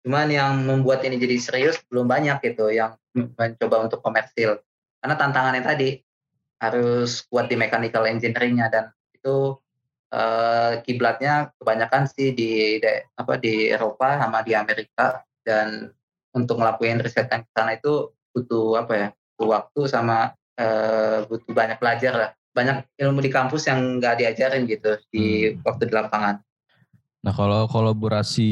Cuman 0.07 0.31
yang 0.31 0.65
membuat 0.65 1.03
ini 1.05 1.19
jadi 1.19 1.37
serius 1.43 1.77
belum 1.91 2.07
banyak 2.07 2.41
gitu 2.41 2.71
yang 2.71 2.97
mencoba 3.13 3.91
untuk 3.91 4.01
komersil. 4.01 4.63
Karena 5.03 5.15
tantangannya 5.19 5.63
tadi 5.67 5.89
harus 6.59 7.27
kuat 7.27 7.51
di 7.51 7.57
mechanical 7.59 8.07
engineeringnya 8.07 8.67
dan 8.71 8.85
itu 9.15 9.59
uh, 10.15 10.73
kiblatnya 10.83 11.55
kebanyakan 11.59 12.09
sih 12.11 12.35
di 12.35 12.83
de, 12.83 13.07
apa 13.15 13.39
di 13.39 13.71
Eropa 13.71 14.19
sama 14.19 14.43
di 14.43 14.53
Amerika 14.55 15.23
dan 15.43 15.93
untuk 16.35 16.61
ngelakuin 16.61 17.01
riset 17.01 17.29
yang 17.31 17.43
ke 17.45 17.51
sana 17.55 17.77
itu 17.77 18.13
butuh 18.35 18.85
apa 18.85 18.93
ya 18.95 19.09
butuh 19.35 19.49
waktu 19.55 19.81
sama 19.89 20.33
uh, 20.61 21.25
butuh 21.27 21.53
banyak 21.53 21.79
belajar 21.81 22.13
lah 22.15 22.31
banyak 22.53 22.85
ilmu 22.99 23.23
di 23.23 23.31
kampus 23.31 23.71
yang 23.71 24.03
nggak 24.03 24.19
diajarin 24.19 24.67
gitu 24.67 24.99
di 25.15 25.55
hmm. 25.55 25.63
waktu 25.63 25.87
di 25.87 25.95
lapangan. 25.95 26.43
Nah 27.23 27.33
kalau 27.35 27.71
kolaborasi 27.71 28.51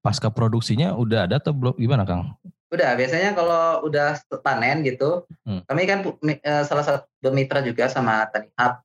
pasca 0.00 0.30
produksinya 0.32 0.96
udah 0.96 1.28
ada 1.28 1.36
atau 1.36 1.52
belum 1.52 1.76
gimana 1.76 2.06
Kang? 2.06 2.32
Udah, 2.72 2.98
biasanya 2.98 3.38
kalau 3.38 3.86
udah 3.86 4.18
panen 4.42 4.82
gitu, 4.82 5.22
hmm. 5.46 5.62
kami 5.68 5.82
kan 5.86 6.00
uh, 6.02 6.62
salah 6.66 6.82
satu 6.82 7.06
bermitra 7.22 7.62
juga 7.62 7.86
sama 7.86 8.26
Tani 8.30 8.50
Hub 8.58 8.82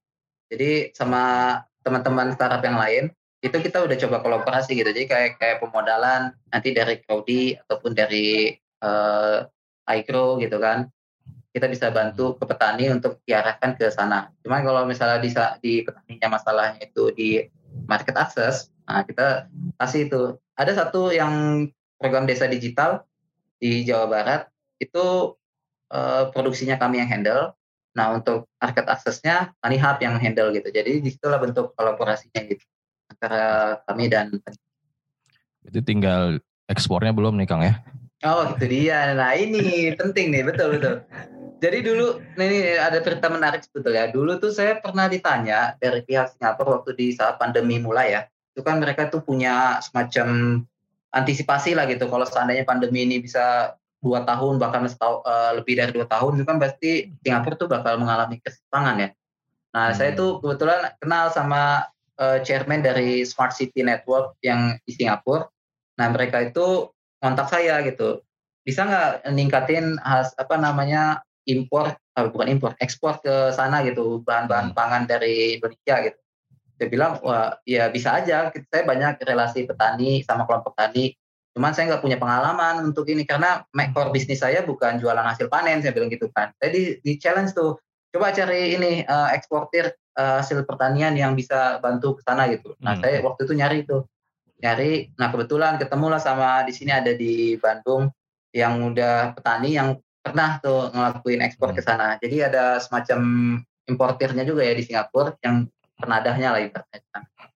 jadi 0.49 0.91
sama 0.97 1.21
teman-teman 1.85 2.33
startup 2.33 2.59
yang 2.65 2.77
lain 2.77 3.03
itu 3.39 3.57
kita 3.59 3.87
udah 3.87 3.97
coba 4.07 4.17
kolaborasi 4.19 4.75
gitu. 4.75 4.91
Jadi 4.91 5.07
kayak 5.07 5.39
kayak 5.39 5.57
pemodalan 5.63 6.35
nanti 6.51 6.75
dari 6.75 6.99
Crowdy 6.99 7.55
ataupun 7.55 7.95
dari 7.95 8.51
uh, 8.83 9.47
gitu 10.43 10.57
kan. 10.59 10.91
Kita 11.49 11.65
bisa 11.65 11.89
bantu 11.89 12.37
ke 12.37 12.45
petani 12.45 12.93
untuk 12.93 13.25
diarahkan 13.25 13.73
ke 13.73 13.89
sana. 13.89 14.29
Cuman 14.45 14.61
kalau 14.61 14.85
misalnya 14.85 15.17
di, 15.17 15.31
di 15.65 15.73
petaninya 15.81 16.37
masalahnya 16.37 16.77
itu 16.85 17.09
di 17.15 17.41
market 17.89 18.13
access, 18.13 18.69
nah 18.85 19.01
kita 19.01 19.49
kasih 19.81 20.11
itu. 20.11 20.21
Ada 20.53 20.85
satu 20.85 21.09
yang 21.09 21.65
program 21.97 22.29
desa 22.29 22.45
digital 22.45 23.01
di 23.57 23.81
Jawa 23.81 24.05
Barat 24.05 24.41
itu 24.77 25.33
uh, 25.89 26.29
produksinya 26.29 26.77
kami 26.77 27.01
yang 27.01 27.09
handle 27.09 27.57
Nah 27.97 28.15
untuk 28.15 28.47
market 28.61 28.85
aksesnya 28.85 29.51
Tani 29.59 29.75
Hub 29.81 29.97
yang 29.99 30.15
handle 30.21 30.53
gitu. 30.53 30.69
Jadi 30.69 31.01
di 31.01 31.09
situlah 31.09 31.41
bentuk 31.41 31.73
kolaborasinya 31.73 32.45
gitu 32.45 32.63
antara 33.09 33.81
kami 33.89 34.05
dan 34.07 34.29
itu 35.65 35.79
tinggal 35.83 36.39
ekspornya 36.69 37.11
belum 37.11 37.35
nih 37.41 37.47
Kang 37.49 37.61
ya? 37.65 37.81
Oh 38.23 38.51
itu 38.55 38.65
dia. 38.67 39.15
Nah 39.15 39.35
ini 39.35 39.93
penting 39.95 40.31
nih 40.31 40.43
betul 40.43 40.75
betul. 40.75 41.03
Jadi 41.59 41.77
dulu 41.83 42.23
ini 42.39 42.79
ada 42.79 43.03
cerita 43.03 43.27
menarik 43.27 43.63
sebetulnya. 43.63 44.07
Dulu 44.11 44.39
tuh 44.39 44.51
saya 44.51 44.79
pernah 44.79 45.11
ditanya 45.11 45.75
dari 45.79 46.03
pihak 46.03 46.35
Singapura 46.35 46.79
waktu 46.79 46.95
di 46.95 47.11
saat 47.11 47.35
pandemi 47.35 47.79
mulai 47.79 48.15
ya. 48.15 48.21
Itu 48.55 48.63
kan 48.63 48.79
mereka 48.79 49.11
tuh 49.11 49.23
punya 49.23 49.79
semacam 49.83 50.61
antisipasi 51.11 51.75
lah 51.75 51.87
gitu. 51.87 52.07
Kalau 52.07 52.23
seandainya 52.23 52.63
pandemi 52.63 53.03
ini 53.03 53.19
bisa 53.19 53.75
dua 53.99 54.23
tahun 54.23 54.55
bahkan 54.63 54.87
setahun, 54.87 55.19
uh, 55.27 55.51
lebih 55.59 55.75
dari 55.75 55.91
dua 55.91 56.07
tahun 56.07 56.39
itu 56.39 56.45
kan 56.47 56.57
pasti 56.59 57.11
Singapura 57.19 57.55
tuh 57.59 57.67
bakal 57.67 57.99
mengalami 57.99 58.39
kesepangan 58.39 58.95
ya. 58.99 59.09
Nah 59.75 59.91
hmm. 59.91 59.95
saya 59.99 60.11
tuh 60.15 60.39
kebetulan 60.39 60.95
kenal 60.99 61.27
sama 61.31 61.87
uh, 62.19 62.43
chairman 62.43 62.83
dari 62.83 63.23
Smart 63.23 63.55
City 63.55 63.81
Network 63.81 64.35
yang 64.43 64.77
di 64.83 64.91
Singapura. 64.93 65.47
Nah 65.97 66.07
mereka 66.11 66.43
itu 66.43 66.91
kontak 67.23 67.47
saya 67.47 67.79
gitu. 67.87 68.21
Bisa 68.61 68.85
nggak 68.85 69.31
ningkatin 69.33 69.97
has, 70.03 70.35
apa 70.35 70.59
namanya 70.59 71.23
impor, 71.47 71.95
uh, 71.95 72.27
bukan 72.29 72.51
impor, 72.51 72.75
ekspor 72.83 73.17
ke 73.23 73.55
sana 73.55 73.81
gitu 73.87 74.21
bahan-bahan 74.27 74.71
hmm. 74.71 74.77
pangan 74.77 75.03
dari 75.07 75.57
Indonesia 75.57 75.95
gitu. 76.11 76.19
Saya 76.79 76.87
bilang 76.87 77.11
wah 77.23 77.57
ya 77.63 77.89
bisa 77.89 78.19
aja. 78.19 78.51
Saya 78.51 78.83
banyak 78.83 79.23
relasi 79.23 79.65
petani 79.65 80.21
sama 80.21 80.45
kelompok 80.45 80.75
tani 80.75 81.15
Cuman 81.59 81.73
saya 81.73 81.91
nggak 81.91 82.03
punya 82.05 82.17
pengalaman 82.21 82.87
untuk 82.87 83.09
ini 83.09 83.25
karena 83.25 83.65
core 83.91 84.13
bisnis 84.13 84.39
saya 84.39 84.61
bukan 84.61 85.01
jualan 85.01 85.27
hasil 85.27 85.49
panen, 85.49 85.81
saya 85.81 85.91
bilang 85.91 86.07
gitu 86.07 86.29
kan. 86.31 86.53
Saya 86.61 86.69
di, 86.71 86.81
di 87.01 87.17
challenge 87.17 87.57
tuh, 87.57 87.75
coba 88.13 88.31
cari 88.31 88.77
ini 88.77 89.03
uh, 89.03 89.33
eksportir 89.33 89.91
uh, 90.19 90.43
hasil 90.43 90.67
pertanian 90.67 91.15
yang 91.15 91.31
bisa 91.33 91.79
bantu 91.79 92.19
ke 92.19 92.21
sana 92.27 92.51
gitu. 92.51 92.75
Nah 92.83 92.99
hmm. 92.99 93.01
saya 93.01 93.23
waktu 93.23 93.41
itu 93.47 93.53
nyari 93.55 93.77
itu, 93.87 93.97
nyari. 94.59 95.15
Nah 95.15 95.31
kebetulan 95.31 95.79
ketemulah 95.79 96.19
sama 96.19 96.67
di 96.67 96.75
sini 96.75 96.91
ada 96.91 97.15
di 97.15 97.55
Bandung 97.55 98.11
yang 98.51 98.91
udah 98.91 99.31
petani 99.39 99.79
yang 99.79 99.95
pernah 100.19 100.59
tuh 100.59 100.91
ngelakuin 100.91 101.39
ekspor 101.39 101.71
ke 101.71 101.79
hmm. 101.79 101.87
sana. 101.87 102.07
Jadi 102.19 102.43
ada 102.43 102.83
semacam 102.83 103.19
importirnya 103.87 104.43
juga 104.43 104.67
ya 104.67 104.75
di 104.75 104.83
Singapura 104.83 105.33
yang 105.39 105.65
penadahnya 105.95 106.47
lah 106.51 106.61
ibaratnya. 106.61 106.99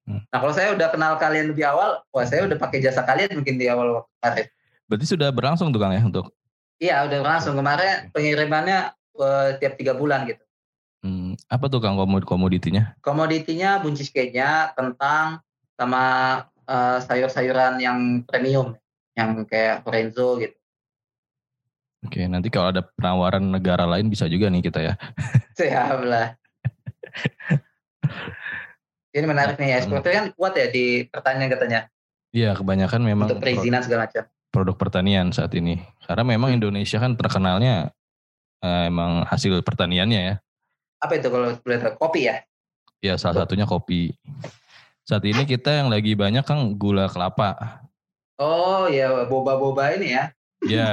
Hmm. 0.04 0.24
Nah 0.32 0.38
kalau 0.40 0.54
saya 0.56 0.76
udah 0.76 0.88
kenal 0.92 1.20
kalian 1.20 1.52
lebih 1.52 1.68
awal, 1.68 2.04
wah 2.12 2.26
saya 2.28 2.48
udah 2.48 2.58
pakai 2.60 2.80
jasa 2.80 3.04
kalian 3.04 3.40
mungkin 3.40 3.60
di 3.60 3.68
awal 3.68 4.02
waktu 4.02 4.12
kemarin. 4.20 4.46
Berarti 4.88 5.06
sudah 5.08 5.30
berlangsung 5.32 5.72
tuh 5.72 5.80
Kang 5.80 5.96
ya 5.96 6.04
untuk? 6.04 6.32
Iya 6.84 7.08
udah 7.08 7.20
berlangsung 7.24 7.56
kemarin 7.56 8.12
pengirimannya 8.12 8.92
uh, 9.16 9.56
tiap 9.64 9.80
tiga 9.80 9.96
bulan 9.96 10.28
gitu. 10.28 10.43
Hmm, 11.04 11.36
apa 11.52 11.68
tuh 11.68 11.84
Kang 11.84 12.00
komoditinya? 12.00 12.96
Komoditinya 13.04 13.84
buncis 13.84 14.08
kayaknya, 14.08 14.72
kentang, 14.72 15.44
sama 15.76 16.04
uh, 16.64 16.98
sayur-sayuran 17.04 17.84
yang 17.84 18.24
premium, 18.24 18.80
yang 19.20 19.44
kayak 19.44 19.84
Lorenzo 19.84 20.40
gitu. 20.40 20.56
Oke, 22.08 22.24
nanti 22.28 22.48
kalau 22.52 22.72
ada 22.72 22.84
penawaran 22.84 23.44
negara 23.44 23.88
lain 23.88 24.08
bisa 24.08 24.28
juga 24.28 24.48
nih 24.52 24.64
kita 24.64 24.80
ya. 24.80 24.94
Siap 25.60 26.00
lah. 26.04 26.36
Ini 29.14 29.26
menarik 29.28 29.56
nih, 29.60 29.80
eksportir 29.80 30.12
kan 30.12 30.26
kuat 30.36 30.56
ya 30.56 30.68
di 30.68 31.08
pertanian 31.08 31.48
katanya. 31.48 31.88
Iya, 32.34 32.58
kebanyakan 32.58 33.02
memang 33.06 33.28
untuk 33.30 33.46
perizinan 33.46 33.86
segala 33.86 34.10
macam. 34.10 34.26
Produk 34.50 34.76
pertanian 34.76 35.30
saat 35.30 35.54
ini. 35.54 35.80
Karena 36.04 36.26
memang. 36.26 36.50
Indonesia 36.50 36.98
kan 36.98 37.14
terkenalnya 37.14 37.94
eh, 38.66 38.84
emang 38.90 39.22
hasil 39.30 39.62
pertaniannya 39.62 40.22
ya. 40.34 40.36
Apa 41.04 41.20
itu 41.20 41.28
kalau 41.28 41.52
boleh? 41.60 41.80
Kopi 42.00 42.32
ya? 42.32 42.40
Iya, 43.04 43.20
salah 43.20 43.44
satunya 43.44 43.68
kopi. 43.68 44.16
Saat 45.04 45.28
ini 45.28 45.44
kita 45.44 45.84
yang 45.84 45.92
lagi 45.92 46.16
banyak 46.16 46.48
kan 46.48 46.80
gula 46.80 47.12
kelapa. 47.12 47.84
Oh 48.40 48.88
ya, 48.88 49.28
boba-boba 49.28 50.00
ini 50.00 50.16
ya. 50.16 50.32
Iya. 50.64 50.92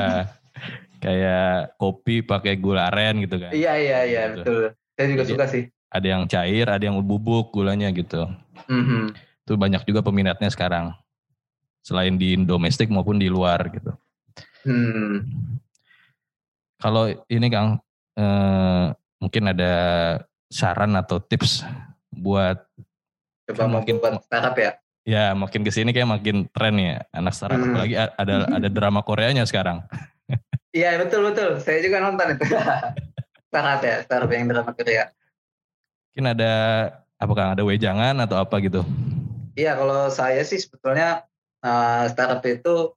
kayak 1.00 1.80
kopi 1.80 2.20
pakai 2.20 2.58
gula 2.58 2.90
aren 2.90 3.22
gitu 3.24 3.38
kan. 3.38 3.54
Iya, 3.54 3.72
iya, 3.78 3.98
iya, 4.04 4.22
gitu. 4.34 4.42
betul. 4.42 4.64
Saya 4.98 5.06
juga 5.08 5.22
Jadi, 5.24 5.32
suka 5.32 5.46
sih 5.48 5.64
ada 5.90 6.06
yang 6.06 6.22
cair, 6.30 6.66
ada 6.70 6.80
yang 6.86 7.02
bubuk 7.02 7.50
gulanya 7.50 7.90
gitu. 7.90 8.30
Mm-hmm. 8.70 9.04
Itu 9.44 9.58
banyak 9.58 9.82
juga 9.84 10.00
peminatnya 10.06 10.46
sekarang. 10.48 10.94
Selain 11.82 12.14
di 12.14 12.38
domestik 12.38 12.86
maupun 12.88 13.18
di 13.18 13.26
luar 13.26 13.66
gitu. 13.74 13.90
Hmm. 14.62 15.26
Kalau 16.78 17.08
ini 17.26 17.46
Kang, 17.50 17.80
eh, 18.14 18.86
mungkin 19.20 19.52
ada 19.52 19.72
saran 20.50 20.96
atau 20.98 21.22
tips 21.22 21.62
buat 22.10 22.58
coba 23.46 23.64
mungkin 23.70 24.02
buat 24.02 24.24
startup 24.24 24.56
ya? 24.58 24.80
Ya, 25.04 25.32
makin 25.32 25.64
ke 25.64 25.72
sini 25.72 25.94
kayak 25.94 26.20
makin 26.20 26.48
tren 26.50 26.76
ya 26.76 27.04
anak 27.14 27.36
startup. 27.36 27.60
Hmm. 27.60 27.72
Apalagi 27.76 27.94
ada 27.96 28.34
ada 28.50 28.68
drama 28.76 29.00
Koreanya 29.04 29.46
sekarang. 29.46 29.84
Iya 30.74 30.98
betul 30.98 31.30
betul. 31.30 31.60
Saya 31.62 31.82
juga 31.84 32.02
nonton 32.02 32.34
itu. 32.34 32.44
startup 33.50 33.82
ya, 33.82 33.96
startup 34.06 34.30
yang 34.30 34.46
drama 34.46 34.70
Korea. 34.72 35.10
Mungkin 36.10 36.24
ada 36.38 36.52
apakah 37.18 37.58
ada 37.58 37.62
wejangan 37.66 38.14
atau 38.22 38.38
apa 38.38 38.62
gitu? 38.62 38.86
Iya, 39.58 39.74
kalau 39.74 40.06
saya 40.08 40.40
sih 40.46 40.62
sebetulnya 40.62 41.26
uh, 41.66 42.06
startup 42.06 42.40
itu 42.46 42.94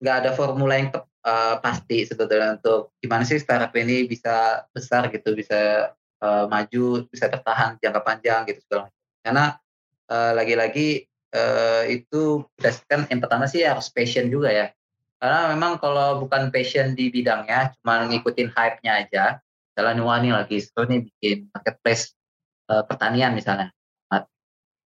nggak 0.00 0.16
ada 0.24 0.30
formula 0.32 0.78
yang 0.78 0.94
tep, 0.94 1.09
uh, 1.24 1.60
pasti 1.60 2.04
sebetulnya 2.06 2.58
untuk 2.60 2.94
gimana 3.00 3.24
sih 3.24 3.40
startup 3.40 3.72
ini 3.76 4.04
bisa 4.06 4.66
besar 4.72 5.08
gitu, 5.12 5.32
bisa 5.36 5.92
uh, 6.22 6.44
maju, 6.46 7.06
bisa 7.08 7.28
tertahan 7.28 7.76
jangka 7.80 8.00
panjang 8.02 8.40
gitu 8.48 8.60
segala 8.64 8.88
macam. 8.88 9.00
Karena 9.20 9.44
uh, 10.08 10.32
lagi-lagi 10.36 10.88
uh, 11.36 11.84
itu 11.88 12.44
berdasarkan 12.56 13.08
yang 13.12 13.20
pertama 13.20 13.44
sih 13.48 13.64
harus 13.64 13.88
passion 13.92 14.28
juga 14.28 14.50
ya. 14.52 14.66
Karena 15.20 15.52
memang 15.52 15.76
kalau 15.76 16.24
bukan 16.24 16.48
passion 16.48 16.96
di 16.96 17.12
bidangnya, 17.12 17.76
cuma 17.76 18.08
ngikutin 18.08 18.48
hype-nya 18.56 18.92
aja, 19.04 19.24
jalan 19.76 20.00
wani 20.00 20.32
lagi, 20.32 20.64
seru 20.64 20.88
nih 20.88 21.04
bikin 21.04 21.52
marketplace 21.52 22.16
uh, 22.72 22.80
pertanian 22.88 23.36
misalnya 23.36 23.68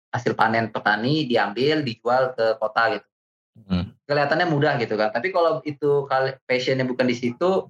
hasil 0.08 0.32
panen 0.32 0.72
petani 0.72 1.28
diambil 1.28 1.84
dijual 1.84 2.32
ke 2.32 2.56
kota 2.56 2.96
gitu 2.96 3.08
hmm. 3.68 3.84
Kelihatannya 4.08 4.48
mudah 4.48 4.80
gitu 4.80 4.96
kan 4.96 5.12
tapi 5.12 5.28
kalau 5.30 5.60
itu 5.68 6.08
passionnya 6.48 6.88
bukan 6.88 7.06
di 7.06 7.16
situ 7.16 7.68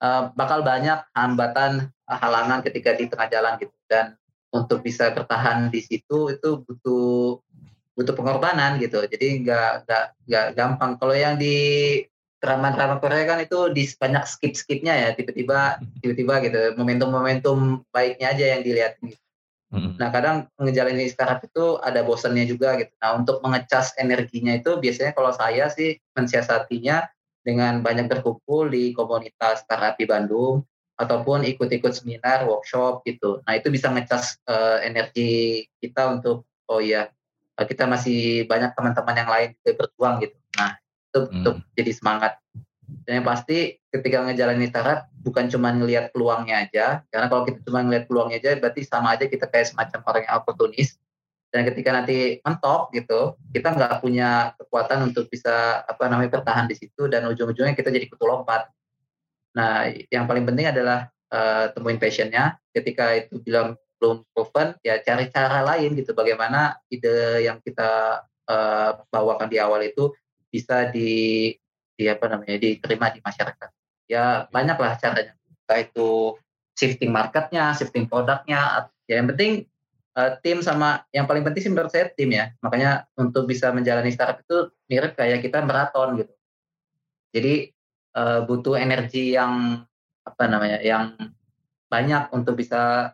uh, 0.00 0.32
bakal 0.34 0.64
banyak 0.64 0.98
hambatan 1.14 1.92
halangan 2.08 2.64
ketika 2.66 2.96
di 2.96 3.06
tengah 3.06 3.28
jalan 3.30 3.54
gitu. 3.60 3.74
Dan 3.86 4.16
untuk 4.50 4.82
bisa 4.82 5.14
bertahan 5.14 5.70
di 5.70 5.78
situ 5.78 6.34
itu 6.34 6.48
butuh 6.66 7.38
butuh 7.94 8.14
pengorbanan 8.16 8.80
gitu. 8.82 9.04
Jadi 9.06 9.46
nggak 9.46 9.86
nggak 9.86 10.04
nggak 10.26 10.46
gampang. 10.58 10.98
Kalau 10.98 11.14
yang 11.14 11.38
di 11.38 11.56
drama-drama 12.40 12.96
Korea 13.04 13.28
kan 13.28 13.38
itu 13.44 13.68
di 13.68 13.84
banyak 13.84 14.24
skip-skipnya 14.24 14.96
ya 14.96 15.08
tiba-tiba 15.14 15.78
tiba-tiba 16.02 16.34
gitu. 16.42 16.60
Momentum-momentum 16.80 17.86
baiknya 17.92 18.34
aja 18.34 18.44
yang 18.58 18.62
dilihat 18.64 18.98
gitu. 19.04 19.20
Nah 19.70 20.10
kadang 20.10 20.50
ngejalanin 20.58 21.06
startup 21.06 21.46
itu 21.46 21.78
ada 21.78 22.02
bosannya 22.02 22.42
juga 22.50 22.74
gitu. 22.74 22.90
Nah 22.98 23.22
untuk 23.22 23.38
mengecas 23.38 23.94
energinya 24.02 24.58
itu 24.58 24.82
biasanya 24.82 25.14
kalau 25.14 25.30
saya 25.30 25.70
sih 25.70 25.94
mensiasatinya 26.18 27.06
dengan 27.46 27.78
banyak 27.78 28.10
berkumpul 28.10 28.66
di 28.66 28.90
komunitas 28.90 29.62
di 29.96 30.04
Bandung 30.10 30.66
ataupun 31.00 31.46
ikut-ikut 31.46 31.96
seminar, 31.96 32.44
workshop 32.44 33.06
gitu. 33.06 33.40
Nah 33.46 33.56
itu 33.56 33.70
bisa 33.70 33.88
ngecas 33.88 34.42
uh, 34.50 34.82
energi 34.82 35.64
kita 35.78 36.18
untuk 36.18 36.44
oh 36.68 36.82
iya 36.82 37.08
uh, 37.56 37.64
kita 37.64 37.86
masih 37.86 38.44
banyak 38.50 38.74
teman-teman 38.74 39.16
yang 39.16 39.30
lain 39.30 39.50
yang 39.62 39.76
berjuang 39.78 40.14
gitu. 40.20 40.36
Nah 40.58 40.76
itu 40.82 41.18
hmm. 41.24 41.36
untuk 41.40 41.54
jadi 41.78 41.92
semangat. 41.94 42.32
Dan 43.06 43.22
yang 43.22 43.26
pasti 43.26 43.78
ketika 43.90 44.22
ngejalanin 44.26 44.70
startup 44.70 45.10
bukan 45.24 45.50
cuma 45.50 45.74
ngelihat 45.74 46.14
peluangnya 46.14 46.68
aja, 46.68 46.86
karena 47.10 47.26
kalau 47.26 47.42
kita 47.48 47.58
cuma 47.66 47.82
ngelihat 47.82 48.04
peluangnya 48.06 48.36
aja 48.40 48.50
berarti 48.58 48.80
sama 48.86 49.18
aja 49.18 49.26
kita 49.26 49.46
kayak 49.50 49.70
semacam 49.70 50.00
orang 50.06 50.22
yang 50.26 50.36
oportunis. 50.40 50.98
Dan 51.50 51.66
ketika 51.66 51.90
nanti 51.90 52.38
mentok 52.46 52.94
gitu, 52.94 53.34
kita 53.50 53.74
nggak 53.74 53.98
punya 53.98 54.54
kekuatan 54.54 55.10
untuk 55.10 55.26
bisa 55.26 55.82
apa 55.82 56.06
namanya 56.06 56.38
bertahan 56.38 56.70
di 56.70 56.78
situ 56.78 57.10
dan 57.10 57.26
ujung-ujungnya 57.26 57.74
kita 57.74 57.90
jadi 57.90 58.06
kutu 58.06 58.22
lompat 58.22 58.70
Nah, 59.54 59.90
yang 60.10 60.30
paling 60.30 60.46
penting 60.46 60.70
adalah 60.70 61.10
uh, 61.32 61.70
temuin 61.74 61.98
passionnya. 61.98 62.58
Ketika 62.70 63.18
itu 63.18 63.42
bilang 63.42 63.74
belum 63.98 64.24
proven, 64.32 64.78
ya 64.86 65.02
cari 65.02 65.28
cara 65.28 65.60
lain 65.66 65.98
gitu. 65.98 66.14
Bagaimana 66.14 66.78
ide 66.88 67.44
yang 67.44 67.58
kita 67.60 68.22
uh, 68.46 68.90
bawakan 69.10 69.50
di 69.50 69.58
awal 69.58 69.82
itu 69.84 70.14
bisa 70.50 70.88
di, 70.90 71.52
di 72.00 72.08
apa 72.08 72.24
namanya 72.32 72.56
diterima 72.56 73.12
di 73.12 73.20
masyarakat. 73.20 73.68
Ya 74.08 74.48
banyaklah 74.48 74.96
caranya. 74.96 75.36
Entah 75.36 75.78
itu 75.84 76.40
shifting 76.72 77.12
marketnya, 77.12 77.76
shifting 77.76 78.08
produknya. 78.08 78.88
Ya 79.04 79.20
yang 79.20 79.28
penting 79.28 79.68
uh, 80.16 80.40
tim 80.40 80.64
sama 80.64 81.04
yang 81.12 81.28
paling 81.28 81.44
penting 81.44 81.68
sih 81.68 81.72
menurut 81.72 81.92
saya 81.92 82.08
tim 82.16 82.32
ya. 82.32 82.56
Makanya 82.64 83.04
untuk 83.20 83.44
bisa 83.44 83.68
menjalani 83.68 84.08
startup 84.08 84.40
itu 84.40 84.72
mirip 84.88 85.12
kayak 85.12 85.44
kita 85.44 85.60
maraton 85.60 86.24
gitu. 86.24 86.32
Jadi 87.36 87.68
uh, 88.16 88.40
butuh 88.48 88.80
energi 88.80 89.36
yang 89.36 89.84
apa 90.24 90.44
namanya 90.48 90.80
yang 90.80 91.12
banyak 91.92 92.32
untuk 92.32 92.56
bisa 92.56 93.12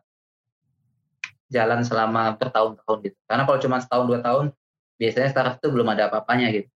jalan 1.50 1.82
selama 1.82 2.38
bertahun-tahun 2.38 2.98
gitu. 3.10 3.18
Karena 3.26 3.42
kalau 3.42 3.58
cuma 3.58 3.82
setahun 3.82 4.06
dua 4.06 4.20
tahun 4.22 4.46
biasanya 4.96 5.28
startup 5.34 5.58
itu 5.58 5.68
belum 5.74 5.88
ada 5.90 6.06
apa-apanya 6.08 6.54
gitu. 6.54 6.70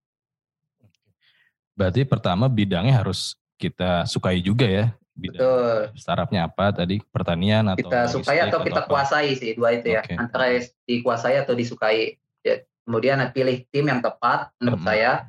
Berarti 1.81 2.05
pertama 2.05 2.45
bidangnya 2.45 3.01
harus 3.01 3.33
kita 3.57 4.05
sukai 4.05 4.37
juga 4.37 4.69
ya. 4.69 4.85
Bidang 5.17 5.41
Betul. 5.41 5.77
Startupnya 5.97 6.45
apa 6.45 6.69
tadi? 6.69 7.01
Pertanian 7.09 7.73
atau 7.73 7.89
kita 7.89 7.99
sukai 8.05 8.37
atau 8.37 8.61
kita 8.61 8.85
apa? 8.85 8.89
kuasai 8.89 9.33
sih 9.33 9.57
dua 9.57 9.73
itu 9.73 9.97
ya. 9.97 10.05
Antara 10.13 10.61
dikuasai 10.85 11.41
atau 11.41 11.57
disukai. 11.57 12.21
Ya, 12.45 12.61
kemudian 12.85 13.17
pilih 13.33 13.65
tim 13.73 13.89
yang 13.89 14.01
tepat 14.05 14.53
menurut 14.61 14.81
hmm. 14.81 14.89
saya 14.93 15.25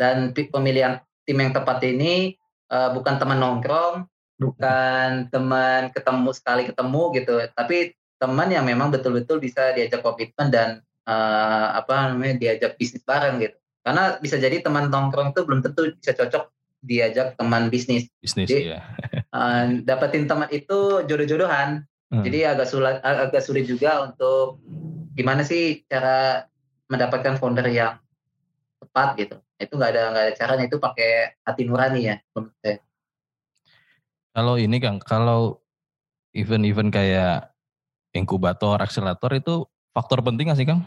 dan 0.00 0.32
pemilihan 0.32 1.04
tim 1.28 1.36
yang 1.36 1.52
tepat 1.52 1.84
ini 1.84 2.40
uh, 2.72 2.92
bukan 2.96 3.20
teman 3.20 3.40
nongkrong, 3.40 4.08
bukan 4.40 5.28
teman 5.28 5.92
ketemu 5.92 6.30
sekali 6.32 6.62
ketemu 6.68 7.02
gitu, 7.16 7.34
tapi 7.52 7.94
teman 8.20 8.48
yang 8.50 8.64
memang 8.68 8.92
betul-betul 8.92 9.40
bisa 9.40 9.72
diajak 9.76 10.04
komitmen 10.04 10.48
dan 10.50 10.68
uh, 11.06 11.78
apa 11.78 12.12
namanya 12.12 12.36
diajak 12.36 12.76
bisnis 12.76 13.04
bareng 13.04 13.40
gitu. 13.40 13.61
Karena 13.82 14.16
bisa 14.22 14.38
jadi 14.38 14.62
teman 14.62 14.88
nongkrong 14.88 15.34
itu 15.34 15.42
belum 15.42 15.60
tentu 15.62 15.90
bisa 15.98 16.14
cocok 16.14 16.50
diajak 16.82 17.38
teman 17.38 17.70
bisnis. 17.70 18.10
Bisnis 18.18 18.50
jadi, 18.50 18.78
ya. 18.78 18.80
uh, 19.34 19.78
dapetin 19.88 20.26
teman 20.26 20.50
itu 20.50 21.06
jodoh-jodohan. 21.06 21.86
Hmm. 22.12 22.22
Jadi 22.22 22.44
agak 22.44 22.68
sulit 22.68 23.00
agak 23.02 23.42
sulit 23.42 23.64
juga 23.66 24.04
untuk 24.04 24.60
gimana 25.16 25.42
sih 25.42 25.82
cara 25.88 26.44
mendapatkan 26.86 27.40
founder 27.40 27.66
yang 27.72 27.96
tepat 28.82 29.16
gitu 29.16 29.36
itu 29.62 29.72
nggak 29.78 29.90
ada 29.94 30.02
nggak 30.10 30.24
ada 30.26 30.34
caranya 30.34 30.64
itu 30.66 30.76
pakai 30.82 31.10
hati 31.46 31.62
nurani 31.64 32.00
ya 32.12 32.16
menurut 32.34 32.54
saya. 32.60 32.78
Kalau 34.32 34.54
ini 34.56 34.76
Kang, 34.80 34.98
kalau 34.98 35.60
event-event 36.32 36.88
kayak 36.88 37.52
inkubator, 38.16 38.80
akselerator 38.80 39.32
itu 39.36 39.54
faktor 39.92 40.24
penting 40.24 40.48
nggak 40.48 40.58
sih 40.58 40.68
Kang? 40.68 40.82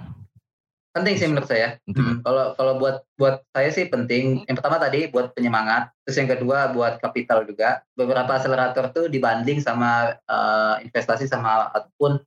Penting 0.95 1.19
sih 1.19 1.27
menurut 1.27 1.51
saya. 1.51 1.75
Hmm, 1.91 2.23
kalau 2.23 2.55
kalau 2.55 2.79
buat 2.79 3.03
buat 3.19 3.43
saya 3.51 3.67
sih 3.67 3.91
penting. 3.91 4.47
Yang 4.47 4.63
pertama 4.63 4.79
tadi 4.79 5.11
buat 5.11 5.35
penyemangat, 5.35 5.91
terus 6.07 6.15
yang 6.23 6.31
kedua 6.31 6.71
buat 6.71 7.03
kapital 7.03 7.43
juga. 7.43 7.83
Beberapa 7.99 8.39
akselerator 8.39 8.95
tuh 8.95 9.05
dibanding 9.11 9.59
sama 9.59 10.15
uh, 10.31 10.79
investasi 10.79 11.27
sama 11.27 11.67
ataupun 11.75 12.23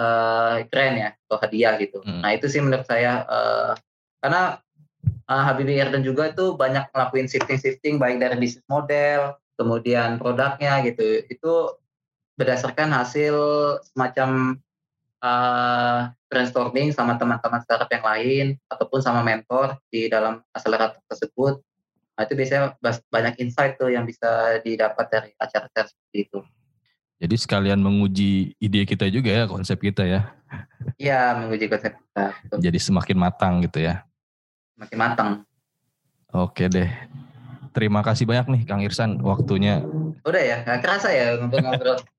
uh, 0.00 0.64
keren 0.72 0.96
ya 0.96 1.08
atau 1.28 1.36
hadiah 1.44 1.76
gitu. 1.76 2.00
Hmm. 2.00 2.24
Nah 2.24 2.32
itu 2.32 2.48
sih 2.48 2.64
menurut 2.64 2.88
saya 2.88 3.28
uh, 3.28 3.76
karena 4.24 4.64
uh, 5.28 5.42
Habibie 5.44 5.76
Erden 5.76 6.00
juga 6.00 6.32
itu 6.32 6.56
banyak 6.56 6.88
ngelakuin 6.96 7.28
shifting-shifting 7.28 8.00
baik 8.00 8.16
dari 8.16 8.40
bisnis 8.40 8.64
model, 8.64 9.36
kemudian 9.60 10.16
produknya 10.16 10.80
gitu. 10.88 11.20
Itu 11.28 11.76
berdasarkan 12.40 12.96
hasil 12.96 13.36
semacam 13.92 14.56
uh, 15.20 16.15
brainstorming 16.26 16.90
sama 16.90 17.14
teman-teman 17.16 17.62
startup 17.62 17.90
yang 17.90 18.04
lain 18.04 18.46
ataupun 18.66 19.00
sama 19.02 19.22
mentor 19.22 19.78
di 19.90 20.10
dalam 20.10 20.42
akselerator 20.50 20.98
tersebut. 21.06 21.62
Nah, 22.16 22.24
itu 22.24 22.32
biasanya 22.32 22.74
banyak 23.12 23.34
insight 23.44 23.76
tuh 23.76 23.92
yang 23.92 24.08
bisa 24.08 24.60
didapat 24.64 25.06
dari 25.12 25.30
acara-acara 25.36 25.86
seperti 25.86 26.18
itu. 26.26 26.38
Jadi 27.16 27.36
sekalian 27.36 27.80
menguji 27.80 28.56
ide 28.60 28.84
kita 28.84 29.08
juga 29.08 29.32
ya, 29.32 29.44
konsep 29.48 29.80
kita 29.80 30.04
ya. 30.04 30.32
Iya, 30.96 31.36
menguji 31.36 31.68
konsep 31.68 31.96
kita. 31.96 32.26
Jadi 32.56 32.78
semakin 32.80 33.16
matang 33.16 33.64
gitu 33.64 33.84
ya 33.84 34.06
makin 34.76 34.98
matang. 35.00 35.30
Oke 36.30 36.68
deh. 36.68 36.88
Terima 37.72 38.00
kasih 38.00 38.24
banyak 38.24 38.46
nih 38.52 38.62
Kang 38.68 38.80
Irsan 38.84 39.20
waktunya. 39.20 39.84
Udah 40.24 40.40
ya, 40.40 40.56
nggak 40.64 40.80
kerasa 40.84 41.08
ya 41.12 41.36
ngobrol-ngobrol. 41.40 42.00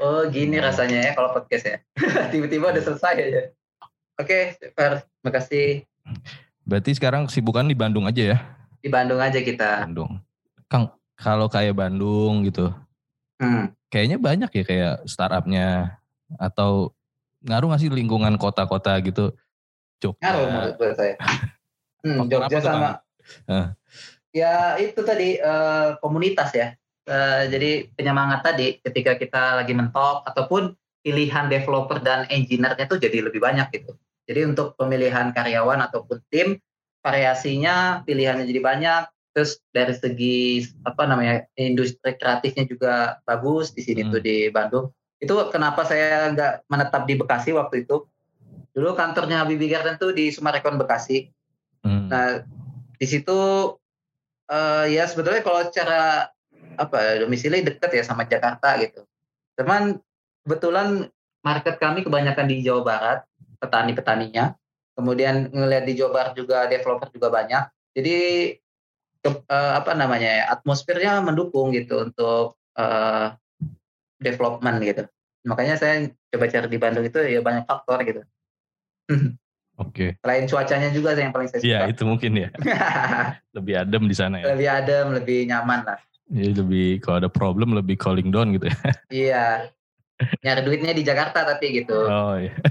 oh 0.00 0.22
gini 0.30 0.56
rasanya 0.58 1.10
ya 1.10 1.10
kalau 1.14 1.34
podcast 1.34 1.64
ya. 1.66 1.76
Tiba-tiba 2.32 2.70
udah 2.74 2.82
selesai 2.82 3.14
aja. 3.18 3.42
Oke, 4.14 4.54
Fer, 4.58 5.02
makasih. 5.26 5.82
Berarti 6.62 6.94
sekarang 6.94 7.26
kesibukan 7.26 7.66
di 7.66 7.76
Bandung 7.76 8.06
aja 8.06 8.22
ya? 8.34 8.38
Di 8.78 8.88
Bandung 8.88 9.18
aja 9.18 9.38
kita. 9.42 9.84
Bandung. 9.84 10.22
Kang, 10.70 10.94
kalau 11.18 11.50
kayak 11.50 11.76
Bandung 11.76 12.46
gitu, 12.46 12.70
hmm. 13.42 13.74
kayaknya 13.90 14.16
banyak 14.22 14.50
ya 14.50 14.64
kayak 14.64 14.94
startupnya 15.04 15.98
atau 16.38 16.94
ngaruh 17.44 17.68
nggak 17.74 17.80
sih 17.84 17.90
lingkungan 17.92 18.34
kota-kota 18.40 18.96
gitu? 19.02 19.34
Jogja. 20.00 20.20
Ngaruh 20.20 20.44
menurut 20.50 20.96
saya. 20.96 21.16
Hmm, 22.04 22.28
Jogja 22.28 22.60
sama. 22.60 23.00
Uh. 23.48 23.72
Ya 24.28 24.76
itu 24.76 25.00
tadi 25.00 25.40
uh, 25.40 25.96
komunitas 26.04 26.52
ya. 26.52 26.76
Uh, 27.04 27.44
jadi 27.52 27.92
penyemangat 27.92 28.40
tadi 28.40 28.80
ketika 28.80 29.20
kita 29.20 29.60
lagi 29.60 29.76
mentok 29.76 30.24
ataupun 30.24 30.72
pilihan 31.04 31.52
developer 31.52 32.00
dan 32.00 32.24
engineer-nya 32.32 32.88
tuh 32.88 32.96
jadi 32.96 33.28
lebih 33.28 33.44
banyak 33.44 33.68
gitu. 33.76 33.92
Jadi 34.24 34.40
untuk 34.48 34.72
pemilihan 34.80 35.36
karyawan 35.36 35.84
ataupun 35.84 36.24
tim 36.32 36.56
variasinya 37.04 38.00
pilihannya 38.08 38.48
jadi 38.48 38.60
banyak. 38.64 39.02
Terus 39.36 39.60
dari 39.74 39.92
segi 39.92 40.64
apa 40.88 41.04
namanya 41.04 41.44
industri 41.60 42.16
kreatifnya 42.16 42.64
juga 42.64 43.20
bagus 43.28 43.76
di 43.76 43.84
sini 43.84 44.08
hmm. 44.08 44.10
tuh 44.16 44.20
di 44.24 44.36
Bandung. 44.48 44.86
Itu 45.20 45.36
kenapa 45.52 45.84
saya 45.84 46.32
nggak 46.32 46.72
menetap 46.72 47.04
di 47.04 47.14
Bekasi 47.20 47.52
waktu 47.52 47.84
itu. 47.84 48.08
Dulu 48.72 48.96
kantornya 48.96 49.44
Habibie 49.44 49.68
Garden 49.68 50.00
tuh 50.00 50.16
di 50.16 50.32
Sumarekon 50.32 50.80
Bekasi. 50.80 51.28
Hmm. 51.84 52.08
Nah, 52.08 52.40
di 52.96 53.06
situ 53.06 53.36
uh, 54.48 54.84
ya 54.88 55.04
sebetulnya 55.04 55.44
kalau 55.44 55.68
secara 55.68 56.32
apa 56.76 57.22
domisili 57.22 57.62
dekat 57.62 57.90
ya 57.94 58.02
sama 58.06 58.28
Jakarta 58.28 58.76
gitu. 58.82 59.06
Cuman 59.58 59.98
kebetulan 60.44 61.08
market 61.44 61.76
kami 61.78 62.02
kebanyakan 62.02 62.46
di 62.48 62.64
Jawa 62.64 62.82
Barat, 62.82 63.18
petani-petaninya. 63.60 64.56
Kemudian 64.94 65.50
ngelihat 65.50 65.84
di 65.84 65.94
Jawa 65.98 66.10
Barat 66.10 66.32
juga 66.38 66.66
developer 66.70 67.08
juga 67.10 67.28
banyak. 67.30 67.64
Jadi 67.94 68.16
ke, 69.24 69.30
uh, 69.30 69.72
apa 69.78 69.96
namanya 69.96 70.30
ya, 70.42 70.44
atmosfernya 70.52 71.24
mendukung 71.24 71.72
gitu 71.72 72.04
untuk 72.10 72.60
uh, 72.76 73.34
development 74.20 74.78
gitu. 74.84 75.04
Makanya 75.44 75.76
saya 75.76 76.08
coba 76.32 76.46
cari 76.48 76.68
di 76.68 76.78
Bandung 76.80 77.04
itu 77.04 77.18
ya 77.20 77.40
banyak 77.44 77.64
faktor 77.68 77.98
gitu. 78.04 78.22
Oke. 79.74 80.14
Okay. 80.14 80.22
Selain 80.22 80.44
cuacanya 80.46 80.88
juga 80.94 81.18
yang 81.18 81.34
paling 81.34 81.50
saya 81.50 81.60
iya, 81.60 81.66
suka. 81.66 81.74
Iya, 81.74 81.92
itu 81.92 82.02
mungkin 82.06 82.32
ya. 82.38 82.48
lebih 83.58 83.74
adem 83.74 84.02
di 84.06 84.16
sana 84.16 84.38
ya. 84.38 84.54
Lebih 84.54 84.68
adem, 84.70 85.06
lebih 85.18 85.38
nyaman 85.50 85.80
lah. 85.82 85.98
Iya 86.32 86.64
lebih 86.64 87.04
kalau 87.04 87.20
ada 87.20 87.30
problem 87.30 87.76
lebih 87.76 88.00
calling 88.00 88.32
down 88.32 88.56
gitu 88.56 88.70
ya. 88.70 88.76
Iya. 89.24 89.46
Nyari 90.40 90.60
duitnya 90.62 90.92
di 90.94 91.02
Jakarta 91.04 91.44
tapi 91.44 91.84
gitu. 91.84 91.94
Oh 91.94 92.38
iya. 92.38 92.54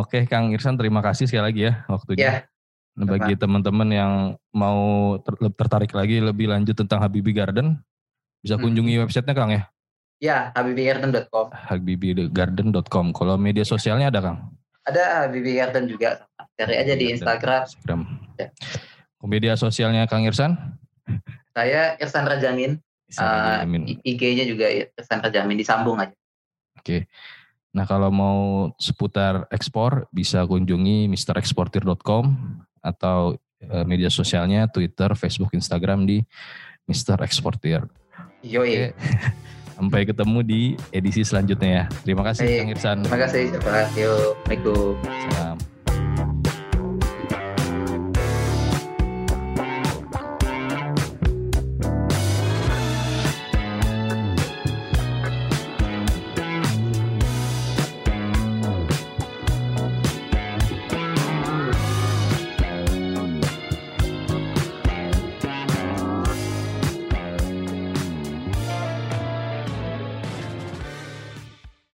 Oke 0.00 0.28
Kang 0.28 0.52
Irsan 0.52 0.76
terima 0.76 1.00
kasih 1.00 1.26
sekali 1.26 1.44
lagi 1.50 1.60
ya 1.70 1.72
waktunya. 1.88 2.20
Ya. 2.20 2.34
Nah, 2.98 3.16
bagi 3.16 3.38
teman-teman 3.38 3.88
yang 3.88 4.12
mau 4.52 5.14
ter 5.22 5.32
tertarik 5.56 5.94
lagi 5.94 6.20
lebih 6.20 6.50
lanjut 6.50 6.76
tentang 6.76 7.00
Habibi 7.00 7.32
Garden, 7.32 7.80
bisa 8.44 8.58
hmm. 8.58 8.62
kunjungi 8.66 8.94
hmm. 8.98 9.02
websitenya 9.06 9.32
Kang 9.32 9.50
ya? 9.54 9.62
Ya, 10.20 10.52
habibigarden.com. 10.52 11.48
habibigarden.com. 11.48 13.06
Kalau 13.16 13.40
media 13.40 13.64
sosialnya 13.64 14.12
ada 14.12 14.20
Kang? 14.20 14.52
Ada 14.84 15.24
Habibi 15.24 15.56
Garden 15.56 15.88
juga. 15.88 16.28
Cari 16.60 16.76
aja 16.76 16.92
di 16.92 17.16
Instagram. 17.16 17.64
Instagram. 17.64 18.00
Ya. 18.36 18.52
Media 19.24 19.56
sosialnya 19.56 20.04
Kang 20.04 20.28
Irsan? 20.28 20.76
Saya 21.50 21.96
Irsan 21.98 22.24
Rajamin. 22.26 22.78
Uh, 23.10 23.66
IG-nya 24.06 24.46
juga 24.46 24.70
Irsan 24.70 25.18
Rajamin 25.18 25.58
disambung 25.58 25.98
aja. 25.98 26.14
Oke. 26.78 27.10
Nah 27.70 27.86
kalau 27.86 28.10
mau 28.10 28.38
seputar 28.78 29.46
ekspor 29.50 30.10
bisa 30.10 30.42
kunjungi 30.46 31.06
mrexportir.com 31.10 32.24
atau 32.82 33.36
uh, 33.66 33.84
media 33.86 34.10
sosialnya 34.10 34.66
Twitter, 34.70 35.12
Facebook, 35.14 35.54
Instagram 35.54 36.06
di 36.06 36.18
Mr. 36.90 37.22
Exportir. 37.22 37.86
Yoi. 38.42 38.90
Oke. 38.90 38.98
Sampai 39.80 40.04
ketemu 40.04 40.44
di 40.44 40.62
edisi 40.92 41.24
selanjutnya 41.24 41.70
ya. 41.72 41.84
Terima 42.04 42.20
kasih 42.20 42.44
Kang 42.44 42.68
Irsan. 42.68 42.98
Terima 43.00 43.20
kasih. 43.24 43.44
Terima 43.56 43.72
kasih. 43.80 44.04
Assalamualaikum. 44.44 44.92
Salam. 45.32 45.69